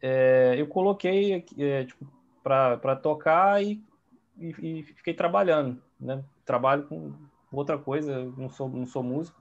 É, 0.01 0.55
eu 0.57 0.67
coloquei 0.67 1.45
é, 1.57 1.83
tipo, 1.83 2.07
para 2.41 2.95
tocar 2.95 3.61
e, 3.61 3.83
e, 4.39 4.55
e, 4.61 4.83
fiquei 4.83 5.13
trabalhando, 5.13 5.77
né? 5.99 6.23
Trabalho 6.45 6.83
com 6.83 7.11
outra 7.51 7.77
coisa, 7.77 8.31
não 8.37 8.49
sou, 8.49 8.69
não 8.69 8.85
sou 8.85 9.03
músico. 9.03 9.37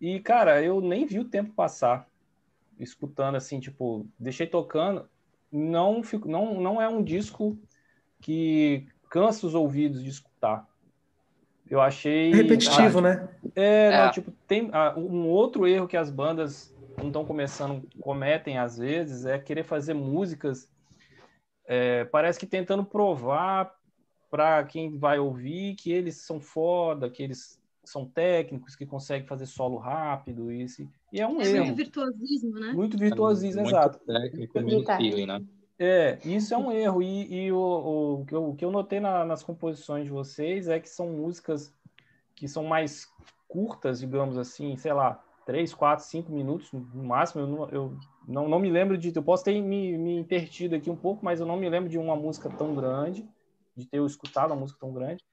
E, 0.00 0.20
cara, 0.20 0.62
eu 0.62 0.80
nem 0.80 1.04
vi 1.04 1.18
o 1.18 1.28
tempo 1.28 1.52
passar 1.52 2.10
escutando 2.78 3.36
assim, 3.36 3.60
tipo, 3.60 4.06
deixei 4.18 4.46
tocando, 4.46 5.08
não 5.50 6.02
fico, 6.02 6.28
não 6.28 6.60
não 6.60 6.80
é 6.80 6.88
um 6.88 7.02
disco 7.02 7.58
que 8.20 8.86
cansa 9.10 9.46
os 9.46 9.54
ouvidos 9.54 10.02
de 10.02 10.10
escutar. 10.10 10.66
Eu 11.68 11.80
achei 11.80 12.32
é 12.32 12.34
repetitivo, 12.34 12.98
ah, 12.98 13.02
né? 13.02 13.28
É, 13.54 13.86
é. 13.86 14.04
Não, 14.04 14.10
tipo, 14.10 14.30
tem 14.46 14.68
ah, 14.72 14.94
um 14.96 15.28
outro 15.28 15.66
erro 15.66 15.88
que 15.88 15.96
as 15.96 16.10
bandas 16.10 16.74
não 16.98 17.06
estão 17.06 17.24
começando 17.24 17.88
cometem 18.00 18.58
às 18.58 18.76
vezes 18.76 19.24
é 19.24 19.38
querer 19.38 19.64
fazer 19.64 19.94
músicas 19.94 20.70
é, 21.64 22.04
parece 22.04 22.38
que 22.38 22.46
tentando 22.46 22.84
provar 22.84 23.74
para 24.30 24.64
quem 24.64 24.98
vai 24.98 25.18
ouvir 25.18 25.74
que 25.74 25.92
eles 25.92 26.16
são 26.16 26.40
foda, 26.40 27.08
que 27.08 27.22
eles 27.22 27.60
são 27.84 28.06
técnicos, 28.06 28.76
que 28.76 28.86
conseguem 28.86 29.26
fazer 29.26 29.46
solo 29.46 29.76
rápido, 29.76 30.52
e, 30.52 30.62
esse, 30.62 30.88
e 31.12 31.20
é 31.20 31.26
um 31.26 31.40
é 31.40 31.46
erro. 31.46 31.64
Muito 31.66 31.76
virtuosismo, 31.76 32.58
né? 32.58 32.72
Muito 32.72 32.98
virtuosismo, 32.98 33.60
é 33.60 33.62
muito 33.64 33.76
exato. 33.76 33.98
Técnico, 34.06 34.60
muito 34.60 34.96
feeling, 34.96 35.26
né? 35.26 35.44
É, 35.78 36.18
isso 36.24 36.54
é 36.54 36.56
um 36.56 36.70
erro. 36.70 37.02
E, 37.02 37.46
e 37.46 37.52
o, 37.52 37.56
o, 37.56 38.20
o, 38.20 38.24
que 38.24 38.34
eu, 38.34 38.48
o 38.50 38.56
que 38.56 38.64
eu 38.64 38.70
notei 38.70 39.00
na, 39.00 39.24
nas 39.24 39.42
composições 39.42 40.04
de 40.04 40.10
vocês 40.10 40.68
é 40.68 40.78
que 40.78 40.88
são 40.88 41.10
músicas 41.10 41.74
que 42.36 42.46
são 42.46 42.64
mais 42.64 43.08
curtas, 43.48 44.00
digamos 44.00 44.38
assim, 44.38 44.76
sei 44.76 44.92
lá, 44.92 45.22
três, 45.44 45.74
quatro, 45.74 46.04
cinco 46.04 46.30
minutos 46.30 46.72
no 46.72 47.02
máximo. 47.02 47.42
Eu 47.42 47.46
não, 47.48 47.68
eu 47.70 47.98
não, 48.28 48.48
não 48.48 48.58
me 48.60 48.70
lembro 48.70 48.96
de. 48.96 49.12
Eu 49.14 49.22
posso 49.24 49.42
ter 49.42 49.60
me, 49.60 49.98
me 49.98 50.16
intertido 50.16 50.76
aqui 50.76 50.88
um 50.88 50.96
pouco, 50.96 51.24
mas 51.24 51.40
eu 51.40 51.46
não 51.46 51.56
me 51.56 51.68
lembro 51.68 51.90
de 51.90 51.98
uma 51.98 52.14
música 52.14 52.48
tão 52.48 52.76
grande, 52.76 53.28
de 53.76 53.84
ter 53.86 54.00
escutado 54.02 54.52
uma 54.52 54.60
música 54.60 54.78
tão 54.80 54.92
grande 54.92 55.24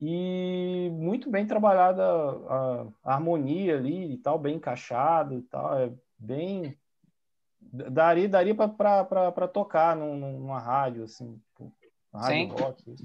e 0.00 0.88
muito 0.92 1.30
bem 1.30 1.46
trabalhada 1.46 2.02
a, 2.02 2.86
a, 3.04 3.14
harmonia 3.14 3.76
ali 3.76 4.14
e 4.14 4.16
tal, 4.18 4.38
bem 4.38 4.56
encaixado 4.56 5.34
e 5.34 5.42
tal, 5.42 5.78
é 5.78 5.92
bem 6.18 6.76
Daria, 7.72 8.28
daria 8.28 8.54
para 8.54 9.46
tocar 9.46 9.94
numa 9.94 10.58
rádio, 10.58 11.04
assim, 11.04 11.38
uma 12.12 12.22
rádio 12.22 12.48
Sim. 12.48 12.62
rock. 12.62 12.96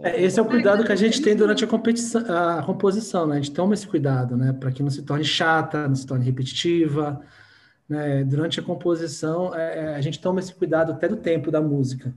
É, 0.00 0.22
esse 0.22 0.38
é 0.38 0.42
o 0.42 0.46
cuidado 0.46 0.84
que 0.84 0.92
a 0.92 0.96
gente 0.96 1.22
tem 1.22 1.36
durante 1.36 1.64
a, 1.64 1.68
competição, 1.68 2.22
a 2.28 2.62
composição, 2.64 3.26
né? 3.26 3.36
A 3.36 3.40
gente 3.40 3.52
toma 3.52 3.74
esse 3.74 3.86
cuidado, 3.86 4.36
né? 4.36 4.52
Para 4.52 4.72
que 4.72 4.82
não 4.82 4.90
se 4.90 5.02
torne 5.02 5.24
chata, 5.24 5.86
não 5.86 5.94
se 5.94 6.06
torne 6.06 6.24
repetitiva. 6.24 7.20
Né? 7.88 8.24
Durante 8.24 8.58
a 8.58 8.62
composição, 8.62 9.54
é, 9.54 9.78
é, 9.78 9.94
a 9.94 10.00
gente 10.00 10.20
toma 10.20 10.40
esse 10.40 10.52
cuidado 10.52 10.92
até 10.92 11.08
do 11.08 11.16
tempo 11.16 11.50
da 11.50 11.62
música. 11.62 12.12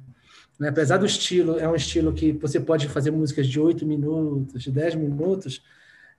Né? 0.59 0.69
Apesar 0.69 0.97
do 0.97 1.05
estilo, 1.05 1.57
é 1.57 1.67
um 1.67 1.75
estilo 1.75 2.13
que 2.13 2.33
você 2.33 2.59
pode 2.59 2.87
fazer 2.89 3.11
músicas 3.11 3.47
de 3.47 3.59
8 3.59 3.85
minutos, 3.85 4.61
de 4.61 4.71
10 4.71 4.95
minutos, 4.95 5.63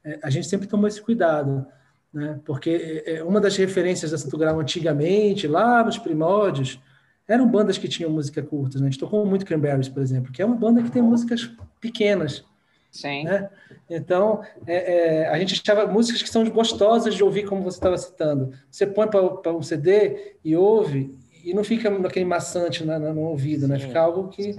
é, 0.02 0.18
a 0.22 0.30
gente 0.30 0.46
sempre 0.46 0.66
toma 0.66 0.88
esse 0.88 1.00
cuidado. 1.00 1.66
Né? 2.12 2.40
Porque 2.44 3.02
é, 3.06 3.16
é, 3.16 3.24
uma 3.24 3.40
das 3.40 3.56
referências 3.56 4.10
da 4.10 4.18
Santo 4.18 4.38
Grau 4.38 4.58
antigamente, 4.58 5.46
lá 5.46 5.84
nos 5.84 5.98
primórdios, 5.98 6.80
eram 7.28 7.46
bandas 7.46 7.78
que 7.78 7.86
tinham 7.86 8.10
música 8.10 8.42
curta. 8.42 8.78
Né? 8.78 8.86
A 8.86 8.90
gente 8.90 8.98
tocou 8.98 9.24
muito 9.26 9.44
Cranberries, 9.44 9.88
por 9.88 10.02
exemplo, 10.02 10.32
que 10.32 10.42
é 10.42 10.44
uma 10.44 10.56
banda 10.56 10.82
que 10.82 10.90
tem 10.90 11.02
músicas 11.02 11.50
pequenas. 11.80 12.44
Sim. 12.90 13.24
Né? 13.24 13.48
Então, 13.88 14.42
é, 14.66 15.22
é, 15.22 15.28
a 15.28 15.38
gente 15.38 15.60
achava 15.60 15.86
músicas 15.86 16.22
que 16.22 16.28
são 16.28 16.48
gostosas 16.50 17.14
de 17.14 17.22
ouvir, 17.22 17.44
como 17.44 17.62
você 17.62 17.78
estava 17.78 17.96
citando. 17.96 18.52
Você 18.68 18.86
põe 18.86 19.06
para 19.06 19.52
um 19.52 19.62
CD 19.62 20.34
e 20.44 20.56
ouve, 20.56 21.16
e 21.44 21.54
não 21.54 21.64
fica 21.64 21.90
naquele 21.90 22.24
maçante 22.24 22.84
no, 22.84 22.98
no 23.14 23.20
ouvido, 23.22 23.66
né? 23.66 23.78
Fica 23.78 24.00
algo 24.00 24.28
que. 24.28 24.54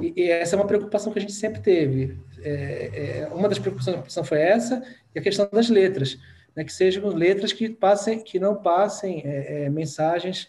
E, 0.00 0.12
e, 0.16 0.30
essa 0.30 0.56
é 0.56 0.58
uma 0.58 0.66
preocupação 0.66 1.12
que 1.12 1.18
a 1.18 1.22
gente 1.22 1.32
sempre 1.32 1.60
teve. 1.60 2.18
É, 2.42 3.20
é, 3.20 3.28
uma 3.32 3.48
das 3.48 3.58
preocupações 3.58 4.28
foi 4.28 4.40
essa, 4.40 4.82
e 5.14 5.18
a 5.18 5.22
questão 5.22 5.48
das 5.52 5.68
letras. 5.68 6.18
Né? 6.54 6.64
Que 6.64 6.72
sejam 6.72 7.06
letras 7.08 7.52
que, 7.52 7.68
passem, 7.68 8.20
que 8.20 8.38
não 8.38 8.56
passem 8.56 9.22
é, 9.24 9.64
é, 9.64 9.70
mensagens 9.70 10.48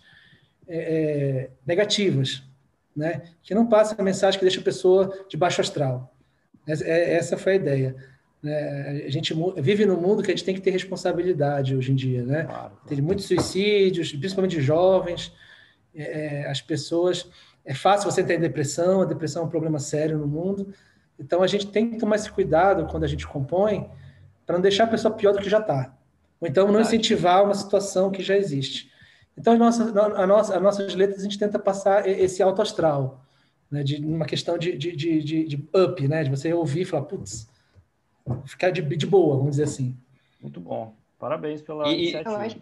é, 0.67 0.77
é, 0.77 1.49
negativas, 1.65 2.43
né? 2.95 3.23
Que 3.41 3.53
não 3.53 3.67
passe 3.67 3.95
a 3.97 4.03
mensagem 4.03 4.39
que 4.39 4.45
deixa 4.45 4.61
a 4.61 4.63
pessoa 4.63 5.25
de 5.27 5.35
baixo 5.35 5.61
astral. 5.61 6.15
É, 6.67 7.15
essa 7.15 7.37
foi 7.37 7.53
a 7.53 7.55
ideia. 7.55 8.12
Né? 8.43 9.03
A 9.07 9.09
gente 9.09 9.33
vive 9.57 9.85
num 9.85 9.99
mundo 9.99 10.21
que 10.21 10.29
a 10.29 10.35
gente 10.35 10.43
tem 10.43 10.53
que 10.53 10.61
ter 10.61 10.71
responsabilidade 10.71 11.75
hoje 11.75 11.91
em 11.91 11.95
dia, 11.95 12.23
né? 12.23 12.43
Claro. 12.43 12.73
Tem 12.85 13.01
muitos 13.01 13.25
suicídios, 13.25 14.11
principalmente 14.11 14.57
de 14.57 14.61
jovens. 14.61 15.33
É, 15.95 16.45
as 16.49 16.61
pessoas 16.61 17.29
é 17.63 17.73
fácil 17.73 18.11
você 18.11 18.23
ter 18.23 18.39
depressão, 18.39 19.01
a 19.01 19.05
depressão 19.05 19.43
é 19.43 19.45
um 19.45 19.49
problema 19.49 19.79
sério 19.79 20.17
no 20.17 20.27
mundo. 20.27 20.73
Então 21.17 21.41
a 21.41 21.47
gente 21.47 21.67
tem 21.67 21.91
que 21.91 21.97
tomar 21.97 22.17
esse 22.17 22.29
cuidado 22.29 22.85
quando 22.87 23.05
a 23.05 23.07
gente 23.07 23.25
compõe 23.25 23.89
para 24.45 24.55
não 24.55 24.61
deixar 24.61 24.83
a 24.83 24.87
pessoa 24.87 25.13
pior 25.13 25.31
do 25.31 25.39
que 25.39 25.49
já 25.49 25.59
está. 25.59 25.95
Ou 26.41 26.47
então 26.47 26.69
não 26.69 26.81
incentivar 26.81 27.43
uma 27.43 27.53
situação 27.53 28.11
que 28.11 28.21
já 28.21 28.35
existe. 28.35 28.91
Então, 29.37 29.53
as 29.53 29.59
nossas, 29.59 29.95
a 29.97 30.27
nossa, 30.27 30.55
as 30.55 30.61
nossas 30.61 30.93
letras, 30.93 31.21
a 31.21 31.23
gente 31.23 31.39
tenta 31.39 31.57
passar 31.57 32.07
esse 32.07 32.43
alto 32.43 32.61
astral, 32.61 33.25
né? 33.69 33.83
de 33.83 33.97
uma 34.05 34.25
questão 34.25 34.57
de, 34.57 34.77
de, 34.77 34.95
de, 34.95 35.43
de, 35.45 35.69
up, 35.75 36.07
né? 36.07 36.23
de 36.23 36.29
você 36.29 36.53
ouvir 36.53 36.81
e 36.81 36.85
falar, 36.85 37.03
putz, 37.03 37.49
ficar 38.45 38.71
de, 38.71 38.81
de 38.81 39.05
boa, 39.05 39.37
vamos 39.37 39.51
dizer 39.51 39.63
assim. 39.63 39.95
Muito 40.41 40.59
bom. 40.59 40.95
Parabéns 41.19 41.61
pela 41.61 41.87
e, 41.87 41.93
iniciativa. 41.93 42.61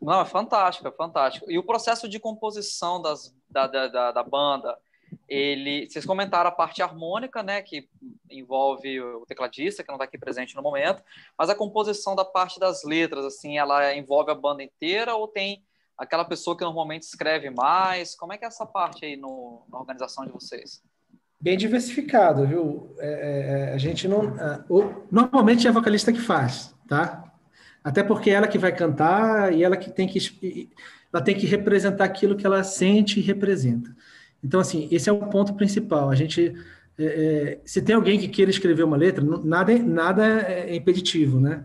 Não, 0.00 0.20
é 0.20 0.24
fantástico, 0.24 0.88
é 0.88 0.90
fantástico. 0.90 1.50
E 1.50 1.58
o 1.58 1.62
processo 1.62 2.08
de 2.08 2.18
composição 2.18 3.00
das, 3.00 3.34
da, 3.48 3.66
da, 3.66 4.12
da 4.12 4.22
banda, 4.22 4.76
ele, 5.28 5.88
vocês 5.88 6.04
comentaram 6.04 6.48
a 6.48 6.52
parte 6.52 6.82
harmônica, 6.82 7.42
né, 7.42 7.62
que 7.62 7.88
envolve 8.28 9.00
o 9.00 9.24
tecladista, 9.26 9.82
que 9.82 9.88
não 9.88 9.96
está 9.96 10.04
aqui 10.04 10.18
presente 10.18 10.56
no 10.56 10.62
momento, 10.62 11.02
mas 11.38 11.48
a 11.48 11.54
composição 11.54 12.16
da 12.16 12.24
parte 12.24 12.58
das 12.58 12.82
letras, 12.82 13.24
assim, 13.24 13.58
ela 13.58 13.94
envolve 13.94 14.30
a 14.30 14.34
banda 14.34 14.62
inteira 14.62 15.14
ou 15.14 15.28
tem 15.28 15.64
aquela 15.96 16.24
pessoa 16.24 16.56
que 16.56 16.64
normalmente 16.64 17.02
escreve 17.02 17.48
mais? 17.50 18.16
Como 18.16 18.32
é 18.32 18.38
que 18.38 18.44
é 18.44 18.48
essa 18.48 18.66
parte 18.66 19.04
aí 19.04 19.16
no, 19.16 19.62
na 19.68 19.78
organização 19.78 20.26
de 20.26 20.32
vocês? 20.32 20.82
Bem 21.42 21.58
diversificado, 21.58 22.46
viu? 22.46 22.94
É, 23.00 23.08
é, 23.08 23.70
é 23.70 23.74
a 23.74 23.78
gente 23.78 24.06
não. 24.06 24.38
É, 24.38 24.60
o, 24.68 24.84
normalmente 25.10 25.66
é 25.66 25.70
a 25.70 25.72
vocalista 25.72 26.12
que 26.12 26.20
faz, 26.20 26.72
tá? 26.86 27.24
Até 27.82 28.04
porque 28.04 28.30
ela 28.30 28.46
que 28.46 28.58
vai 28.58 28.70
cantar 28.72 29.52
e 29.52 29.64
ela 29.64 29.76
que 29.76 29.90
tem 29.90 30.06
que 30.06 30.70
ela 31.12 31.20
tem 31.20 31.34
que 31.34 31.44
representar 31.44 32.04
aquilo 32.04 32.36
que 32.36 32.46
ela 32.46 32.62
sente 32.62 33.18
e 33.18 33.22
representa. 33.22 33.92
Então, 34.42 34.60
assim, 34.60 34.86
esse 34.92 35.10
é 35.10 35.12
o 35.12 35.26
ponto 35.26 35.54
principal. 35.54 36.10
A 36.10 36.14
gente, 36.14 36.54
é, 36.96 37.58
se 37.64 37.82
tem 37.82 37.96
alguém 37.96 38.20
que 38.20 38.28
queira 38.28 38.50
escrever 38.50 38.84
uma 38.84 38.96
letra, 38.96 39.24
nada, 39.44 39.76
nada 39.78 40.24
é 40.42 40.76
impeditivo, 40.76 41.40
né? 41.40 41.64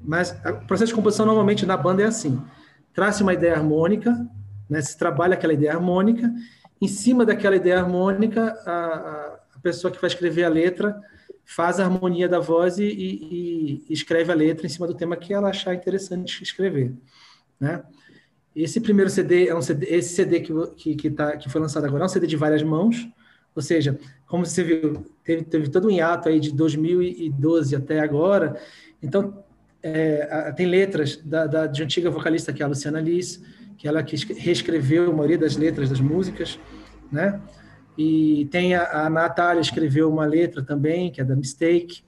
Mas 0.00 0.32
o 0.32 0.66
processo 0.66 0.92
de 0.92 0.94
composição 0.94 1.26
normalmente 1.26 1.66
na 1.66 1.76
banda 1.76 2.02
é 2.02 2.06
assim: 2.06 2.42
traz 2.94 3.20
uma 3.20 3.34
ideia 3.34 3.54
harmônica, 3.54 4.26
né? 4.68 4.80
Se 4.80 4.96
trabalha 4.96 5.34
aquela 5.34 5.52
ideia 5.52 5.74
harmônica, 5.74 6.32
em 6.84 6.88
cima 6.88 7.24
daquela 7.24 7.56
ideia 7.56 7.80
harmônica, 7.80 8.42
a, 8.66 9.38
a 9.54 9.58
pessoa 9.60 9.90
que 9.90 10.00
vai 10.00 10.08
escrever 10.08 10.44
a 10.44 10.48
letra 10.48 11.00
faz 11.44 11.78
a 11.78 11.84
harmonia 11.84 12.28
da 12.28 12.38
voz 12.38 12.78
e, 12.78 12.84
e, 12.84 13.84
e, 13.88 13.92
escreve 13.92 14.32
a 14.32 14.34
letra 14.34 14.66
em 14.66 14.68
cima 14.68 14.86
do 14.86 14.94
tema 14.94 15.16
que 15.16 15.32
ela 15.32 15.50
achar 15.50 15.74
interessante 15.74 16.42
escrever, 16.42 16.92
né? 17.60 17.82
Esse 18.54 18.80
primeiro 18.80 19.10
CD 19.10 19.48
é 19.48 19.54
um 19.54 19.60
CD, 19.60 19.86
esse 19.86 20.14
CD 20.14 20.40
que, 20.40 20.52
que, 20.76 20.94
que, 20.94 21.10
tá, 21.10 21.36
que 21.36 21.50
foi 21.50 21.60
lançado 21.60 21.84
agora 21.86 22.04
é 22.04 22.06
um 22.06 22.08
CD 22.08 22.26
de 22.26 22.36
várias 22.36 22.62
mãos, 22.62 23.08
ou 23.54 23.60
seja, 23.60 23.98
como 24.26 24.46
você 24.46 24.62
viu, 24.62 25.04
teve, 25.24 25.42
teve 25.44 25.68
todo 25.68 25.88
um 25.88 25.90
hiato 25.90 26.28
aí 26.28 26.38
de 26.38 26.52
2012 26.52 27.74
até 27.74 28.00
agora, 28.00 28.60
então 29.02 29.44
é, 29.82 30.52
tem 30.52 30.66
letras 30.66 31.16
da, 31.16 31.46
da, 31.46 31.66
de 31.66 31.82
antiga 31.82 32.10
vocalista 32.10 32.52
que 32.52 32.62
é 32.62 32.64
a 32.64 32.68
Luciana 32.68 33.00
Liz, 33.00 33.42
que 33.76 33.88
ela 33.88 34.02
que 34.02 34.16
reescreveu 34.34 35.10
a 35.10 35.12
maioria 35.12 35.38
das 35.38 35.56
letras 35.56 35.90
das 35.90 36.00
músicas, 36.00 36.58
né? 37.10 37.40
E 37.96 38.48
tem 38.50 38.74
a, 38.74 39.06
a 39.06 39.10
Natália 39.10 39.60
escreveu 39.60 40.10
uma 40.10 40.26
letra 40.26 40.62
também, 40.62 41.10
que 41.10 41.20
é 41.20 41.24
da 41.24 41.36
Mistake, 41.36 42.02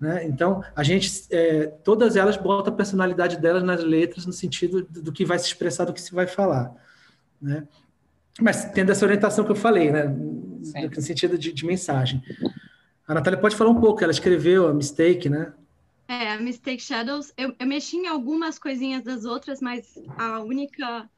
né? 0.00 0.24
Então, 0.26 0.64
a 0.74 0.82
gente, 0.82 1.26
é, 1.30 1.66
todas 1.84 2.16
elas 2.16 2.36
botam 2.36 2.72
a 2.72 2.76
personalidade 2.76 3.40
delas 3.40 3.62
nas 3.62 3.84
letras 3.84 4.26
no 4.26 4.32
sentido 4.32 4.82
do, 4.82 5.12
que 5.12 5.24
vai 5.24 5.38
se 5.38 5.46
expressar, 5.46 5.84
do 5.84 5.92
que 5.92 6.00
se 6.00 6.12
vai 6.12 6.26
falar, 6.26 6.74
né? 7.40 7.68
Mas 8.40 8.64
tendo 8.64 8.90
essa 8.90 9.04
orientação 9.04 9.44
que 9.44 9.52
eu 9.52 9.56
falei, 9.56 9.92
né? 9.92 10.04
No 10.04 11.02
sentido 11.02 11.38
de, 11.38 11.52
de 11.52 11.66
mensagem. 11.66 12.22
A 13.06 13.14
Natália 13.14 13.38
pode 13.38 13.54
falar 13.54 13.70
um 13.70 13.80
pouco, 13.80 14.02
ela 14.02 14.10
escreveu 14.10 14.66
a 14.66 14.74
Mistake, 14.74 15.28
né? 15.28 15.52
É, 16.12 16.32
a 16.32 16.38
Mistake 16.38 16.82
Shadows, 16.82 17.32
eu, 17.38 17.56
eu 17.58 17.66
mexi 17.66 17.96
em 17.96 18.06
algumas 18.06 18.58
coisinhas 18.58 19.02
das 19.02 19.24
outras, 19.24 19.62
mas 19.62 19.98
a 20.18 20.40
única, 20.40 21.10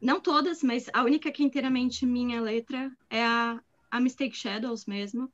não 0.00 0.20
todas, 0.20 0.62
mas 0.62 0.88
a 0.92 1.02
única 1.02 1.32
que 1.32 1.42
é 1.42 1.46
inteiramente 1.46 2.06
minha 2.06 2.40
letra 2.40 2.96
é 3.10 3.24
a, 3.24 3.60
a 3.90 4.00
Mistake 4.00 4.36
Shadows 4.36 4.86
mesmo. 4.86 5.28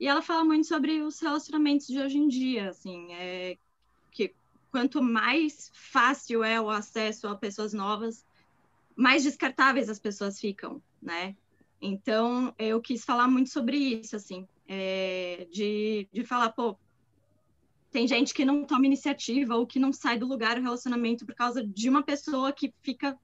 E 0.00 0.08
ela 0.08 0.22
fala 0.22 0.46
muito 0.46 0.66
sobre 0.66 1.02
os 1.02 1.20
relacionamentos 1.20 1.86
de 1.88 2.00
hoje 2.00 2.16
em 2.16 2.26
dia, 2.26 2.70
assim, 2.70 3.12
é 3.12 3.58
que 4.10 4.34
quanto 4.70 5.02
mais 5.02 5.70
fácil 5.74 6.42
é 6.42 6.58
o 6.58 6.70
acesso 6.70 7.28
a 7.28 7.36
pessoas 7.36 7.74
novas, 7.74 8.24
mais 8.96 9.24
descartáveis 9.24 9.90
as 9.90 9.98
pessoas 9.98 10.40
ficam, 10.40 10.82
né? 11.02 11.36
Então, 11.82 12.54
eu 12.58 12.80
quis 12.80 13.04
falar 13.04 13.28
muito 13.28 13.50
sobre 13.50 13.76
isso, 13.76 14.16
assim, 14.16 14.48
é, 14.66 15.46
de, 15.52 16.08
de 16.10 16.24
falar, 16.24 16.50
pô, 16.52 16.78
tem 17.90 18.06
gente 18.06 18.34
que 18.34 18.44
não 18.44 18.64
toma 18.64 18.86
iniciativa 18.86 19.56
ou 19.56 19.66
que 19.66 19.78
não 19.78 19.92
sai 19.92 20.18
do 20.18 20.26
lugar 20.26 20.56
do 20.56 20.62
relacionamento 20.62 21.24
por 21.24 21.34
causa 21.34 21.64
de 21.66 21.88
uma 21.88 22.02
pessoa 22.02 22.52
que 22.52 22.72
fica 22.82 23.16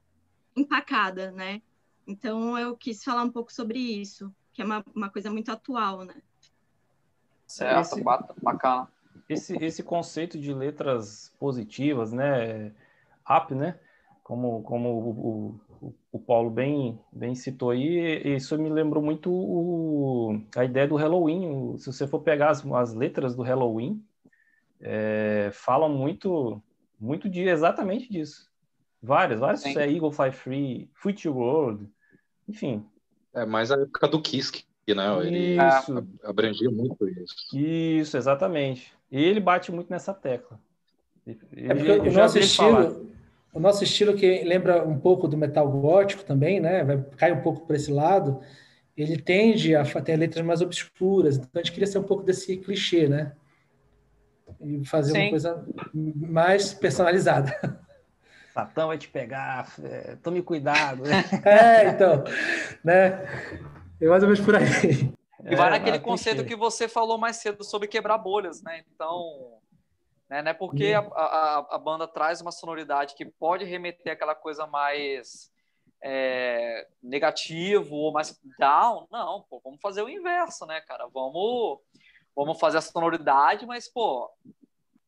empacada, 0.57 1.31
né? 1.31 1.61
Então 2.07 2.59
eu 2.59 2.77
quis 2.77 3.03
falar 3.03 3.23
um 3.23 3.31
pouco 3.31 3.53
sobre 3.53 3.79
isso, 3.79 4.33
que 4.53 4.63
é 4.63 4.65
uma, 4.65 4.85
uma 4.95 5.11
coisa 5.11 5.31
muito 5.31 5.51
atual, 5.51 6.05
né? 6.05 6.15
Certo, 7.47 7.95
esse, 7.95 8.03
bacana. 8.43 8.89
Esse, 9.29 9.57
esse 9.63 9.83
conceito 9.83 10.39
de 10.39 10.53
letras 10.53 11.33
positivas, 11.39 12.13
né? 12.13 12.73
Up, 13.29 13.55
né? 13.55 13.79
Como, 14.23 14.63
como 14.63 14.89
o, 14.89 15.61
o, 15.83 15.95
o 16.13 16.19
Paulo 16.19 16.51
bem, 16.51 16.99
bem 17.13 17.35
citou 17.35 17.71
aí, 17.71 18.37
isso 18.37 18.57
me 18.59 18.71
lembrou 18.71 19.03
muito 19.03 19.31
o, 19.31 20.41
a 20.57 20.65
ideia 20.65 20.89
do 20.89 20.97
Halloween. 20.97 21.77
Se 21.77 21.93
você 21.93 22.07
for 22.07 22.21
pegar 22.21 22.51
as, 22.51 22.65
as 22.65 22.95
letras 22.95 23.37
do 23.37 23.43
Halloween, 23.43 24.03
é, 24.81 25.51
falam 25.53 25.89
muito, 25.89 26.63
muito 27.01 27.29
de 27.29 27.43
exatamente 27.43 28.11
disso. 28.11 28.51
Várias, 29.03 29.41
várias. 29.41 29.65
É 29.65 29.91
Eagle 29.91 30.13
Fly 30.13 30.33
Free, 30.33 30.91
Foot 30.95 31.29
World, 31.29 31.89
enfim. 32.49 32.85
É 33.35 33.45
mais 33.45 33.71
a 33.71 33.77
época 33.77 34.09
do 34.09 34.23
Kiss, 34.23 34.65
né? 34.89 35.27
Ele 35.27 35.57
isso. 35.57 36.07
abrangia 36.25 36.71
muito 36.71 37.09
isso. 37.09 37.35
Isso, 37.57 38.17
exatamente. 38.17 38.93
E 39.11 39.23
ele 39.23 39.41
bate 39.41 39.71
muito 39.71 39.91
nessa 39.91 40.15
tecla. 40.15 40.59
Ele, 41.27 41.39
é 41.57 41.75
porque 41.75 42.09
o 42.09 42.13
nosso 42.13 42.39
estilo, 42.39 43.11
o 43.53 43.61
nosso 43.61 43.85
estilo 43.85 44.15
que 44.15 44.43
lembra 44.45 44.87
um 44.87 44.99
pouco 44.99 45.29
do 45.29 45.37
metal 45.37 45.71
gótico 45.71 46.25
também, 46.25 46.61
né? 46.61 46.85
Vai 46.85 47.03
cai 47.17 47.33
um 47.33 47.41
pouco 47.41 47.67
para 47.67 47.77
esse 47.77 47.91
lado. 47.91 48.41
Ele 48.97 49.17
tende 49.17 49.75
a 49.75 49.85
ter 50.01 50.17
letras 50.17 50.45
mais 50.45 50.61
obscuras. 50.61 51.37
Então 51.37 51.49
a 51.55 51.59
gente 51.59 51.73
queria 51.73 51.87
ser 51.87 51.99
um 51.99 52.05
pouco 52.05 52.23
desse 52.23 52.57
clichê, 52.57 53.09
né? 53.09 53.33
E 54.65 54.85
fazer 54.87 55.13
Sim. 55.13 55.21
uma 55.23 55.31
coisa 55.31 55.67
mais 55.95 56.75
personalizada. 56.75 57.81
Satã 58.53 58.87
vai 58.87 58.97
te 58.97 59.09
pegar, 59.09 59.73
é, 59.83 60.17
tome 60.23 60.43
cuidado. 60.43 61.03
é, 61.45 61.89
então, 61.89 62.23
né? 62.85 63.25
É 64.01 64.07
mais 64.07 64.23
ou 64.23 64.29
menos 64.29 64.45
por 64.45 64.55
aí. 64.55 65.13
E 65.45 65.57
vai 65.57 65.69
é, 65.69 65.71
naquele 65.71 65.99
conceito 65.99 66.45
que 66.45 66.57
você 66.57 66.89
falou 66.89 67.19
mais 67.19 67.37
cedo 67.37 67.65
sobre 67.65 67.89
quebrar 67.89 68.17
bolhas, 68.17 68.63
né? 68.63 68.83
Então, 68.95 69.59
né, 70.29 70.41
não 70.41 70.51
é 70.51 70.55
porque 70.55 70.93
a, 70.93 71.01
a, 71.01 71.67
a, 71.73 71.79
banda 71.79 72.09
traz 72.09 72.41
uma 72.41 72.51
sonoridade 72.51 73.15
que 73.15 73.25
pode 73.25 73.65
remeter 73.65 74.13
aquela 74.13 74.35
coisa 74.35 74.67
mais 74.67 75.51
é, 76.03 76.87
negativo 77.03 77.95
ou 77.95 78.13
mais 78.13 78.39
down, 78.59 79.07
não, 79.11 79.45
pô, 79.49 79.61
vamos 79.63 79.81
fazer 79.81 80.03
o 80.03 80.09
inverso, 80.09 80.65
né, 80.67 80.81
cara? 80.81 81.07
Vamos, 81.13 81.81
vamos 82.35 82.59
fazer 82.59 82.79
a 82.79 82.83
sonoridade, 82.83 83.67
mas, 83.67 83.89
pô, 83.89 84.31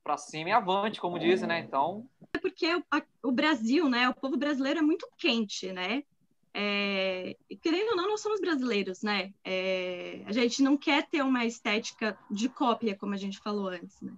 para 0.03 0.17
cima 0.17 0.51
e 0.51 0.53
avante, 0.53 1.01
como 1.01 1.19
dizem, 1.19 1.49
né? 1.49 1.59
Então. 1.59 2.09
É 2.33 2.39
porque 2.39 2.75
o, 2.75 2.83
o 3.25 3.33
Brasil, 3.33 3.89
né? 3.89 4.09
O 4.09 4.15
povo 4.15 4.37
brasileiro 4.37 4.79
é 4.79 4.83
muito 4.83 5.09
quente, 5.19 5.73
né? 5.73 6.05
É, 6.55 7.37
querendo 7.61 7.91
ou 7.91 7.97
não, 7.97 8.09
nós 8.09 8.23
somos 8.23 8.41
brasileiros, 8.41 9.03
né? 9.03 9.35
É, 9.45 10.23
a 10.25 10.33
gente 10.33 10.63
não 10.63 10.77
quer 10.77 11.07
ter 11.07 11.23
uma 11.23 11.45
estética 11.45 12.19
de 12.31 12.49
cópia, 12.49 12.97
como 12.97 13.13
a 13.13 13.19
gente 13.19 13.39
falou 13.41 13.69
antes, 13.69 14.01
né? 14.01 14.13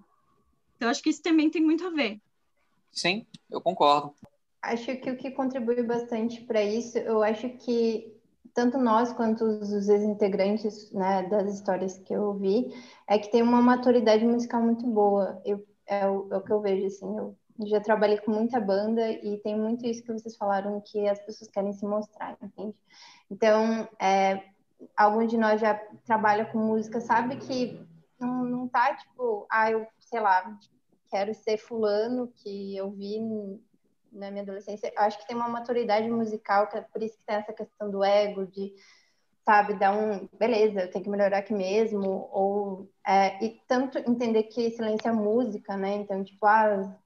Então, 0.76 0.88
acho 0.88 1.02
que 1.02 1.10
isso 1.10 1.22
também 1.22 1.50
tem 1.50 1.62
muito 1.62 1.84
a 1.84 1.90
ver. 1.90 2.20
Sim, 2.92 3.26
eu 3.50 3.60
concordo. 3.60 4.14
Acho 4.62 4.96
que 4.96 5.10
o 5.10 5.16
que 5.16 5.30
contribui 5.30 5.82
bastante 5.82 6.42
para 6.42 6.62
isso, 6.62 6.98
eu 6.98 7.22
acho 7.22 7.48
que 7.48 8.17
tanto 8.58 8.76
nós 8.76 9.12
quanto 9.12 9.44
os 9.44 9.88
ex-integrantes 9.88 10.90
né, 10.90 11.22
das 11.28 11.54
histórias 11.54 11.96
que 12.00 12.12
eu 12.12 12.24
ouvi, 12.24 12.74
é 13.06 13.16
que 13.16 13.30
tem 13.30 13.40
uma 13.40 13.62
maturidade 13.62 14.26
musical 14.26 14.60
muito 14.60 14.84
boa. 14.84 15.40
Eu, 15.44 15.64
é, 15.86 16.08
o, 16.08 16.26
é 16.32 16.36
o 16.38 16.40
que 16.42 16.52
eu 16.52 16.60
vejo, 16.60 16.84
assim, 16.84 17.16
eu 17.16 17.36
já 17.68 17.80
trabalhei 17.80 18.18
com 18.18 18.32
muita 18.32 18.58
banda 18.58 19.08
e 19.08 19.38
tem 19.44 19.56
muito 19.56 19.86
isso 19.86 20.02
que 20.02 20.12
vocês 20.12 20.36
falaram, 20.36 20.82
que 20.84 21.06
as 21.06 21.20
pessoas 21.20 21.48
querem 21.48 21.72
se 21.72 21.86
mostrar, 21.86 22.36
entende? 22.42 22.74
Então, 23.30 23.88
é, 24.00 24.42
algum 24.96 25.24
de 25.24 25.36
nós 25.36 25.60
já 25.60 25.80
trabalha 26.04 26.44
com 26.46 26.58
música, 26.58 27.00
sabe 27.00 27.36
que 27.36 27.80
não, 28.18 28.42
não 28.42 28.66
tá, 28.66 28.92
tipo, 28.96 29.46
ah, 29.48 29.70
eu, 29.70 29.86
sei 30.00 30.18
lá, 30.18 30.58
quero 31.08 31.32
ser 31.32 31.58
fulano 31.58 32.26
que 32.34 32.76
eu 32.76 32.90
vi 32.90 33.20
na 34.18 34.30
minha 34.30 34.42
adolescência, 34.42 34.92
eu 34.94 35.02
acho 35.02 35.18
que 35.18 35.26
tem 35.26 35.36
uma 35.36 35.48
maturidade 35.48 36.08
musical, 36.10 36.66
que 36.66 36.76
é 36.76 36.80
por 36.80 37.02
isso 37.02 37.16
que 37.16 37.24
tem 37.24 37.36
essa 37.36 37.52
questão 37.52 37.90
do 37.90 38.04
ego, 38.04 38.46
de, 38.46 38.74
sabe, 39.44 39.74
dar 39.74 39.96
um, 39.96 40.28
beleza, 40.38 40.82
eu 40.82 40.90
tenho 40.90 41.04
que 41.04 41.10
melhorar 41.10 41.38
aqui 41.38 41.54
mesmo, 41.54 42.28
ou, 42.32 42.90
é, 43.06 43.42
e 43.44 43.60
tanto 43.66 43.98
entender 43.98 44.44
que 44.44 44.70
silêncio 44.70 45.08
é 45.08 45.12
música, 45.12 45.76
né, 45.76 45.94
então, 45.94 46.22
tipo, 46.22 46.44
ah, 46.44 46.96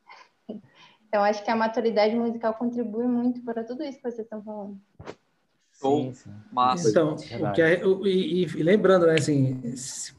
então, 1.08 1.24
acho 1.24 1.42
que 1.42 1.50
a 1.50 1.56
maturidade 1.56 2.14
musical 2.14 2.54
contribui 2.54 3.06
muito 3.06 3.42
para 3.42 3.64
tudo 3.64 3.82
isso 3.82 3.96
que 3.96 4.10
vocês 4.10 4.26
estão 4.26 4.42
falando. 4.42 4.80
Sim, 5.80 6.12
sim. 6.12 6.30
Massa. 6.52 6.90
Então, 6.90 7.14
o 7.14 7.52
que 7.52 7.62
é, 7.62 7.80
e, 8.04 8.42
e, 8.42 8.62
lembrando, 8.62 9.06
né, 9.06 9.14
assim, 9.14 9.60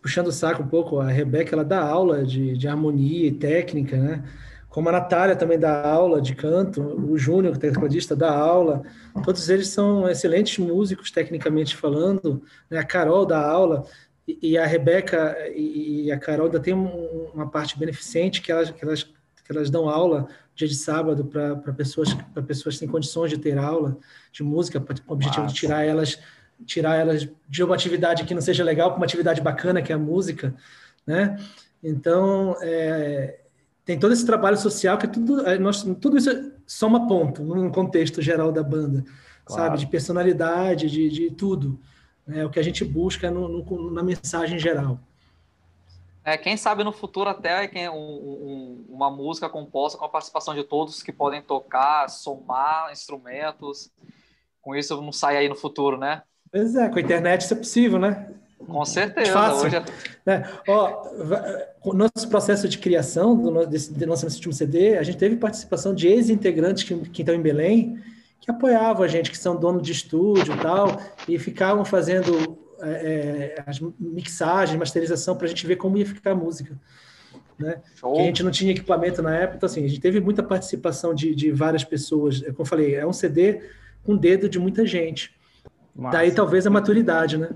puxando 0.01 0.27
o 0.27 0.31
saco 0.31 0.63
um 0.63 0.67
pouco, 0.67 0.99
a 0.99 1.09
Rebeca, 1.09 1.53
ela 1.53 1.65
dá 1.65 1.81
aula 1.81 2.23
de, 2.23 2.57
de 2.57 2.67
harmonia 2.67 3.27
e 3.27 3.31
técnica, 3.31 3.97
né? 3.97 4.23
Como 4.69 4.87
a 4.87 4.91
Natália 4.91 5.35
também 5.35 5.59
dá 5.59 5.85
aula 5.85 6.21
de 6.21 6.35
canto, 6.35 6.81
o 6.81 7.17
Júnior, 7.17 7.57
tecladista, 7.57 8.15
dá 8.15 8.31
aula. 8.31 8.83
Todos 9.25 9.49
eles 9.49 9.67
são 9.67 10.07
excelentes 10.07 10.59
músicos, 10.59 11.11
tecnicamente 11.11 11.75
falando. 11.75 12.41
Né? 12.69 12.77
A 12.77 12.83
Carol 12.83 13.25
dá 13.25 13.43
aula. 13.43 13.85
E, 14.27 14.51
e 14.51 14.57
a 14.57 14.65
Rebeca 14.65 15.35
e, 15.55 16.11
a 16.11 16.19
Carol 16.19 16.45
ainda 16.45 16.59
tem 16.59 16.73
uma 16.73 17.49
parte 17.49 17.77
beneficente 17.77 18.41
que 18.41 18.51
elas, 18.51 18.69
que 18.69 18.85
elas, 18.85 19.03
que 19.03 19.51
elas 19.51 19.71
dão 19.71 19.89
aula 19.89 20.27
dia 20.59 20.67
de 20.67 20.75
sábado 20.75 21.23
para 21.23 21.55
pessoas 21.73 22.13
para 22.13 22.43
pessoas 22.43 22.75
que 22.75 22.81
têm 22.81 22.89
condições 22.89 23.29
de 23.29 23.37
ter 23.37 23.57
aula 23.57 23.97
de 24.31 24.43
música 24.43 24.79
com 24.79 24.91
o 24.91 25.13
objetivo 25.13 25.43
Nossa. 25.43 25.53
de 25.53 25.59
tirar 25.59 25.85
elas 25.85 26.19
tirar 26.65 26.95
elas 26.95 27.29
de 27.47 27.63
uma 27.63 27.75
atividade 27.75 28.25
que 28.25 28.33
não 28.33 28.41
seja 28.41 28.61
legal 28.61 28.89
para 28.89 28.97
uma 28.97 29.05
atividade 29.05 29.39
bacana 29.39 29.81
que 29.81 29.93
é 29.93 29.95
a 29.95 29.99
música 29.99 30.53
né 31.07 31.39
então 31.81 32.57
é, 32.61 33.39
tem 33.85 33.97
todo 33.97 34.11
esse 34.11 34.25
trabalho 34.25 34.57
social 34.57 34.97
que 34.97 35.05
é 35.05 35.09
tudo 35.09 35.47
é, 35.47 35.57
nós 35.57 35.81
tudo 36.01 36.17
isso 36.17 36.51
soma 36.67 37.07
ponto 37.07 37.41
num 37.41 37.71
contexto 37.71 38.21
geral 38.21 38.51
da 38.51 38.61
banda 38.61 39.05
claro. 39.45 39.63
sabe 39.63 39.77
de 39.77 39.87
personalidade 39.87 40.89
de, 40.89 41.07
de 41.07 41.31
tudo 41.31 41.79
é 42.27 42.45
o 42.45 42.49
que 42.49 42.59
a 42.59 42.63
gente 42.63 42.83
busca 42.83 43.31
no, 43.31 43.47
no, 43.47 43.91
na 43.91 44.03
mensagem 44.03 44.59
geral 44.59 44.99
é, 46.23 46.37
quem 46.37 46.57
sabe 46.57 46.83
no 46.83 46.91
futuro 46.91 47.29
até 47.29 47.67
quem, 47.67 47.89
um, 47.89 47.95
um, 47.95 48.85
uma 48.89 49.09
música 49.09 49.49
composta 49.49 49.97
com 49.97 50.05
a 50.05 50.09
participação 50.09 50.53
de 50.53 50.63
todos 50.63 51.01
que 51.01 51.11
podem 51.11 51.41
tocar, 51.41 52.09
somar 52.09 52.91
instrumentos. 52.91 53.89
Com 54.61 54.75
isso 54.75 55.01
não 55.01 55.11
sai 55.11 55.37
aí 55.37 55.49
no 55.49 55.55
futuro, 55.55 55.97
né? 55.97 56.23
Pois 56.51 56.75
é, 56.75 56.89
com 56.89 56.97
a 56.97 57.01
internet 57.01 57.41
isso 57.41 57.53
é 57.53 57.57
possível, 57.57 57.99
né? 57.99 58.33
Com 58.67 58.83
certeza. 58.83 59.31
Fácil. 59.31 59.67
Hoje 59.67 59.77
é... 59.77 59.83
né? 60.25 60.49
Ó, 60.67 61.07
o 61.83 61.93
nosso 61.93 62.27
processo 62.29 62.67
de 62.67 62.77
criação 62.77 63.35
do, 63.35 63.65
desse, 63.65 63.93
do 63.93 64.05
nosso 64.05 64.25
último 64.25 64.53
CD, 64.53 64.97
a 64.97 65.03
gente 65.03 65.17
teve 65.17 65.37
participação 65.37 65.95
de 65.95 66.07
ex-integrantes 66.07 66.83
que, 66.83 66.95
que 67.09 67.21
estão 67.21 67.33
em 67.33 67.41
Belém, 67.41 68.01
que 68.41 68.51
apoiavam 68.51 69.03
a 69.03 69.07
gente, 69.07 69.31
que 69.31 69.37
são 69.37 69.55
donos 69.55 69.81
de 69.81 69.93
estúdio 69.93 70.53
e 70.53 70.57
tal, 70.57 70.99
e 71.27 71.39
ficavam 71.39 71.85
fazendo 71.85 72.57
é, 72.81 73.55
é, 73.57 73.63
as 73.65 73.79
mixagens, 73.99 74.77
masterização, 74.77 75.35
para 75.35 75.45
a 75.45 75.49
gente 75.49 75.65
ver 75.65 75.75
como 75.75 75.97
ia 75.97 76.05
ficar 76.05 76.31
a 76.31 76.35
música. 76.35 76.79
Né? 77.57 77.81
a 78.01 78.21
gente 78.21 78.41
não 78.41 78.51
tinha 78.51 78.71
equipamento 78.71 79.21
na 79.21 79.35
época, 79.35 79.57
então 79.57 79.67
assim, 79.67 79.83
a 79.83 79.87
gente 79.87 79.99
teve 79.99 80.21
muita 80.21 80.41
participação 80.41 81.13
de, 81.13 81.35
de 81.35 81.51
várias 81.51 81.83
pessoas. 81.83 82.39
Como 82.41 82.61
eu 82.61 82.65
falei, 82.65 82.95
é 82.95 83.05
um 83.05 83.11
CD 83.11 83.61
com 84.03 84.15
dedo 84.15 84.47
de 84.47 84.57
muita 84.57 84.85
gente. 84.85 85.37
Massa. 85.93 86.17
Daí 86.17 86.33
talvez 86.33 86.65
a 86.65 86.69
maturidade, 86.69 87.37
né? 87.37 87.49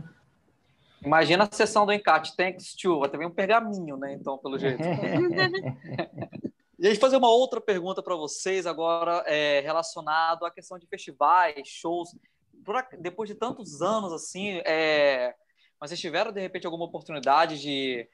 Imagina 1.06 1.44
a 1.46 1.56
sessão 1.56 1.86
do 1.86 1.94
encarte, 1.94 2.36
thanks 2.36 2.76
to, 2.76 3.00
vai 3.00 3.10
ter 3.10 3.26
um 3.26 3.30
pergaminho, 3.30 3.98
né? 3.98 4.14
Então, 4.14 4.38
pelo 4.38 4.58
jeito. 4.58 4.82
e 6.80 6.88
a 6.88 6.90
gente 6.90 7.00
fazer 7.00 7.18
uma 7.18 7.30
outra 7.30 7.62
pergunta 7.62 8.02
para 8.02 8.16
vocês 8.16 8.66
agora, 8.66 9.24
é, 9.26 9.62
relacionado 9.62 10.46
à 10.46 10.52
questão 10.52 10.78
de 10.78 10.88
festivais, 10.88 11.68
shows 11.68 12.16
depois 13.00 13.30
de 13.30 13.36
tantos 13.36 13.82
anos 13.82 14.12
assim, 14.14 14.62
é, 14.66 15.34
mas 15.80 15.90
vocês 15.90 16.00
tiveram 16.00 16.32
de 16.32 16.42
repente 16.42 16.66
alguma 16.66 16.86
oportunidade 16.86 17.60
de 17.60 18.08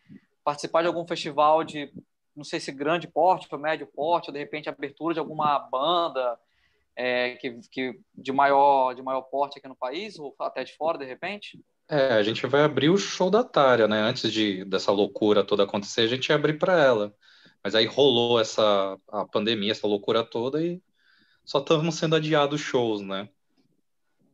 participar 0.43 0.81
de 0.81 0.87
algum 0.87 1.05
festival 1.07 1.63
de, 1.63 1.91
não 2.35 2.43
sei 2.43 2.59
se 2.59 2.71
grande 2.71 3.07
porte, 3.07 3.47
ou 3.51 3.59
médio 3.59 3.87
porte, 3.87 4.29
ou 4.29 4.33
de 4.33 4.39
repente 4.39 4.69
abertura 4.69 5.13
de 5.13 5.19
alguma 5.19 5.59
banda 5.59 6.39
é, 6.95 7.35
que, 7.35 7.59
que 7.71 7.99
de 8.13 8.31
maior 8.31 8.93
de 8.93 9.01
maior 9.01 9.21
porte 9.21 9.57
aqui 9.57 9.67
no 9.67 9.75
país 9.75 10.19
ou 10.19 10.35
até 10.39 10.63
de 10.63 10.75
fora 10.75 10.97
de 10.97 11.05
repente? 11.05 11.57
É, 11.87 12.13
a 12.13 12.23
gente 12.23 12.45
vai 12.45 12.61
abrir 12.61 12.89
o 12.89 12.97
show 12.97 13.29
da 13.31 13.43
Tária, 13.43 13.87
né? 13.87 14.01
Antes 14.01 14.31
de 14.31 14.65
dessa 14.65 14.91
loucura 14.91 15.43
toda 15.43 15.63
acontecer, 15.63 16.01
a 16.01 16.07
gente 16.07 16.27
ia 16.27 16.35
abrir 16.35 16.59
para 16.59 16.79
ela. 16.79 17.15
Mas 17.63 17.73
aí 17.73 17.85
rolou 17.85 18.39
essa 18.39 18.97
a 19.07 19.25
pandemia, 19.25 19.71
essa 19.71 19.87
loucura 19.87 20.23
toda 20.23 20.61
e 20.63 20.81
só 21.45 21.59
estamos 21.59 21.95
sendo 21.95 22.15
adiados 22.15 22.61
shows, 22.61 23.01
né? 23.01 23.29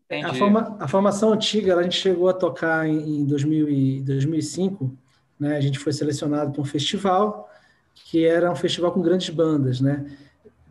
A, 0.10 0.34
forma, 0.36 0.78
a, 0.80 0.88
formação 0.88 1.34
antiga, 1.34 1.76
a 1.76 1.84
gente 1.84 1.98
chegou 1.98 2.30
a 2.30 2.34
tocar 2.34 2.88
em, 2.88 3.22
em 3.22 3.26
2000 3.26 3.70
e, 3.70 4.02
2005, 4.02 4.96
né? 5.40 5.58
A 5.58 5.62
gente 5.62 5.80
foi 5.80 5.92
selecionado 5.92 6.52
para 6.52 6.62
um 6.62 6.66
festival 6.66 7.50
que 7.94 8.26
era 8.26 8.52
um 8.52 8.56
festival 8.56 8.92
com 8.92 9.02
grandes 9.02 9.30
bandas, 9.30 9.82
né? 9.82 10.06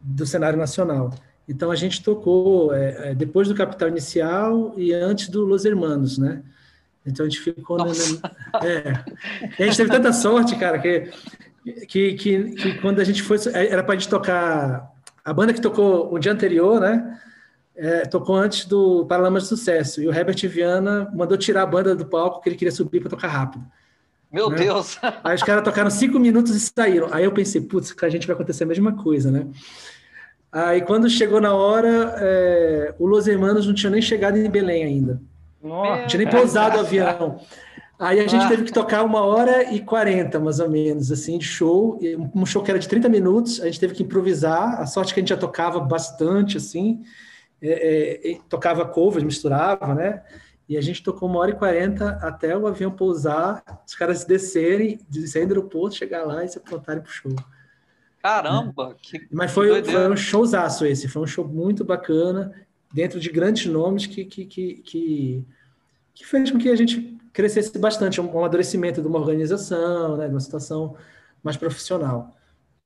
Do 0.01 0.25
cenário 0.25 0.59
nacional. 0.59 1.11
Então 1.49 1.71
a 1.71 1.77
gente 1.77 2.03
tocou 2.03 2.73
é, 2.73 3.11
é, 3.11 3.15
depois 3.15 3.49
do 3.49 3.55
Capital 3.55 3.89
Inicial 3.89 4.73
e 4.77 4.93
antes 4.93 5.29
do 5.29 5.45
Los 5.45 5.65
Hermanos, 5.65 6.17
né? 6.17 6.43
Então 7.05 7.27
a 7.27 7.29
gente 7.29 7.41
ficou. 7.41 7.77
Na, 7.77 7.87
na, 7.87 8.67
é, 8.67 9.05
a 9.59 9.67
gente 9.67 9.77
teve 9.77 9.91
tanta 9.91 10.13
sorte, 10.13 10.57
cara, 10.57 10.79
que, 10.79 11.11
que, 11.89 12.15
que, 12.15 12.55
que 12.55 12.75
quando 12.81 13.01
a 13.01 13.05
gente 13.05 13.23
foi. 13.23 13.37
Era 13.53 13.83
para 13.83 13.95
a 13.95 13.99
gente 13.99 14.09
tocar. 14.09 14.93
A 15.25 15.33
banda 15.33 15.53
que 15.53 15.61
tocou 15.61 16.13
o 16.13 16.19
dia 16.19 16.33
anterior, 16.33 16.81
né? 16.81 17.19
É, 17.77 18.03
tocou 18.03 18.37
antes 18.37 18.67
do 18.67 19.05
Paralamas 19.07 19.45
de 19.45 19.49
Sucesso. 19.49 20.01
E 20.01 20.09
o 20.09 20.15
Herbert 20.15 20.49
Viana 20.49 21.11
mandou 21.15 21.37
tirar 21.37 21.63
a 21.63 21.67
banda 21.67 21.95
do 21.95 22.07
palco 22.07 22.37
porque 22.37 22.51
ele 22.51 22.57
queria 22.57 22.73
subir 22.73 23.01
para 23.01 23.11
tocar 23.11 23.29
rápido. 23.29 23.65
Meu 24.33 24.49
né? 24.51 24.57
Deus! 24.57 24.99
Aí 25.23 25.35
os 25.35 25.43
caras 25.43 25.65
tocaram 25.65 25.91
cinco 25.91 26.19
minutos 26.19 26.55
e 26.55 26.61
saíram. 26.61 27.09
Aí 27.13 27.25
eu 27.25 27.33
pensei, 27.33 27.61
putz, 27.61 27.93
com 27.93 28.05
a 28.05 28.09
gente 28.09 28.27
vai 28.27 28.35
acontecer 28.35 28.65
a 28.65 28.67
mesma 28.67 28.93
coisa, 28.93 29.31
né? 29.31 29.47
Aí 30.53 30.83
quando 30.83 31.11
chegou 31.11 31.41
na 31.41 31.53
hora, 31.53 32.15
é, 32.19 32.95
o 32.99 33.07
Los 33.07 33.27
Hermanos 33.27 33.67
não 33.67 33.75
tinha 33.75 33.91
nem 33.91 34.03
chegado 34.03 34.39
em 34.39 34.49
Belém 34.49 34.85
ainda. 34.85 35.21
Nossa. 35.63 36.01
Não 36.03 36.07
tinha 36.07 36.23
nem 36.23 36.31
pousado 36.33 36.77
o 36.77 36.81
avião. 36.81 37.41
Aí 37.99 38.21
a 38.21 38.27
gente 38.27 38.45
ah. 38.45 38.49
teve 38.49 38.65
que 38.65 38.73
tocar 38.73 39.03
uma 39.05 39.21
hora 39.21 39.73
e 39.73 39.81
quarenta, 39.81 40.39
mais 40.39 40.61
ou 40.61 40.69
menos, 40.69 41.11
assim, 41.11 41.39
de 41.39 41.45
show. 41.45 41.99
Um 42.35 42.45
show 42.45 42.63
que 42.63 42.71
era 42.71 42.79
de 42.79 42.89
30 42.89 43.09
minutos, 43.09 43.61
a 43.61 43.67
gente 43.67 43.81
teve 43.81 43.95
que 43.95 44.03
improvisar. 44.03 44.81
A 44.81 44.87
sorte 44.87 45.11
é 45.11 45.15
que 45.15 45.21
a 45.21 45.23
gente 45.23 45.31
já 45.31 45.37
tocava 45.37 45.81
bastante, 45.81 46.57
assim 46.57 47.03
é, 47.69 48.33
é, 48.33 48.39
tocava 48.49 48.85
covers, 48.87 49.25
misturava, 49.25 49.95
né? 49.95 50.23
E 50.69 50.77
a 50.77 50.81
gente 50.81 51.03
tocou 51.03 51.29
uma 51.29 51.41
hora 51.41 51.51
e 51.51 51.55
quarenta 51.55 52.19
até 52.23 52.57
o 52.57 52.67
avião 52.67 52.91
pousar, 52.91 53.63
os 53.87 53.95
caras 53.95 54.25
descerem, 54.25 54.99
descerem 55.09 55.49
do 55.49 55.55
aeroporto, 55.55 55.97
chegar 55.97 56.25
lá 56.25 56.45
e 56.45 56.49
se 56.49 56.59
aprontarem 56.59 57.03
pro 57.03 57.13
show. 57.13 57.35
Caramba! 58.23 58.89
Né? 58.89 58.95
Que, 59.03 59.29
Mas 59.31 59.53
foi, 59.53 59.83
que 59.83 59.91
foi 59.91 60.11
um 60.11 60.17
showzaço 60.17 60.87
esse, 60.87 61.09
foi 61.09 61.23
um 61.23 61.27
show 61.27 61.47
muito 61.47 61.85
bacana, 61.85 62.55
dentro 62.93 63.21
de 63.21 63.29
grandes 63.29 63.67
nomes 63.67 64.07
que, 64.07 64.25
que, 64.25 64.47
que, 64.47 64.75
que, 64.77 65.45
que 66.15 66.27
fez 66.27 66.51
com 66.51 66.59
que 66.59 66.71
a 66.71 66.77
gente 66.77 67.19
crescesse 67.33 67.77
bastante, 67.79 68.21
um 68.21 68.39
amadurecimento 68.39 69.03
de 69.03 69.09
uma 69.09 69.19
organização, 69.19 70.17
né, 70.17 70.27
de 70.29 70.33
uma 70.33 70.41
situação 70.41 70.97
mais 71.43 71.57
profissional, 71.57 72.35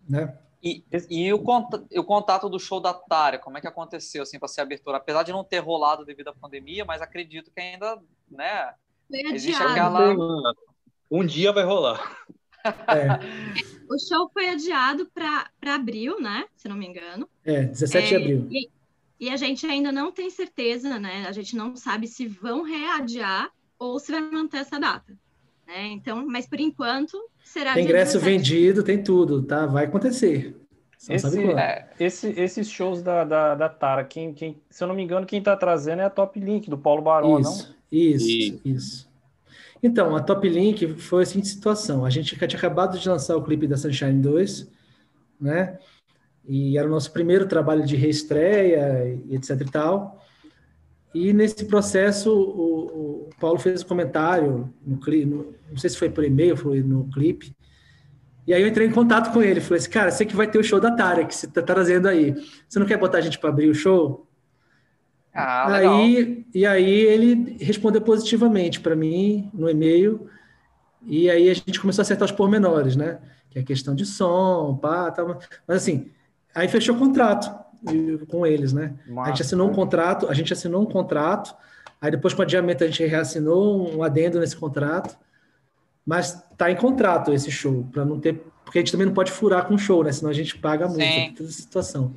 né? 0.09 0.35
E, 0.63 0.85
e 1.09 1.33
o, 1.33 1.37
o 1.37 2.05
contato 2.05 2.49
do 2.49 2.59
show 2.59 2.81
da 2.81 2.93
Tária, 2.93 3.39
como 3.39 3.59
é 3.59 3.61
que 3.61 3.69
aconteceu 3.69 4.23
assim 4.23 4.39
para 4.39 4.49
ser 4.49 4.61
abertura? 4.61 4.97
Apesar 4.97 5.23
de 5.23 5.33
não 5.33 5.45
ter 5.45 5.61
rolado 5.61 6.05
devido 6.05 6.29
à 6.29 6.35
pandemia, 6.35 6.85
mas 6.85 7.01
acredito 7.01 7.51
que 7.51 7.61
ainda, 7.61 7.99
né? 8.29 8.75
Existe 9.11 9.63
aquela 9.63 10.15
um 11.11 11.25
dia 11.25 11.53
vai 11.53 11.65
rolar. 11.65 12.17
É. 12.89 13.09
O 13.89 13.99
show 13.99 14.29
foi 14.31 14.51
adiado 14.51 15.09
para 15.15 15.75
abril, 15.75 16.21
né? 16.21 16.45
Se 16.55 16.69
não 16.69 16.77
me 16.77 16.87
engano. 16.87 17.27
É, 17.43 17.63
17 17.63 17.97
é, 17.97 18.09
de 18.09 18.17
abril. 18.17 18.49
E, 18.51 18.69
e, 19.19 19.31
a 19.31 19.37
gente 19.37 19.65
ainda 19.65 19.91
não 19.91 20.13
tem 20.13 20.29
certeza, 20.29 20.99
né? 20.99 21.25
A 21.27 21.33
gente 21.33 21.57
não 21.57 21.77
sabe 21.77 22.07
se 22.07 22.27
vão 22.27 22.63
readiar 22.63 23.51
ou 23.79 23.99
se 23.99 24.13
vai 24.13 24.21
manter 24.21 24.59
essa 24.59 24.79
data. 24.79 25.17
Né? 25.67 25.87
Então, 25.87 26.27
mas 26.27 26.47
por 26.47 26.61
enquanto 26.61 27.17
será. 27.49 27.75
Tem 27.75 27.85
ingresso 27.85 28.21
vendido, 28.21 28.83
tem 28.83 29.03
tudo, 29.03 29.43
tá? 29.43 29.67
Vai 29.67 29.85
acontecer. 29.85 30.55
Esse, 31.09 31.45
é, 31.53 31.89
esse, 32.01 32.29
esses 32.41 32.69
shows 32.69 33.03
da, 33.03 33.23
da, 33.23 33.55
da 33.55 33.69
Tara, 33.69 34.03
quem, 34.03 34.35
quem, 34.35 34.61
se 34.69 34.83
eu 34.83 34.89
não 34.89 34.97
me 34.97 35.03
engano, 35.03 35.25
quem 35.25 35.39
está 35.39 35.57
trazendo 35.57 36.03
é 36.03 36.05
a 36.05 36.11
Top 36.11 36.39
Link, 36.39 36.69
do 36.69 36.77
Paulo 36.77 37.03
Barão, 37.03 37.39
isso, 37.39 37.69
não? 37.69 37.75
Isso, 37.91 38.29
e... 38.29 38.61
isso. 38.65 39.09
Então, 39.81 40.17
a 40.17 40.21
Top 40.21 40.47
Link 40.49 40.95
foi 40.95 41.23
a 41.23 41.27
seguinte 41.27 41.49
situação: 41.49 42.05
a 42.05 42.11
gente 42.11 42.37
tinha 42.37 42.59
acabado 42.59 42.99
de 42.99 43.09
lançar 43.09 43.37
o 43.37 43.45
clipe 43.45 43.69
da 43.69 43.77
Sunshine 43.77 44.21
2, 44.21 44.69
né? 45.41 45.79
E 46.45 46.77
era 46.77 46.89
o 46.89 46.91
nosso 46.91 47.13
primeiro 47.13 47.47
trabalho 47.47 47.87
de 47.87 47.95
reestreia, 47.95 49.21
e 49.29 49.37
etc 49.37 49.61
e 49.61 49.71
tal. 49.71 50.18
E 51.15 51.33
nesse 51.33 51.65
processo, 51.65 52.33
o, 52.33 53.27
o 53.27 53.31
Paulo 53.41 53.59
fez 53.59 53.83
um 53.83 53.87
comentário, 53.87 54.73
no, 54.87 54.97
no, 54.97 55.55
não 55.71 55.77
sei 55.77 55.91
se 55.91 55.97
foi 55.97 56.11
por 56.11 56.25
e-mail, 56.25 56.57
foi 56.57 56.83
no 56.83 57.09
clipe. 57.11 57.57
E 58.47 58.55
aí 58.55 58.63
eu 58.63 58.69
entrei 58.69 58.87
em 58.87 58.93
contato 58.93 59.33
com 59.33 59.43
ele, 59.43 59.61
falei 59.61 59.79
assim, 59.79 59.91
cara, 59.91 60.11
sei 60.11 60.27
que 60.27 60.37
vai 60.37 60.51
ter 60.51 60.59
o 60.59 60.65
show 60.65 60.81
da 60.81 60.91
Tara, 60.91 61.25
que 61.25 61.35
você 61.35 61.47
está 61.47 61.63
trazendo 61.63 62.09
aí. 62.09 62.35
Você 62.69 62.79
não 62.79 62.87
quer 62.87 62.99
botar 62.99 63.19
a 63.19 63.21
gente 63.21 63.39
para 63.39 63.51
abrir 63.51 63.69
o 63.69 63.75
show? 63.75 64.27
Ah, 65.35 65.77
aí, 65.77 66.47
e 66.55 66.67
aí 66.67 66.91
ele 66.91 67.57
respondeu 67.61 68.01
positivamente 68.01 68.81
para 68.81 68.97
mim 68.97 69.51
no 69.53 69.69
e-mail, 69.69 70.29
e 71.07 71.31
aí 71.31 71.49
a 71.49 71.55
gente 71.55 71.79
começou 71.79 72.01
a 72.01 72.05
acertar 72.05 72.25
os 72.25 72.33
pormenores, 72.33 72.97
né? 72.97 73.19
Que 73.51 73.59
é 73.59 73.63
questão 73.63 73.95
de 73.95 74.05
som, 74.05 74.77
pá, 74.81 75.11
tá, 75.11 75.25
mas 75.25 75.77
assim, 75.77 76.11
aí 76.55 76.67
fechou 76.69 76.97
o 76.97 76.99
contrato 76.99 77.68
com 78.29 78.47
eles, 78.47 78.73
né? 78.73 78.95
A 79.19 79.29
gente 79.29 79.43
assinou 79.43 79.69
um 79.69 79.73
contrato, 79.73 80.29
a 80.29 80.35
gente 80.35 80.53
assinou 80.53 80.83
um 80.83 80.87
contrato, 80.87 81.55
aí 82.01 82.11
depois 82.11 82.35
com 82.35 82.41
o 82.41 82.43
adiamento 82.43 82.85
a 82.85 82.87
gente 82.87 83.05
reassinou 83.05 83.95
um 83.97 84.03
adendo 84.03 84.41
nesse 84.41 84.57
contrato, 84.57 85.17
mas 86.05 86.43
tá 86.57 86.71
em 86.71 86.77
contrato 86.77 87.33
esse 87.33 87.51
show, 87.51 87.87
para 87.93 88.05
não 88.05 88.19
ter, 88.19 88.43
porque 88.65 88.79
a 88.79 88.81
gente 88.81 88.93
também 88.93 89.07
não 89.07 89.15
pode 89.15 89.31
furar 89.31 89.67
com 89.67 89.75
o 89.75 89.79
show, 89.79 90.03
né? 90.03 90.13
Senão 90.13 90.31
a 90.31 90.35
gente 90.35 90.59
paga 90.59 90.89
muito 90.89 91.37
toda 91.37 91.49
essa 91.49 91.61
situação. 91.61 92.15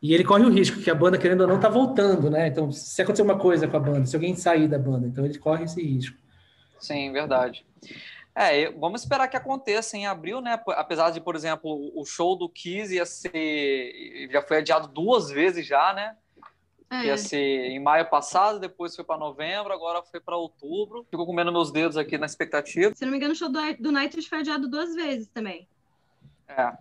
E 0.00 0.14
ele 0.14 0.22
corre 0.22 0.44
o 0.44 0.50
risco 0.50 0.80
que 0.80 0.90
a 0.90 0.94
banda, 0.94 1.18
querendo 1.18 1.40
ou 1.40 1.48
não, 1.48 1.58
tá 1.58 1.68
voltando, 1.68 2.30
né? 2.30 2.46
Então, 2.46 2.70
se 2.70 3.02
acontecer 3.02 3.22
uma 3.22 3.36
coisa 3.36 3.66
com 3.66 3.76
a 3.76 3.80
banda, 3.80 4.06
se 4.06 4.14
alguém 4.14 4.36
sair 4.36 4.68
da 4.68 4.78
banda, 4.78 5.06
então 5.08 5.24
ele 5.24 5.36
corre 5.38 5.64
esse 5.64 5.82
risco. 5.82 6.16
Sim, 6.78 7.12
verdade. 7.12 7.66
É, 8.40 8.70
vamos 8.70 9.02
esperar 9.02 9.26
que 9.26 9.36
aconteça 9.36 9.96
em 9.96 10.06
abril, 10.06 10.40
né? 10.40 10.60
Apesar 10.68 11.10
de, 11.10 11.20
por 11.20 11.34
exemplo, 11.34 11.90
o 11.92 12.04
show 12.04 12.36
do 12.36 12.48
Kiss 12.48 12.94
ia 12.94 13.04
ser. 13.04 14.28
Já 14.30 14.40
foi 14.40 14.58
adiado 14.58 14.86
duas 14.86 15.28
vezes 15.28 15.66
já, 15.66 15.92
né? 15.92 16.14
É. 16.88 17.06
Ia 17.06 17.18
ser 17.18 17.38
em 17.38 17.80
maio 17.80 18.08
passado, 18.08 18.60
depois 18.60 18.94
foi 18.94 19.04
para 19.04 19.18
novembro, 19.18 19.72
agora 19.72 20.04
foi 20.04 20.20
para 20.20 20.36
outubro. 20.36 21.04
Fico 21.10 21.26
comendo 21.26 21.50
meus 21.50 21.72
dedos 21.72 21.96
aqui 21.96 22.16
na 22.16 22.26
expectativa. 22.26 22.94
Se 22.94 23.04
não 23.04 23.10
me 23.10 23.16
engano, 23.16 23.32
o 23.32 23.36
show 23.36 23.50
do, 23.50 23.58
do 23.80 23.90
Nightwish 23.90 24.28
foi 24.28 24.38
adiado 24.38 24.68
duas 24.68 24.94
vezes 24.94 25.26
também. 25.26 25.66
É. 26.46 26.72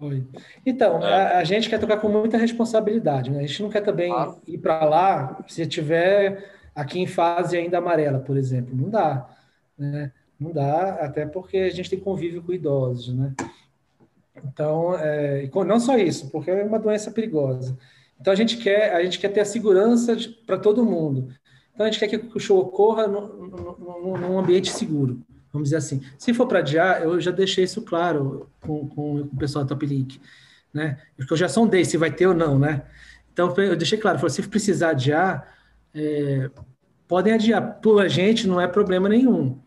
Então, 0.63 1.03
é. 1.03 1.11
a, 1.11 1.39
a, 1.39 1.43
gente 1.43 1.69
quer 1.69 1.79
tocar 1.79 1.97
com 1.97 2.07
muita 2.07 2.37
responsabilidade, 2.37 3.31
né? 3.31 3.39
A 3.39 3.47
gente 3.47 3.63
não 3.63 3.69
quer 3.71 3.81
também 3.81 4.11
claro. 4.11 4.39
ir 4.45 4.59
para 4.59 4.85
lá 4.85 5.43
se 5.47 5.65
tiver 5.65 6.51
aqui 6.75 6.99
em 6.99 7.07
fase 7.07 7.57
ainda 7.57 7.79
amarela, 7.79 8.19
por 8.19 8.37
exemplo. 8.37 8.75
Não 8.75 8.91
dá, 8.91 9.27
né? 9.75 10.11
Não 10.39 10.51
dá, 10.51 10.95
até 10.95 11.25
porque 11.25 11.57
a 11.57 11.69
gente 11.69 11.89
tem 11.89 11.99
convívio 11.99 12.43
com 12.43 12.53
idosos, 12.53 13.15
né? 13.15 13.33
Então, 14.45 14.95
é, 14.95 15.49
não 15.65 15.79
só 15.79 15.97
isso, 15.97 16.29
porque 16.29 16.51
é 16.51 16.63
uma 16.63 16.79
doença 16.79 17.09
perigosa. 17.11 17.77
Então 18.19 18.31
a 18.31 18.35
gente 18.35 18.57
quer, 18.57 18.93
a 18.93 19.03
gente 19.03 19.19
quer 19.19 19.29
ter 19.29 19.39
a 19.39 19.45
segurança 19.45 20.15
para 20.45 20.57
todo 20.57 20.85
mundo. 20.85 21.29
Então 21.73 21.85
a 21.85 21.89
gente 21.89 21.99
quer 21.99 22.07
que 22.07 22.37
o 22.37 22.39
show 22.39 22.59
ocorra 22.59 23.07
num 23.07 24.37
ambiente 24.39 24.71
seguro 24.71 25.23
vamos 25.57 25.69
dizer 25.69 25.77
assim. 25.77 26.01
Se 26.17 26.33
for 26.33 26.47
para 26.47 26.59
adiar, 26.59 27.01
eu 27.01 27.19
já 27.19 27.31
deixei 27.31 27.63
isso 27.63 27.81
claro 27.81 28.49
com, 28.61 28.87
com, 28.87 29.21
o 29.21 29.37
pessoal 29.37 29.65
da 29.65 29.69
Top 29.69 29.85
Link, 29.85 30.19
né? 30.73 30.99
Porque 31.15 31.33
eu 31.33 31.37
já 31.37 31.49
sondei 31.49 31.83
se 31.83 31.97
vai 31.97 32.11
ter 32.11 32.27
ou 32.27 32.33
não, 32.33 32.59
né? 32.59 32.83
Então, 33.33 33.53
eu 33.57 33.75
deixei 33.75 33.97
claro, 33.97 34.17
falei, 34.17 34.33
se 34.33 34.47
precisar 34.47 34.91
adiar, 34.91 35.55
é, 35.93 36.49
podem 37.07 37.33
adiar. 37.33 37.79
Por 37.81 38.01
a 38.01 38.07
gente 38.07 38.47
não 38.47 38.59
é 38.59 38.67
problema 38.67 39.09
nenhum, 39.09 39.59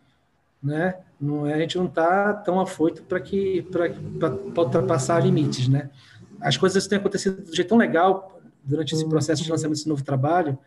né? 0.62 1.00
Não 1.20 1.46
é, 1.46 1.54
a 1.54 1.58
gente 1.58 1.78
não 1.78 1.86
está 1.86 2.32
tão 2.34 2.60
afoito 2.60 3.02
para 3.02 3.20
que 3.20 3.62
para 3.62 4.62
ultrapassar 4.62 5.20
limites, 5.20 5.68
né? 5.68 5.90
As 6.40 6.56
coisas 6.56 6.86
têm 6.86 6.98
acontecido 6.98 7.42
de 7.42 7.54
jeito 7.54 7.68
tão 7.68 7.78
legal 7.78 8.40
durante 8.62 8.94
esse 8.94 9.08
processo 9.08 9.42
de 9.42 9.50
lançamento 9.50 9.76
desse 9.76 9.88
novo 9.88 10.04
trabalho 10.04 10.58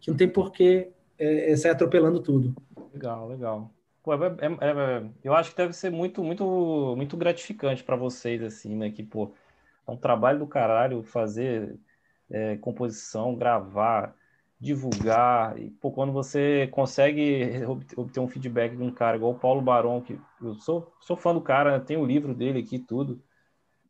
que 0.00 0.10
não 0.10 0.16
tem 0.16 0.28
por 0.28 0.52
que 0.52 0.88
é, 1.18 1.52
é 1.52 1.56
sair 1.56 1.72
atropelando 1.72 2.20
tudo. 2.20 2.54
Legal, 2.92 3.28
legal. 3.28 3.70
Pô, 4.02 4.12
é, 4.12 4.18
é, 4.18 4.46
é, 4.46 5.10
eu 5.22 5.34
acho 5.34 5.50
que 5.50 5.56
deve 5.56 5.72
ser 5.72 5.90
muito, 5.90 6.22
muito, 6.22 6.94
muito 6.96 7.16
gratificante 7.16 7.82
para 7.82 7.96
vocês, 7.96 8.42
assim, 8.42 8.76
né? 8.76 8.90
Que, 8.90 9.02
pô, 9.02 9.32
é 9.86 9.90
um 9.90 9.96
trabalho 9.96 10.40
do 10.40 10.46
caralho 10.46 11.02
fazer 11.02 11.78
é, 12.30 12.56
composição, 12.58 13.34
gravar, 13.34 14.14
divulgar. 14.64 15.58
E, 15.58 15.70
pô, 15.70 15.90
quando 15.90 16.12
você 16.12 16.68
consegue 16.72 17.64
obter 17.96 18.20
um 18.20 18.28
feedback 18.28 18.76
de 18.76 18.82
um 18.82 18.90
cara 18.92 19.16
igual 19.16 19.32
o 19.32 19.38
Paulo 19.38 19.62
Barão, 19.62 20.00
que 20.00 20.18
eu 20.40 20.54
sou, 20.56 20.92
sou 21.00 21.16
fã 21.16 21.34
do 21.34 21.40
cara, 21.40 21.80
tenho 21.80 22.00
o 22.00 22.06
livro 22.06 22.34
dele 22.34 22.60
aqui 22.60 22.78
tudo. 22.78 23.22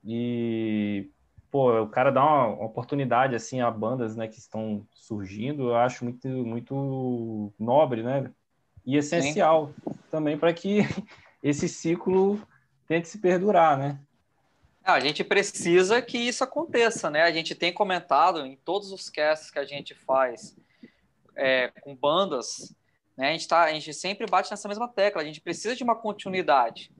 E, 0.04 1.10
pô, 1.50 1.80
o 1.82 1.88
cara 1.88 2.10
dá 2.10 2.22
uma, 2.22 2.46
uma 2.48 2.66
oportunidade, 2.66 3.34
assim, 3.34 3.60
a 3.60 3.70
bandas, 3.70 4.16
né, 4.16 4.28
que 4.28 4.38
estão 4.38 4.86
surgindo, 4.92 5.68
eu 5.70 5.76
acho 5.76 6.04
muito, 6.04 6.28
muito 6.28 7.52
nobre, 7.58 8.02
né? 8.02 8.30
e 8.84 8.96
essencial 8.96 9.68
Sim. 9.68 9.94
também 10.10 10.38
para 10.38 10.52
que 10.52 10.80
esse 11.42 11.68
ciclo 11.68 12.40
tente 12.86 13.08
se 13.08 13.18
perdurar, 13.18 13.78
né? 13.78 13.98
É, 14.84 14.90
a 14.90 15.00
gente 15.00 15.24
precisa 15.24 16.00
que 16.02 16.18
isso 16.18 16.44
aconteça, 16.44 17.10
né? 17.10 17.22
A 17.22 17.32
gente 17.32 17.54
tem 17.54 17.72
comentado 17.72 18.44
em 18.44 18.56
todos 18.56 18.92
os 18.92 19.08
casts 19.08 19.50
que 19.50 19.58
a 19.58 19.64
gente 19.64 19.94
faz 19.94 20.56
é, 21.36 21.68
com 21.80 21.96
bandas, 21.96 22.74
né? 23.16 23.30
A 23.30 23.32
gente, 23.32 23.48
tá, 23.48 23.62
a 23.62 23.72
gente 23.72 23.92
sempre 23.94 24.26
bate 24.26 24.50
nessa 24.50 24.68
mesma 24.68 24.88
tecla. 24.88 25.22
A 25.22 25.24
gente 25.24 25.40
precisa 25.40 25.74
de 25.74 25.82
uma 25.82 25.96
continuidade, 25.96 26.92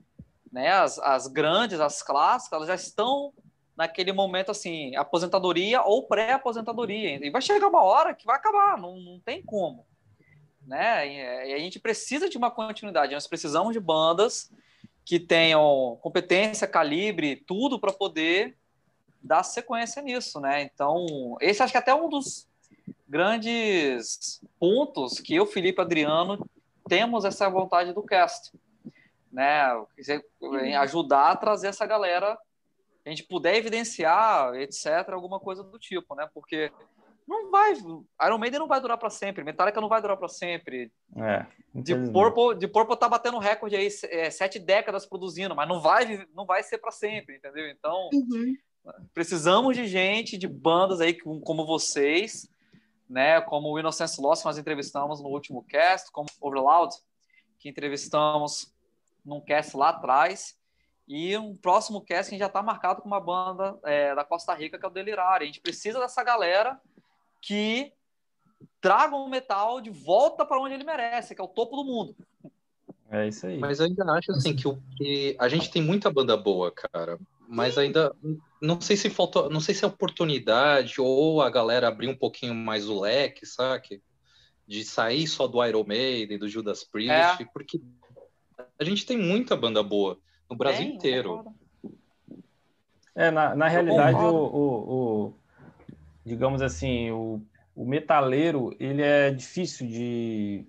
né? 0.51 0.71
As, 0.71 0.97
as 0.99 1.27
grandes, 1.27 1.79
as 1.79 2.01
clássicas, 2.01 2.57
elas 2.57 2.67
já 2.67 2.75
estão 2.75 3.33
naquele 3.77 4.13
momento 4.13 4.51
assim, 4.51 4.95
aposentadoria 4.95 5.81
ou 5.81 6.07
pré-aposentadoria. 6.07 7.25
E 7.25 7.29
vai 7.29 7.41
chegar 7.41 7.67
uma 7.67 7.83
hora 7.83 8.15
que 8.15 8.25
vai 8.25 8.37
acabar, 8.37 8.77
não, 8.77 8.95
não 8.97 9.19
tem 9.19 9.43
como 9.43 9.85
né? 10.65 11.47
E 11.47 11.53
a 11.53 11.59
gente 11.59 11.79
precisa 11.79 12.29
de 12.29 12.37
uma 12.37 12.51
continuidade. 12.51 13.13
Nós 13.13 13.27
precisamos 13.27 13.73
de 13.73 13.79
bandas 13.79 14.51
que 15.05 15.19
tenham 15.19 15.97
competência, 16.01 16.67
calibre, 16.67 17.35
tudo 17.35 17.79
para 17.79 17.93
poder 17.93 18.57
dar 19.21 19.43
sequência 19.43 20.01
nisso, 20.01 20.39
né? 20.39 20.63
Então, 20.63 21.37
esse 21.39 21.61
acho 21.61 21.71
que 21.71 21.77
é 21.77 21.79
até 21.79 21.93
um 21.93 22.09
dos 22.09 22.47
grandes 23.07 24.41
pontos 24.59 25.19
que 25.19 25.35
eu, 25.35 25.45
Felipe 25.45 25.79
Adriano, 25.79 26.43
temos 26.89 27.23
essa 27.23 27.47
vontade 27.49 27.93
do 27.93 28.01
cast, 28.01 28.51
né? 29.31 29.67
Ajudar 30.79 31.31
a 31.31 31.35
trazer 31.35 31.67
essa 31.67 31.85
galera, 31.85 32.37
a 33.05 33.09
gente 33.09 33.23
puder 33.23 33.55
evidenciar, 33.55 34.55
etc, 34.55 35.09
alguma 35.09 35.39
coisa 35.39 35.63
do 35.63 35.77
tipo, 35.77 36.15
né? 36.15 36.27
Porque 36.33 36.71
não 37.27 37.49
vai. 37.49 37.73
Iron 37.73 38.37
Maiden 38.37 38.59
não 38.59 38.67
vai 38.67 38.79
durar 38.79 38.97
para 38.97 39.09
sempre. 39.09 39.43
Metallica 39.43 39.81
não 39.81 39.89
vai 39.89 40.01
durar 40.01 40.17
para 40.17 40.27
sempre. 40.27 40.91
É, 41.15 41.45
de 41.73 41.95
Purple, 42.11 42.57
de 42.57 42.67
Purple 42.67 42.97
tá 42.97 43.09
batendo 43.09 43.39
recorde 43.39 43.75
aí 43.75 43.89
é, 44.03 44.29
sete 44.29 44.59
décadas 44.59 45.05
produzindo, 45.05 45.55
mas 45.55 45.67
não 45.67 45.81
vai, 45.81 46.25
não 46.33 46.45
vai 46.45 46.61
ser 46.61 46.77
para 46.77 46.91
sempre, 46.91 47.37
entendeu? 47.37 47.67
Então 47.69 48.09
uhum. 48.13 48.55
precisamos 49.13 49.75
de 49.75 49.87
gente, 49.87 50.37
de 50.37 50.47
bandas 50.47 51.01
aí 51.01 51.17
como 51.19 51.65
vocês, 51.65 52.47
né? 53.09 53.41
Como 53.41 53.71
o 53.71 53.79
Innocence 53.79 54.21
Lost 54.21 54.45
nós 54.45 54.57
entrevistamos 54.57 55.21
no 55.21 55.29
último 55.29 55.63
cast, 55.63 56.11
como 56.11 56.29
Overloud 56.39 56.95
que 57.57 57.69
entrevistamos 57.69 58.71
num 59.25 59.41
cast 59.41 59.75
lá 59.75 59.89
atrás 59.89 60.55
E 61.07 61.35
um 61.35 61.55
próximo 61.55 62.05
casting 62.05 62.37
já 62.37 62.45
está 62.45 62.61
marcado 62.61 63.01
com 63.01 63.07
uma 63.07 63.19
banda 63.19 63.75
é, 63.83 64.13
da 64.13 64.23
Costa 64.23 64.53
Rica, 64.53 64.77
que 64.77 64.85
é 64.85 64.87
o 64.87 64.91
Delirar. 64.91 65.41
A 65.41 65.45
gente 65.45 65.61
precisa 65.61 65.99
dessa 65.99 66.23
galera 66.23 66.79
que 67.45 67.93
traga 68.81 69.15
o 69.15 69.29
metal 69.29 69.79
de 69.79 69.91
volta 69.91 70.43
para 70.43 70.59
onde 70.59 70.73
ele 70.73 70.83
merece, 70.83 71.35
que 71.35 71.41
é 71.41 71.43
o 71.43 71.47
topo 71.47 71.75
do 71.75 71.83
mundo. 71.83 72.15
É 73.09 73.27
isso 73.27 73.45
aí. 73.45 73.59
Mas 73.59 73.79
eu 73.79 73.85
ainda 73.85 74.03
acho 74.13 74.31
assim 74.31 74.55
que, 74.55 74.67
o, 74.67 74.81
que 74.97 75.35
a 75.39 75.47
gente 75.47 75.69
tem 75.69 75.79
muita 75.79 76.09
banda 76.09 76.35
boa, 76.35 76.71
cara. 76.71 77.19
Mas 77.47 77.77
ainda 77.77 78.15
não 78.59 78.81
sei 78.81 78.97
se 78.97 79.11
faltou, 79.11 79.47
não 79.47 79.59
sei 79.59 79.75
se 79.75 79.85
é 79.85 79.87
oportunidade 79.87 80.99
ou 80.99 81.43
a 81.43 81.49
galera 81.51 81.87
abrir 81.87 82.07
um 82.07 82.17
pouquinho 82.17 82.55
mais 82.55 82.89
o 82.89 82.99
leque, 82.99 83.45
sabe? 83.45 84.01
De 84.67 84.83
sair 84.83 85.27
só 85.27 85.47
do 85.47 85.63
Iron 85.63 85.83
Maiden, 85.83 86.39
do 86.39 86.49
Judas 86.49 86.83
Priest, 86.83 87.43
é. 87.43 87.45
porque 87.53 87.79
a 88.79 88.83
gente 88.83 89.05
tem 89.05 89.17
muita 89.17 89.55
banda 89.55 89.83
boa 89.83 90.17
no 90.49 90.57
Brasil 90.57 90.87
Bem, 90.87 90.95
inteiro. 90.95 91.45
É, 93.13 93.29
na, 93.29 93.55
na 93.55 93.67
realidade, 93.67 94.17
o, 94.17 94.33
o, 94.33 95.27
o, 95.27 95.33
digamos 96.25 96.61
assim, 96.61 97.11
o, 97.11 97.41
o 97.75 97.85
metaleiro, 97.85 98.75
ele 98.79 99.01
é 99.01 99.29
difícil 99.29 99.87
de, 99.87 100.65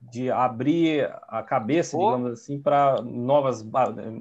de 0.00 0.30
abrir 0.30 1.10
a 1.28 1.42
cabeça, 1.42 1.96
oh. 1.96 2.04
digamos 2.04 2.32
assim, 2.32 2.60
para 2.60 3.00
novas, 3.00 3.64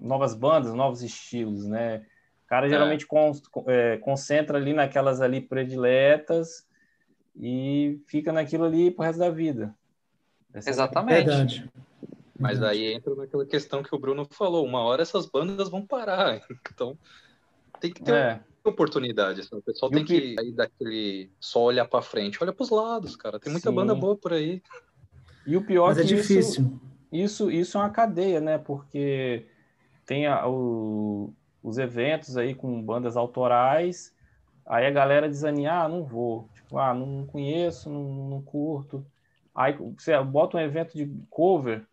novas 0.01 0.33
bandas, 0.33 0.73
novos 0.73 1.01
estilos, 1.01 1.65
né? 1.65 2.05
O 2.45 2.47
cara 2.47 2.67
é. 2.67 2.69
geralmente 2.69 3.05
con, 3.05 3.31
é, 3.67 3.97
concentra 3.97 4.57
ali 4.57 4.73
naquelas 4.73 5.21
ali 5.21 5.41
prediletas 5.41 6.65
e 7.35 8.01
fica 8.07 8.31
naquilo 8.31 8.63
ali 8.63 8.89
pro 8.89 9.03
resto 9.03 9.19
da 9.19 9.29
vida. 9.29 9.75
Essa 10.53 10.69
é 10.69 10.71
Exatamente. 10.71 11.19
É 11.19 11.23
Verdade. 11.25 11.69
Mas 12.39 12.63
aí 12.63 12.93
entra 12.93 13.13
naquela 13.15 13.45
questão 13.45 13.83
que 13.83 13.93
o 13.93 13.99
Bruno 13.99 14.25
falou, 14.31 14.65
uma 14.65 14.79
hora 14.79 15.01
essas 15.01 15.25
bandas 15.25 15.69
vão 15.69 15.85
parar, 15.85 16.41
então 16.71 16.97
tem 17.81 17.91
que 17.91 18.01
ter 18.01 18.13
é. 18.13 18.41
Oportunidade, 18.63 19.41
o 19.51 19.61
pessoal 19.61 19.91
e 19.91 19.95
tem 19.95 20.05
que 20.05 20.35
sair 20.35 20.51
daquele 20.51 21.31
só 21.39 21.63
olhar 21.63 21.85
para 21.85 22.01
frente, 22.01 22.37
olha 22.41 22.53
para 22.53 22.63
os 22.63 22.69
lados, 22.69 23.15
cara, 23.15 23.39
tem 23.39 23.51
muita 23.51 23.69
Sim. 23.69 23.75
banda 23.75 23.95
boa 23.95 24.15
por 24.15 24.33
aí. 24.33 24.61
E 25.45 25.55
o 25.55 25.65
pior 25.65 25.87
Mas 25.87 25.99
é, 25.99 26.01
é 26.01 26.03
difícil. 26.03 26.63
Isso, 27.11 27.49
isso, 27.49 27.51
isso 27.51 27.77
é 27.77 27.81
uma 27.81 27.89
cadeia, 27.89 28.39
né? 28.39 28.57
Porque 28.57 29.45
tem 30.05 30.27
a, 30.27 30.47
o, 30.47 31.33
os 31.63 31.77
eventos 31.77 32.37
aí 32.37 32.53
com 32.53 32.81
bandas 32.81 33.15
autorais, 33.15 34.13
aí 34.65 34.85
a 34.85 34.91
galera 34.91 35.27
desanima, 35.27 35.71
ah, 35.71 35.87
não 35.87 36.03
vou, 36.03 36.49
tipo, 36.53 36.77
ah, 36.77 36.93
não 36.93 37.25
conheço, 37.25 37.89
não, 37.89 38.29
não 38.29 38.41
curto. 38.41 39.05
Aí 39.55 39.75
você 39.97 40.17
bota 40.23 40.57
um 40.57 40.61
evento 40.61 40.95
de 40.95 41.11
cover, 41.29 41.85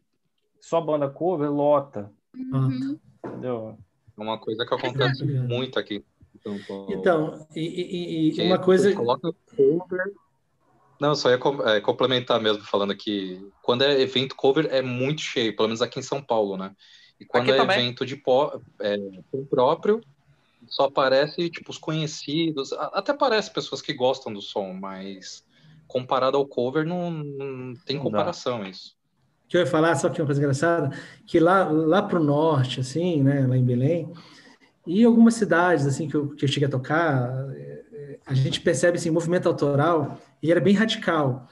só 0.61 0.81
banda 0.81 1.09
cover 1.09 1.51
lota. 1.51 2.13
Uhum. 2.35 2.99
Entendeu? 3.25 3.79
É 4.17 4.23
uma 4.23 4.39
coisa 4.39 4.65
que 4.65 4.75
acontece 4.75 5.25
muito 5.25 5.79
aqui. 5.79 6.05
Então, 6.89 7.47
e, 7.55 7.61
e, 7.61 8.41
e 8.41 8.43
uma 8.47 8.59
coisa. 8.59 8.95
Coloca 8.95 9.33
cover. 9.57 10.13
Não, 11.01 11.15
só 11.15 11.31
ia 11.31 11.39
é, 11.67 11.81
complementar 11.81 12.41
mesmo, 12.41 12.63
falando 12.65 12.97
que 12.97 13.47
quando 13.63 13.83
é 13.83 14.01
evento 14.01 14.35
cover 14.35 14.67
é 14.71 14.81
muito 14.81 15.21
cheio, 15.21 15.55
pelo 15.55 15.69
menos 15.69 15.83
aqui 15.83 15.99
em 15.99 16.03
São 16.03 16.23
Paulo, 16.23 16.57
né? 16.57 16.75
E 17.21 17.25
quando 17.25 17.45
aqui 17.45 17.53
é 17.53 17.57
também. 17.57 17.81
evento 17.81 18.07
de 18.07 18.17
pó, 18.17 18.59
é, 18.81 18.97
próprio, 19.51 20.01
só 20.69 20.85
aparece 20.85 21.51
tipo 21.51 21.71
os 21.71 21.79
conhecidos, 21.79 22.73
até 22.73 23.13
aparece 23.13 23.51
pessoas 23.51 23.83
que 23.83 23.93
gostam 23.93 24.33
do 24.33 24.41
som, 24.41 24.73
mas 24.73 25.45
comparado 25.87 26.37
ao 26.37 26.47
cover 26.47 26.87
não, 26.87 27.11
não 27.11 27.75
tem 27.85 27.99
comparação 27.99 28.65
isso 28.65 28.97
que 29.49 29.57
eu 29.57 29.61
ia 29.61 29.67
falar, 29.67 29.95
só 29.97 30.09
que 30.09 30.21
uma 30.21 30.27
coisa 30.27 30.41
engraçada, 30.41 30.97
que 31.27 31.39
lá, 31.39 31.65
lá 31.65 32.03
para 32.03 32.19
o 32.19 32.25
norte, 32.25 32.81
assim, 32.81 33.23
né, 33.23 33.47
lá 33.47 33.57
em 33.57 33.65
Belém, 33.65 34.13
e 34.87 35.05
algumas 35.05 35.35
cidades, 35.35 35.87
assim, 35.87 36.09
que 36.09 36.15
eu, 36.15 36.29
que 36.29 36.45
eu 36.45 36.49
cheguei 36.49 36.69
a 36.69 36.71
tocar, 36.71 37.29
é, 37.57 38.19
a 38.27 38.35
gente 38.35 38.61
percebe, 38.61 38.99
assim, 38.99 39.11
movimento 39.11 39.49
autoral, 39.49 40.19
e 40.43 40.51
era 40.51 40.61
bem 40.61 40.75
radical. 40.75 41.49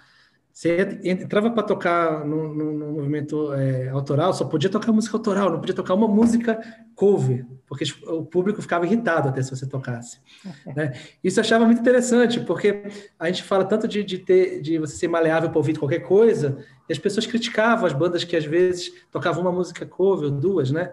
Você 0.55 1.01
entrava 1.03 1.51
para 1.51 1.65
tocar 1.65 2.25
no, 2.25 2.55
no, 2.55 2.73
no 2.79 2.93
movimento 2.93 3.53
é, 3.55 3.89
autoral, 3.89 4.33
só 4.33 4.45
podia 4.45 4.71
tocar 4.71 4.93
música 4.93 5.17
autoral, 5.17 5.51
não 5.51 5.59
podia 5.59 5.75
tocar 5.75 5.95
uma 5.95 6.07
música 6.07 6.61
cover, 6.95 7.45
porque 7.67 7.85
o 8.07 8.25
público 8.25 8.63
ficava 8.63 8.87
irritado 8.87 9.29
até 9.29 9.43
se 9.43 9.51
você 9.51 9.67
tocasse. 9.67 10.21
Né? 10.77 10.93
Isso 11.25 11.41
eu 11.41 11.43
achava 11.43 11.65
muito 11.67 11.81
interessante, 11.81 12.39
porque 12.39 12.85
a 13.19 13.27
gente 13.27 13.43
fala 13.43 13.65
tanto 13.65 13.89
de, 13.89 14.05
de, 14.05 14.19
ter, 14.19 14.61
de 14.61 14.79
você 14.79 14.95
ser 14.95 15.09
maleável 15.09 15.51
para 15.51 15.59
ouvir 15.59 15.77
qualquer 15.77 16.01
coisa, 16.01 16.57
e 16.89 16.93
as 16.93 16.99
pessoas 17.01 17.27
criticavam 17.27 17.85
as 17.87 17.93
bandas 17.93 18.23
que 18.23 18.37
às 18.37 18.45
vezes 18.45 18.93
tocavam 19.11 19.43
uma 19.43 19.53
música 19.53 19.85
cover, 19.85 20.31
duas, 20.31 20.71
né? 20.71 20.93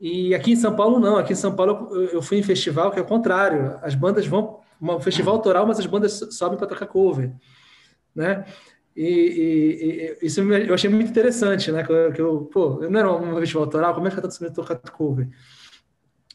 E 0.00 0.34
aqui 0.34 0.52
em 0.52 0.56
São 0.56 0.76
Paulo 0.76 1.00
não, 1.00 1.16
aqui 1.16 1.32
em 1.32 1.36
São 1.36 1.54
Paulo 1.54 1.88
eu 2.12 2.20
fui 2.20 2.38
em 2.38 2.42
festival 2.42 2.90
que 2.90 2.98
é 2.98 3.02
o 3.02 3.06
contrário, 3.06 3.78
as 3.82 3.94
bandas 3.94 4.26
vão 4.26 4.60
um 4.80 5.00
festival 5.00 5.34
autoral, 5.34 5.66
mas 5.66 5.78
as 5.78 5.86
bandas 5.86 6.20
sobem 6.32 6.58
para 6.58 6.66
tocar 6.66 6.86
cover 6.86 7.32
né? 8.16 8.46
E, 8.96 9.04
e, 9.04 10.16
e, 10.22 10.26
isso 10.26 10.40
eu 10.40 10.74
achei 10.74 10.88
muito 10.88 11.10
interessante, 11.10 11.70
né? 11.70 11.84
Que 11.84 12.20
eu, 12.20 12.46
pô, 12.46 12.82
eu 12.82 12.90
não 12.90 12.98
era 12.98 13.12
um 13.12 13.38
festival 13.38 13.64
autoral, 13.64 13.94
como 13.94 14.08
é 14.08 14.10
que 14.10 14.18
eu 14.18 14.26
estou 14.26 14.50
tocar 14.50 14.76
cover? 14.90 15.28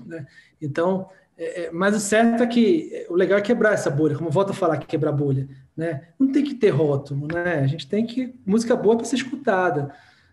Né? 0.05 0.27
Então, 0.61 1.09
é, 1.35 1.63
é, 1.63 1.71
mas 1.71 1.95
o 1.95 1.99
certo 1.99 2.43
é 2.43 2.47
que 2.47 3.07
o 3.09 3.15
legal 3.15 3.39
é 3.39 3.41
quebrar 3.41 3.73
essa 3.73 3.89
bolha, 3.89 4.15
como 4.15 4.29
volto 4.29 4.51
a 4.51 4.53
falar 4.53 4.77
que 4.77 4.85
quebrar 4.85 5.11
bolha, 5.11 5.49
né? 5.75 6.09
Não 6.19 6.31
tem 6.31 6.43
que 6.43 6.53
ter 6.53 6.69
rótulo, 6.69 7.27
né? 7.27 7.61
A 7.61 7.67
gente 7.67 7.89
tem 7.89 8.05
que 8.05 8.35
música 8.45 8.75
boa 8.75 8.95
para 8.95 9.05
ser 9.05 9.15
escutada, 9.15 9.91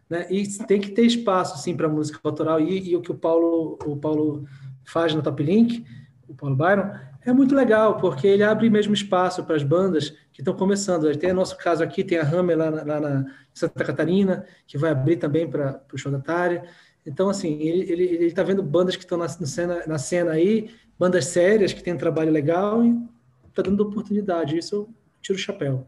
né? 0.09 0.26
E 0.30 0.46
tem 0.66 0.80
que 0.80 0.90
ter 0.90 1.02
espaço 1.02 1.59
sim 1.62 1.76
para 1.76 1.88
música 1.88 2.18
autoral 2.22 2.61
e, 2.61 2.90
e, 2.90 2.96
o 2.96 3.00
que 3.00 3.11
o 3.11 3.14
Paulo 3.14 3.78
o 3.84 3.96
Paulo 3.96 4.44
faz 4.84 5.14
no 5.14 5.22
Top 5.22 5.42
Link, 5.42 5.84
o 6.26 6.34
Paulo 6.34 6.56
Byron, 6.56 6.90
é 7.24 7.32
muito 7.32 7.54
legal, 7.54 7.98
porque 7.98 8.26
ele 8.26 8.42
abre 8.42 8.70
mesmo 8.70 8.94
espaço 8.94 9.44
para 9.44 9.56
as 9.56 9.62
bandas 9.62 10.11
que 10.32 10.40
estão 10.40 10.54
começando. 10.54 11.14
Tem 11.16 11.32
nosso 11.32 11.59
caso 11.59 11.82
aqui, 11.82 12.02
tem 12.02 12.18
a 12.18 12.22
Hammer 12.22 12.56
lá, 12.56 12.70
na, 12.70 12.82
lá 12.84 13.00
na 13.00 13.26
Santa 13.52 13.84
Catarina, 13.84 14.46
que 14.66 14.78
vai 14.78 14.92
abrir 14.92 15.16
também 15.16 15.48
para 15.48 15.82
o 15.92 15.98
show 15.98 16.11
da 16.11 16.20
Tária. 16.20 16.64
Então, 17.04 17.28
assim, 17.28 17.61
ele 17.61 18.24
está 18.26 18.42
vendo 18.42 18.62
bandas 18.62 18.96
que 18.96 19.02
estão 19.02 19.18
na, 19.18 19.28
cena, 19.28 19.82
na 19.86 19.98
cena 19.98 20.32
aí, 20.32 20.70
bandas 20.98 21.26
sérias, 21.26 21.72
que 21.72 21.82
têm 21.82 21.94
um 21.94 21.98
trabalho 21.98 22.30
legal 22.30 22.84
e 22.84 22.96
está 23.48 23.62
dando 23.62 23.80
oportunidade. 23.80 24.56
Isso 24.56 24.74
eu 24.74 24.88
tiro 25.20 25.38
o 25.38 25.40
chapéu. 25.40 25.86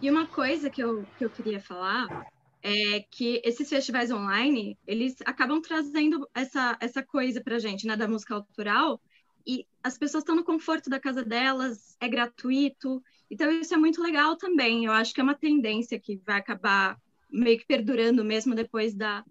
E 0.00 0.10
uma 0.10 0.26
coisa 0.26 0.70
que 0.70 0.82
eu, 0.82 1.04
que 1.18 1.24
eu 1.24 1.30
queria 1.30 1.60
falar 1.60 2.26
é 2.66 3.00
que 3.08 3.40
esses 3.44 3.68
festivais 3.68 4.10
online, 4.10 4.76
eles 4.84 5.14
acabam 5.24 5.60
trazendo 5.60 6.28
essa, 6.34 6.76
essa 6.80 7.00
coisa 7.00 7.40
para 7.40 7.60
gente, 7.60 7.86
né, 7.86 7.96
da 7.96 8.08
música 8.08 8.34
autoral, 8.34 9.00
e 9.46 9.64
as 9.84 9.96
pessoas 9.96 10.22
estão 10.22 10.34
no 10.34 10.42
conforto 10.42 10.90
da 10.90 10.98
casa 10.98 11.24
delas, 11.24 11.96
é 12.00 12.08
gratuito. 12.08 13.00
Então, 13.30 13.48
isso 13.52 13.72
é 13.72 13.76
muito 13.76 14.02
legal 14.02 14.36
também. 14.36 14.84
Eu 14.84 14.90
acho 14.90 15.14
que 15.14 15.20
é 15.20 15.22
uma 15.22 15.36
tendência 15.36 16.00
que 16.00 16.20
vai 16.26 16.38
acabar 16.38 17.00
meio 17.30 17.56
que 17.56 17.64
perdurando 17.64 18.24
mesmo 18.24 18.56
depois 18.56 18.92
da, 18.92 19.24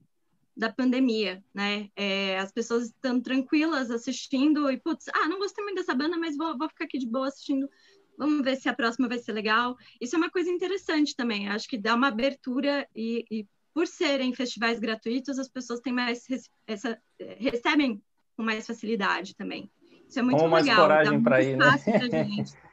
da 0.55 0.71
pandemia, 0.71 1.43
né? 1.53 1.89
É, 1.93 2.39
as 2.39 2.53
pessoas 2.53 2.85
estão 2.85 3.19
tranquilas 3.19 3.91
assistindo 3.91 4.71
e, 4.71 4.77
putz, 4.77 5.09
ah, 5.13 5.27
não 5.27 5.39
gostei 5.39 5.61
muito 5.61 5.75
dessa 5.75 5.93
banda, 5.93 6.17
mas 6.17 6.37
vou, 6.37 6.57
vou 6.57 6.69
ficar 6.69 6.85
aqui 6.85 6.97
de 6.97 7.07
boa 7.07 7.27
assistindo. 7.27 7.69
Vamos 8.17 8.43
ver 8.43 8.55
se 8.55 8.69
a 8.69 8.73
próxima 8.73 9.07
vai 9.07 9.19
ser 9.19 9.33
legal. 9.33 9.77
Isso 9.99 10.15
é 10.15 10.17
uma 10.17 10.29
coisa 10.29 10.49
interessante 10.49 11.15
também. 11.15 11.49
Acho 11.49 11.67
que 11.67 11.77
dá 11.77 11.95
uma 11.95 12.07
abertura 12.07 12.87
e, 12.95 13.25
e 13.29 13.47
por 13.73 13.87
serem 13.87 14.33
festivais 14.33 14.79
gratuitos, 14.79 15.37
as 15.37 15.49
pessoas 15.49 15.81
têm 15.81 15.91
mais 15.91 16.25
essa, 16.65 16.97
recebem 17.37 18.01
com 18.37 18.43
mais 18.43 18.65
facilidade 18.65 19.35
também. 19.35 19.69
Isso 20.07 20.19
é 20.19 20.21
muito 20.21 20.39
Com 20.39 20.47
mais 20.47 20.65
legal. 20.65 20.83
coragem 20.83 21.21
para 21.21 21.43
ir, 21.43 21.57
né? 21.57 21.65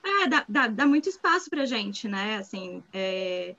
É, 0.00 0.26
dá, 0.26 0.44
dá, 0.48 0.66
dá, 0.68 0.86
muito 0.86 1.08
espaço 1.08 1.50
para 1.50 1.66
gente, 1.66 2.08
né? 2.08 2.36
Assim, 2.36 2.82
é... 2.94 3.54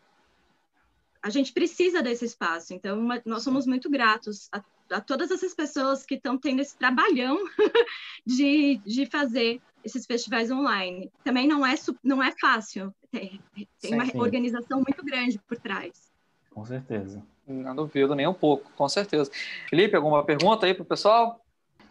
a 1.21 1.30
gente 1.30 1.53
precisa 1.53 2.01
desse 2.01 2.25
espaço. 2.25 2.73
Então, 2.73 2.99
uma, 2.99 3.21
nós 3.23 3.43
somos 3.43 3.67
muito 3.67 3.88
gratos 3.88 4.49
a, 4.51 4.63
a 4.89 4.99
todas 4.99 5.30
essas 5.30 5.53
pessoas 5.53 6.05
que 6.05 6.15
estão 6.15 6.39
tendo 6.39 6.61
esse 6.61 6.75
trabalhão 6.75 7.38
de, 8.25 8.77
de 8.77 9.05
fazer 9.05 9.61
esses 9.84 10.05
festivais 10.05 10.51
online. 10.51 11.11
Também 11.23 11.47
não 11.47 11.65
é, 11.65 11.75
não 12.03 12.21
é 12.21 12.32
fácil. 12.39 12.93
Tem, 13.11 13.39
tem 13.53 13.67
sim, 13.77 13.93
uma 13.93 14.05
sim. 14.05 14.19
organização 14.19 14.84
muito 14.88 15.03
grande 15.03 15.39
por 15.47 15.57
trás. 15.57 16.11
Com 16.51 16.65
certeza. 16.65 17.23
Não 17.47 17.75
duvido 17.75 18.13
nem 18.13 18.27
um 18.27 18.34
pouco, 18.34 18.71
com 18.75 18.88
certeza. 18.88 19.32
Felipe, 19.69 19.95
alguma 19.95 20.23
pergunta 20.23 20.65
aí 20.65 20.73
para 20.73 20.84
o 20.84 20.86
pessoal? 20.86 21.41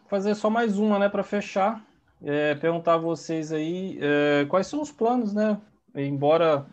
fazer 0.09 0.35
só 0.35 0.51
mais 0.51 0.79
uma, 0.79 0.99
né, 0.99 1.09
para 1.09 1.23
fechar. 1.23 1.85
É, 2.21 2.57
perguntar 2.57 2.95
a 2.95 2.99
vocês 2.99 3.53
aí 3.53 3.97
é, 4.01 4.45
quais 4.47 4.67
são 4.67 4.83
os 4.83 4.91
planos, 4.91 5.33
né? 5.33 5.61
Embora 5.95 6.67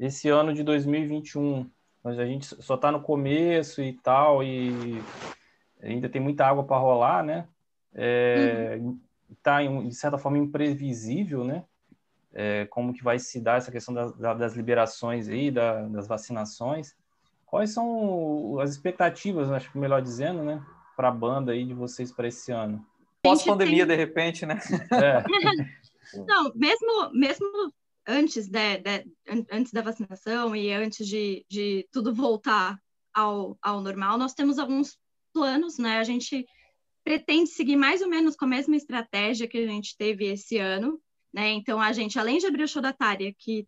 esse 0.00 0.28
ano 0.28 0.52
de 0.52 0.64
2021 0.64 1.70
a 2.02 2.12
gente 2.24 2.46
só 2.60 2.74
está 2.74 2.90
no 2.90 3.00
começo 3.00 3.80
e 3.80 3.92
tal, 3.92 4.42
e 4.42 5.00
ainda 5.80 6.08
tem 6.08 6.20
muita 6.20 6.44
água 6.44 6.64
para 6.64 6.78
rolar, 6.78 7.22
né? 7.22 7.46
É, 7.94 8.78
uhum. 8.80 8.98
Tá, 9.42 9.62
de 9.62 9.94
certa 9.94 10.18
forma, 10.18 10.38
imprevisível, 10.38 11.44
né? 11.44 11.64
É, 12.32 12.66
como 12.66 12.92
que 12.92 13.02
vai 13.02 13.18
se 13.18 13.40
dar 13.40 13.58
essa 13.58 13.72
questão 13.72 13.92
das, 13.92 14.16
das 14.16 14.54
liberações 14.54 15.28
aí, 15.28 15.50
da, 15.50 15.82
das 15.88 16.06
vacinações. 16.06 16.94
Quais 17.46 17.72
são 17.72 18.58
as 18.60 18.70
expectativas, 18.70 19.50
acho 19.50 19.72
que 19.72 19.78
melhor 19.78 20.00
dizendo, 20.00 20.42
né? 20.42 20.64
para 21.00 21.08
a 21.08 21.12
banda 21.12 21.52
aí 21.52 21.64
de 21.64 21.72
vocês 21.72 22.12
para 22.12 22.28
esse 22.28 22.52
ano? 22.52 22.86
Pós-pandemia, 23.22 23.86
tem... 23.86 23.96
de 23.96 24.02
repente, 24.02 24.44
né? 24.44 24.60
É. 24.92 25.24
Não, 26.28 26.52
mesmo, 26.54 27.10
mesmo 27.14 27.72
antes, 28.06 28.46
de, 28.46 28.76
de, 28.76 29.06
antes 29.50 29.72
da 29.72 29.80
vacinação 29.80 30.54
e 30.54 30.70
antes 30.70 31.06
de, 31.06 31.46
de 31.48 31.88
tudo 31.90 32.14
voltar 32.14 32.78
ao, 33.14 33.56
ao 33.62 33.80
normal, 33.80 34.18
nós 34.18 34.34
temos 34.34 34.58
alguns 34.58 34.98
planos, 35.32 35.78
né? 35.78 35.98
A 35.98 36.04
gente 36.04 36.46
pretende 37.04 37.50
seguir 37.50 37.76
mais 37.76 38.02
ou 38.02 38.08
menos 38.08 38.36
com 38.36 38.44
a 38.44 38.48
mesma 38.48 38.76
estratégia 38.76 39.48
que 39.48 39.58
a 39.58 39.66
gente 39.66 39.96
teve 39.96 40.26
esse 40.26 40.58
ano, 40.58 41.00
né? 41.32 41.50
Então, 41.50 41.80
a 41.80 41.92
gente, 41.92 42.18
além 42.18 42.38
de 42.38 42.46
abrir 42.46 42.64
o 42.64 42.68
show 42.68 42.82
da 42.82 42.92
Tária, 42.92 43.34
que 43.36 43.66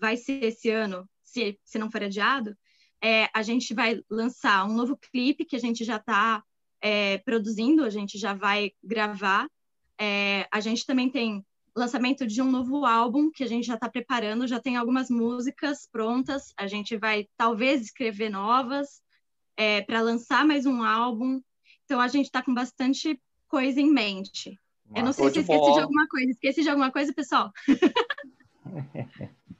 vai 0.00 0.16
ser 0.16 0.42
esse 0.44 0.70
ano, 0.70 1.08
se, 1.22 1.58
se 1.64 1.78
não 1.78 1.90
for 1.90 2.02
adiado, 2.02 2.56
é, 3.02 3.28
a 3.34 3.42
gente 3.42 3.74
vai 3.74 4.00
lançar 4.08 4.64
um 4.64 4.74
novo 4.74 4.96
clipe 4.96 5.44
que 5.44 5.56
a 5.56 5.58
gente 5.58 5.84
já 5.84 5.96
está 5.96 6.42
é, 6.80 7.18
produzindo, 7.18 7.84
a 7.84 7.90
gente 7.90 8.18
já 8.18 8.34
vai 8.34 8.72
gravar. 8.82 9.48
É, 9.98 10.46
a 10.50 10.60
gente 10.60 10.86
também 10.86 11.10
tem 11.10 11.44
lançamento 11.76 12.26
de 12.26 12.40
um 12.40 12.50
novo 12.50 12.84
álbum 12.84 13.30
que 13.30 13.42
a 13.42 13.48
gente 13.48 13.66
já 13.66 13.74
está 13.74 13.88
preparando, 13.88 14.46
já 14.46 14.60
tem 14.60 14.76
algumas 14.76 15.10
músicas 15.10 15.88
prontas, 15.90 16.52
a 16.56 16.66
gente 16.66 16.96
vai 16.96 17.28
talvez 17.36 17.82
escrever 17.82 18.30
novas 18.30 19.02
é, 19.56 19.82
para 19.82 20.00
lançar 20.00 20.46
mais 20.46 20.66
um 20.66 20.82
álbum. 20.82 21.42
Então 21.84 22.00
a 22.00 22.08
gente 22.08 22.26
está 22.26 22.42
com 22.42 22.54
bastante 22.54 23.20
coisa 23.48 23.80
em 23.80 23.90
mente. 23.90 24.58
Uma 24.88 24.98
eu 24.98 25.04
não 25.04 25.12
sei 25.12 25.30
se 25.30 25.40
esqueci 25.40 25.58
bola. 25.58 25.74
de 25.74 25.80
alguma 25.80 26.08
coisa. 26.08 26.30
Esqueci 26.30 26.62
de 26.62 26.68
alguma 26.68 26.90
coisa, 26.90 27.12
pessoal? 27.12 27.52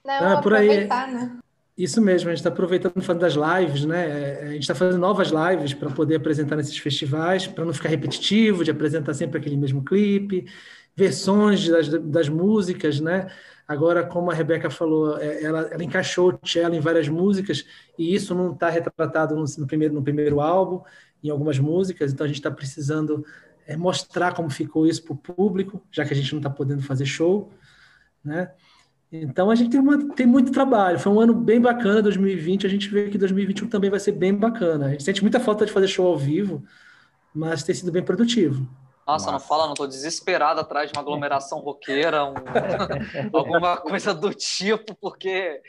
Não, 0.04 0.38
ah, 0.38 0.42
por 0.42 0.54
aí. 0.54 0.86
Né? 0.86 1.38
Isso 1.76 2.00
mesmo, 2.00 2.28
a 2.28 2.32
gente 2.32 2.38
está 2.38 2.50
aproveitando 2.50 3.02
falando 3.02 3.22
das 3.22 3.34
lives, 3.34 3.84
né? 3.84 4.40
A 4.42 4.52
gente 4.52 4.62
está 4.62 4.74
fazendo 4.74 4.98
novas 4.98 5.30
lives 5.30 5.74
para 5.74 5.90
poder 5.90 6.16
apresentar 6.16 6.56
nesses 6.56 6.76
festivais, 6.76 7.46
para 7.46 7.64
não 7.64 7.72
ficar 7.72 7.88
repetitivo, 7.88 8.62
de 8.62 8.70
apresentar 8.70 9.14
sempre 9.14 9.38
aquele 9.38 9.56
mesmo 9.56 9.82
clipe, 9.82 10.46
versões 10.94 11.68
das, 11.68 11.88
das 11.88 12.28
músicas, 12.28 13.00
né? 13.00 13.28
Agora, 13.66 14.04
como 14.04 14.30
a 14.30 14.34
Rebeca 14.34 14.68
falou, 14.68 15.18
é, 15.18 15.42
ela, 15.42 15.62
ela 15.62 15.82
encaixou 15.82 16.38
o 16.40 16.46
cello 16.46 16.74
em 16.74 16.80
várias 16.80 17.08
músicas 17.08 17.64
e 17.98 18.14
isso 18.14 18.34
não 18.34 18.52
está 18.52 18.68
retratado 18.68 19.34
no, 19.34 19.44
no, 19.58 19.66
primeiro, 19.66 19.94
no 19.94 20.02
primeiro 20.02 20.40
álbum, 20.40 20.82
em 21.24 21.30
algumas 21.30 21.58
músicas, 21.58 22.12
então 22.12 22.24
a 22.24 22.28
gente 22.28 22.36
está 22.36 22.50
precisando 22.50 23.24
é, 23.66 23.76
mostrar 23.76 24.34
como 24.34 24.50
ficou 24.50 24.86
isso 24.86 25.02
para 25.02 25.14
o 25.14 25.16
público, 25.16 25.82
já 25.90 26.04
que 26.04 26.12
a 26.12 26.16
gente 26.16 26.30
não 26.32 26.38
está 26.38 26.50
podendo 26.50 26.82
fazer 26.82 27.06
show, 27.06 27.50
né? 28.22 28.52
Então 29.10 29.48
a 29.48 29.54
gente 29.54 29.70
tem, 29.70 29.80
uma, 29.80 30.14
tem 30.14 30.26
muito 30.26 30.50
trabalho. 30.50 30.98
Foi 30.98 31.12
um 31.12 31.20
ano 31.20 31.32
bem 31.32 31.60
bacana, 31.60 32.02
2020. 32.02 32.66
A 32.66 32.70
gente 32.70 32.88
vê 32.88 33.08
que 33.08 33.16
2021 33.16 33.68
também 33.68 33.88
vai 33.88 34.00
ser 34.00 34.12
bem 34.12 34.34
bacana. 34.34 34.86
A 34.86 34.90
gente 34.90 35.04
sente 35.04 35.22
muita 35.22 35.38
falta 35.38 35.64
de 35.64 35.72
fazer 35.72 35.86
show 35.86 36.06
ao 36.06 36.18
vivo, 36.18 36.64
mas 37.32 37.62
tem 37.62 37.74
sido 37.74 37.92
bem 37.92 38.02
produtivo. 38.02 38.68
Nossa, 39.06 39.30
Nossa. 39.30 39.32
não 39.32 39.40
fala, 39.40 39.66
não 39.66 39.74
tô 39.74 39.86
desesperado 39.86 40.60
atrás 40.60 40.90
de 40.90 40.96
uma 40.96 41.02
aglomeração 41.02 41.60
roqueira, 41.60 42.24
um, 42.24 42.34
alguma 43.32 43.76
coisa 43.76 44.14
do 44.14 44.32
tipo, 44.34 44.96
porque 44.96 45.60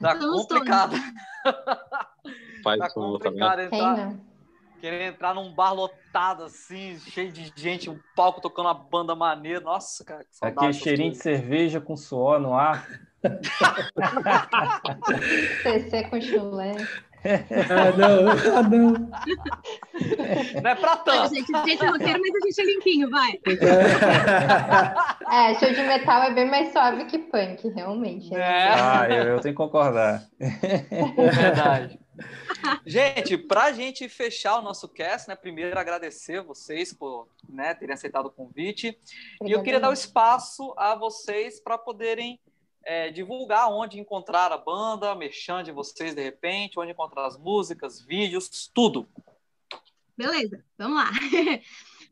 tá 0.00 0.16
complicado. 0.16 0.96
tá 2.64 2.90
complicado 2.90 3.60
entrar, 3.60 4.14
querer 4.82 5.04
entrar 5.04 5.32
num 5.32 5.54
bar 5.54 5.72
lotado 5.72 6.42
assim, 6.42 6.98
cheio 6.98 7.30
de 7.30 7.52
gente, 7.54 7.88
um 7.88 7.96
palco 8.16 8.40
tocando 8.40 8.66
uma 8.66 8.74
banda 8.74 9.14
maneira. 9.14 9.60
Nossa, 9.60 10.04
cara, 10.04 10.24
que 10.24 10.36
saudade. 10.36 10.58
Aquele 10.58 10.72
cheirinho 10.72 11.12
de 11.12 11.18
cerveja 11.18 11.80
com 11.80 11.96
suor 11.96 12.40
no 12.40 12.52
ar. 12.52 12.88
CC 15.62 16.02
com 16.10 16.20
chulé. 16.20 16.74
Ah, 17.24 17.92
não, 17.96 18.28
ah, 18.58 18.62
não. 18.64 18.90
Não 20.60 20.70
é 20.70 20.74
pra 20.74 20.96
tanto. 20.96 21.32
gente, 21.32 21.46
gente 21.46 21.86
roteiro, 21.86 22.20
mas 22.20 22.34
a 22.34 22.40
gente 22.44 22.60
é 22.60 22.64
limpinho, 22.64 23.08
vai. 23.08 23.38
É, 25.30 25.54
show 25.54 25.72
de 25.72 25.82
metal 25.84 26.24
é 26.24 26.34
bem 26.34 26.50
mais 26.50 26.72
suave 26.72 27.04
que 27.04 27.18
punk, 27.18 27.68
realmente. 27.68 28.28
Né? 28.32 28.40
É. 28.40 28.68
Ah, 28.72 29.06
eu, 29.08 29.24
eu 29.28 29.40
tenho 29.40 29.54
que 29.54 29.58
concordar. 29.58 30.24
É 30.40 31.30
verdade. 31.30 32.01
Gente, 32.86 33.38
para 33.38 33.64
a 33.64 33.72
gente 33.72 34.08
fechar 34.08 34.58
o 34.58 34.62
nosso 34.62 34.88
cast, 34.88 35.28
né, 35.28 35.34
primeiro 35.34 35.78
agradecer 35.78 36.42
vocês 36.42 36.92
por 36.92 37.28
né, 37.48 37.74
terem 37.74 37.94
aceitado 37.94 38.26
o 38.26 38.30
convite. 38.30 38.88
Obrigada. 38.88 39.48
E 39.48 39.52
eu 39.52 39.62
queria 39.62 39.80
dar 39.80 39.90
o 39.90 39.94
espaço 39.94 40.74
a 40.76 40.94
vocês 40.94 41.58
para 41.60 41.78
poderem 41.78 42.38
é, 42.84 43.10
divulgar 43.10 43.70
onde 43.70 43.98
encontrar 43.98 44.52
a 44.52 44.58
banda, 44.58 45.14
merchan 45.14 45.62
de 45.62 45.72
vocês 45.72 46.14
de 46.14 46.22
repente, 46.22 46.78
onde 46.78 46.92
encontrar 46.92 47.26
as 47.26 47.38
músicas, 47.38 48.00
vídeos, 48.00 48.70
tudo. 48.72 49.08
Beleza, 50.16 50.64
vamos 50.76 50.96
lá. 50.96 51.10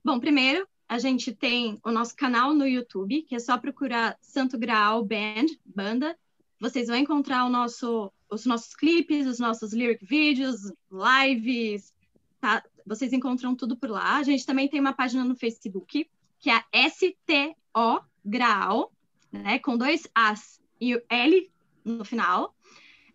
Bom, 0.05 0.19
primeiro, 0.19 0.67
a 0.89 0.99
gente 0.99 1.33
tem 1.33 1.79
o 1.85 1.91
nosso 1.91 2.17
canal 2.17 2.55
no 2.55 2.67
YouTube, 2.67 3.23
que 3.23 3.35
é 3.35 3.39
só 3.39 3.59
procurar 3.59 4.17
Santo 4.21 4.59
Graal 4.59 5.05
Band, 5.05 5.47
banda. 5.65 6.17
Vocês 6.61 6.89
vão 6.89 6.97
encontrar 6.97 7.45
o 7.45 7.49
nosso, 7.49 8.13
os 8.31 8.47
nossos 8.47 8.75
clipes, 8.75 9.27
os 9.27 9.39
nossos 9.39 9.73
lyric 9.73 10.05
vídeos, 10.05 10.73
lives, 10.91 11.93
tá? 12.41 12.65
Vocês 12.87 13.13
encontram 13.13 13.55
tudo 13.55 13.77
por 13.77 13.91
lá. 13.91 14.17
A 14.17 14.23
gente 14.23 14.47
também 14.47 14.69
tem 14.69 14.81
uma 14.81 14.93
página 14.93 15.25
no 15.25 15.37
Facebook, 15.37 16.09
que 16.39 16.51
é 16.51 16.63
STO 16.89 18.05
Graal, 18.25 18.93
né? 19.31 19.59
Com 19.59 19.77
dois 19.77 20.07
As 20.15 20.61
e 20.81 20.95
o 20.95 21.03
L 21.09 21.51
no 21.85 22.05
final. 22.05 22.55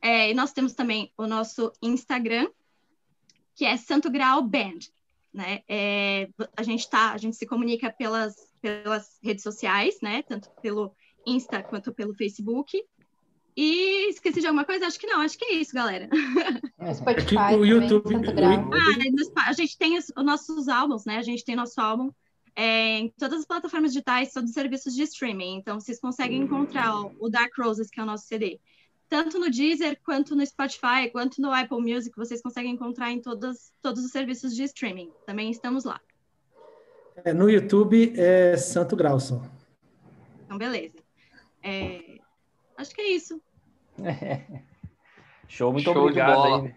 É, 0.01 0.29
e 0.29 0.33
nós 0.33 0.53
temos 0.53 0.73
também 0.73 1.11
o 1.17 1.25
nosso 1.25 1.71
Instagram, 1.81 2.47
que 3.55 3.65
é 3.65 3.75
Santo 3.77 4.09
Grau 4.11 4.43
Band. 4.43 4.79
Né? 5.33 5.63
É, 5.67 6.29
a 6.55 6.63
gente 6.63 6.89
tá, 6.89 7.11
a 7.11 7.17
gente 7.17 7.35
se 7.35 7.45
comunica 7.45 7.91
pelas, 7.91 8.35
pelas 8.61 9.19
redes 9.21 9.43
sociais, 9.43 9.99
né? 10.01 10.21
Tanto 10.21 10.49
pelo 10.61 10.95
Insta 11.25 11.63
quanto 11.63 11.93
pelo 11.93 12.13
Facebook. 12.13 12.81
E 13.55 14.09
esqueci 14.09 14.41
de 14.41 14.47
alguma 14.47 14.65
coisa? 14.65 14.85
Acho 14.85 14.99
que 14.99 15.07
não, 15.07 15.21
acho 15.21 15.37
que 15.37 15.45
é 15.45 15.53
isso, 15.53 15.73
galera. 15.73 16.09
É, 16.77 16.93
Spotify, 16.93 17.55
o 17.57 17.65
YouTube. 17.65 18.15
Ah, 19.37 19.49
a 19.49 19.53
gente 19.53 19.77
tem 19.77 19.97
os, 19.97 20.11
os, 20.15 20.25
nossos 20.25 20.67
álbuns, 20.67 21.05
né? 21.05 21.17
A 21.17 21.21
gente 21.21 21.45
tem 21.45 21.55
nosso 21.55 21.79
álbum 21.79 22.11
é, 22.55 22.99
em 22.99 23.09
todas 23.17 23.39
as 23.39 23.45
plataformas 23.45 23.93
digitais, 23.93 24.33
todos 24.33 24.49
os 24.49 24.53
serviços 24.53 24.93
de 24.93 25.03
streaming. 25.03 25.55
Então, 25.55 25.79
vocês 25.79 25.99
conseguem 25.99 26.41
encontrar 26.41 26.93
o 27.19 27.29
Dark 27.29 27.51
Roses, 27.57 27.89
que 27.89 27.99
é 27.99 28.03
o 28.03 28.05
nosso 28.05 28.27
CD. 28.27 28.59
Tanto 29.07 29.39
no 29.39 29.49
Deezer, 29.49 29.99
quanto 30.03 30.35
no 30.35 30.45
Spotify, 30.45 31.09
quanto 31.11 31.41
no 31.41 31.51
Apple 31.51 31.79
Music, 31.79 32.15
vocês 32.17 32.41
conseguem 32.41 32.71
encontrar 32.71 33.11
em 33.11 33.21
todos, 33.21 33.71
todos 33.81 34.03
os 34.03 34.11
serviços 34.11 34.53
de 34.53 34.63
streaming. 34.63 35.11
Também 35.25 35.49
estamos 35.49 35.85
lá. 35.85 36.01
É, 37.23 37.33
no 37.33 37.49
YouTube 37.49 38.13
é 38.17 38.57
Santo 38.57 38.95
Grauson. 38.95 39.47
Então, 40.43 40.57
beleza. 40.57 40.95
É, 41.63 42.19
acho 42.77 42.93
que 42.93 43.01
é 43.01 43.09
isso. 43.09 43.41
Show, 45.47 45.71
muito 45.71 45.91
Show 45.91 46.01
obrigado 46.01 46.65
aí 46.65 46.75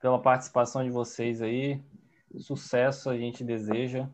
pela 0.00 0.20
participação 0.20 0.84
de 0.84 0.90
vocês 0.90 1.40
aí. 1.40 1.80
Sucesso 2.36 3.08
a 3.08 3.16
gente 3.16 3.42
deseja 3.42 4.08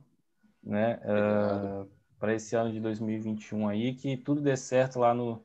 né? 0.62 1.00
Uh, 1.04 1.88
para 2.18 2.34
esse 2.34 2.54
ano 2.54 2.72
de 2.72 2.80
2021 2.80 3.68
aí, 3.68 3.94
que 3.94 4.16
tudo 4.16 4.40
dê 4.40 4.56
certo 4.56 4.98
lá 4.98 5.14
no, 5.14 5.42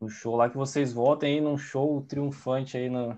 no 0.00 0.08
show, 0.08 0.36
lá 0.36 0.50
que 0.50 0.56
vocês 0.56 0.92
voltem 0.92 1.34
aí 1.34 1.40
num 1.40 1.56
show 1.56 2.02
triunfante 2.02 2.76
aí 2.76 2.90
no, 2.90 3.16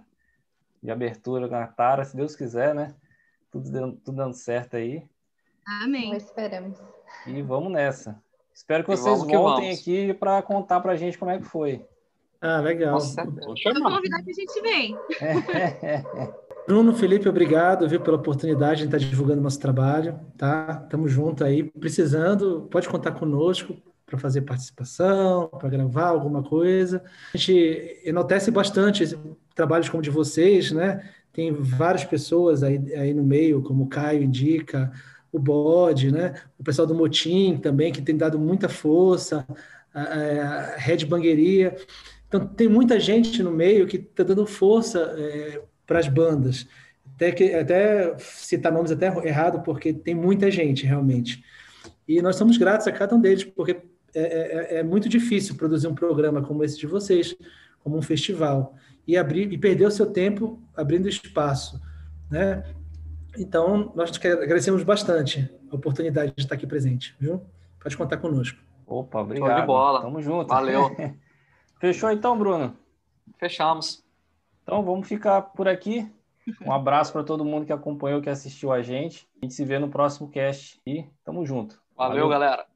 de 0.82 0.90
abertura 0.90 1.48
na 1.48 1.66
Tara, 1.66 2.04
se 2.04 2.16
Deus 2.16 2.36
quiser, 2.36 2.74
né? 2.74 2.94
Tudo 3.50 3.70
dando, 3.70 3.96
tudo 3.96 4.16
dando 4.16 4.34
certo 4.34 4.76
aí. 4.76 5.04
Amém. 5.82 6.12
Nós 6.12 6.24
esperamos. 6.24 6.78
E 7.26 7.42
vamos 7.42 7.72
nessa. 7.72 8.22
Espero 8.56 8.84
que 8.84 8.88
vocês 8.88 9.22
voltem 9.22 9.70
aqui 9.70 10.14
para 10.14 10.40
contar 10.40 10.80
para 10.80 10.92
a 10.92 10.96
gente 10.96 11.18
como 11.18 11.30
é 11.30 11.36
que 11.36 11.44
foi. 11.44 11.84
Ah, 12.40 12.58
legal. 12.58 12.94
Nossa, 12.94 13.22
Vou 13.22 13.54
convidar 13.82 14.22
que 14.22 14.30
a 14.30 14.34
gente 14.34 14.60
vem. 14.62 14.96
Bruno, 16.66 16.94
Felipe, 16.94 17.28
obrigado, 17.28 17.86
viu, 17.86 18.00
pela 18.00 18.16
oportunidade 18.16 18.80
de 18.80 18.84
estar 18.86 18.96
divulgando 18.96 19.42
nosso 19.42 19.60
trabalho, 19.60 20.18
tá? 20.38 20.74
Tamo 20.88 21.06
junto 21.06 21.44
aí, 21.44 21.64
precisando, 21.64 22.66
pode 22.70 22.88
contar 22.88 23.12
conosco 23.12 23.76
para 24.06 24.18
fazer 24.18 24.40
participação, 24.40 25.48
para 25.48 25.68
gravar 25.68 26.08
alguma 26.08 26.42
coisa. 26.42 27.04
A 27.34 27.36
gente 27.36 28.00
enaltece 28.06 28.50
bastante 28.50 29.18
trabalhos 29.54 29.90
como 29.90 30.00
o 30.00 30.02
de 30.02 30.10
vocês, 30.10 30.72
né? 30.72 31.10
Tem 31.30 31.52
várias 31.52 32.04
pessoas 32.04 32.62
aí, 32.62 32.78
aí 32.94 33.12
no 33.12 33.22
meio, 33.22 33.62
como 33.62 33.84
o 33.84 33.88
Caio 33.88 34.22
indica, 34.22 34.90
o 35.36 35.40
Bode, 35.40 36.10
né? 36.10 36.34
O 36.58 36.64
pessoal 36.64 36.86
do 36.86 36.94
Motim 36.94 37.58
também, 37.58 37.92
que 37.92 38.00
tem 38.00 38.16
dado 38.16 38.38
muita 38.38 38.68
força, 38.68 39.46
a, 39.92 40.00
a 40.00 40.76
Red 40.76 41.04
Bangueria. 41.04 41.76
Então, 42.26 42.46
tem 42.46 42.68
muita 42.68 42.98
gente 42.98 43.42
no 43.42 43.50
meio 43.50 43.86
que 43.86 43.96
está 43.96 44.24
dando 44.24 44.46
força 44.46 45.14
é, 45.18 45.60
para 45.86 45.98
as 45.98 46.08
bandas. 46.08 46.66
Até, 47.14 47.32
que, 47.32 47.54
até 47.54 48.16
citar 48.18 48.72
nomes 48.72 48.90
até 48.90 49.06
errado, 49.26 49.62
porque 49.62 49.92
tem 49.92 50.14
muita 50.14 50.50
gente, 50.50 50.84
realmente. 50.84 51.44
E 52.08 52.20
nós 52.20 52.36
somos 52.36 52.56
gratos 52.56 52.86
a 52.86 52.92
cada 52.92 53.14
um 53.14 53.20
deles, 53.20 53.44
porque 53.44 53.76
é, 54.14 54.76
é, 54.76 54.78
é 54.78 54.82
muito 54.82 55.08
difícil 55.08 55.54
produzir 55.54 55.86
um 55.86 55.94
programa 55.94 56.42
como 56.42 56.64
esse 56.64 56.78
de 56.78 56.86
vocês, 56.86 57.36
como 57.80 57.96
um 57.96 58.02
festival, 58.02 58.74
e 59.06 59.16
abrir 59.16 59.52
e 59.52 59.58
perder 59.58 59.86
o 59.86 59.90
seu 59.90 60.06
tempo 60.06 60.60
abrindo 60.74 61.08
espaço, 61.08 61.80
né? 62.30 62.64
Então, 63.38 63.92
nós 63.94 64.10
agradecemos 64.24 64.82
bastante 64.82 65.50
a 65.70 65.76
oportunidade 65.76 66.32
de 66.36 66.42
estar 66.42 66.54
aqui 66.54 66.66
presente, 66.66 67.14
viu? 67.18 67.44
Pode 67.80 67.96
contar 67.96 68.16
conosco. 68.16 68.58
Opa, 68.86 69.20
obrigado. 69.20 69.50
Show 69.50 69.60
de 69.60 69.66
bola. 69.66 70.02
Tamo 70.02 70.22
junto. 70.22 70.48
Valeu. 70.48 70.90
Fechou 71.80 72.10
então, 72.10 72.38
Bruno? 72.38 72.76
Fechamos. 73.38 74.04
Então, 74.62 74.82
vamos 74.82 75.06
ficar 75.06 75.42
por 75.42 75.68
aqui. 75.68 76.10
Um 76.64 76.72
abraço 76.72 77.12
para 77.12 77.24
todo 77.24 77.44
mundo 77.44 77.66
que 77.66 77.72
acompanhou, 77.72 78.22
que 78.22 78.30
assistiu 78.30 78.72
a 78.72 78.80
gente. 78.80 79.28
A 79.40 79.44
gente 79.44 79.54
se 79.54 79.64
vê 79.64 79.78
no 79.78 79.88
próximo 79.88 80.30
cast 80.30 80.80
e 80.86 81.04
tamo 81.24 81.44
junto. 81.44 81.80
Valeu. 81.96 82.14
Valeu. 82.14 82.28
galera. 82.28 82.66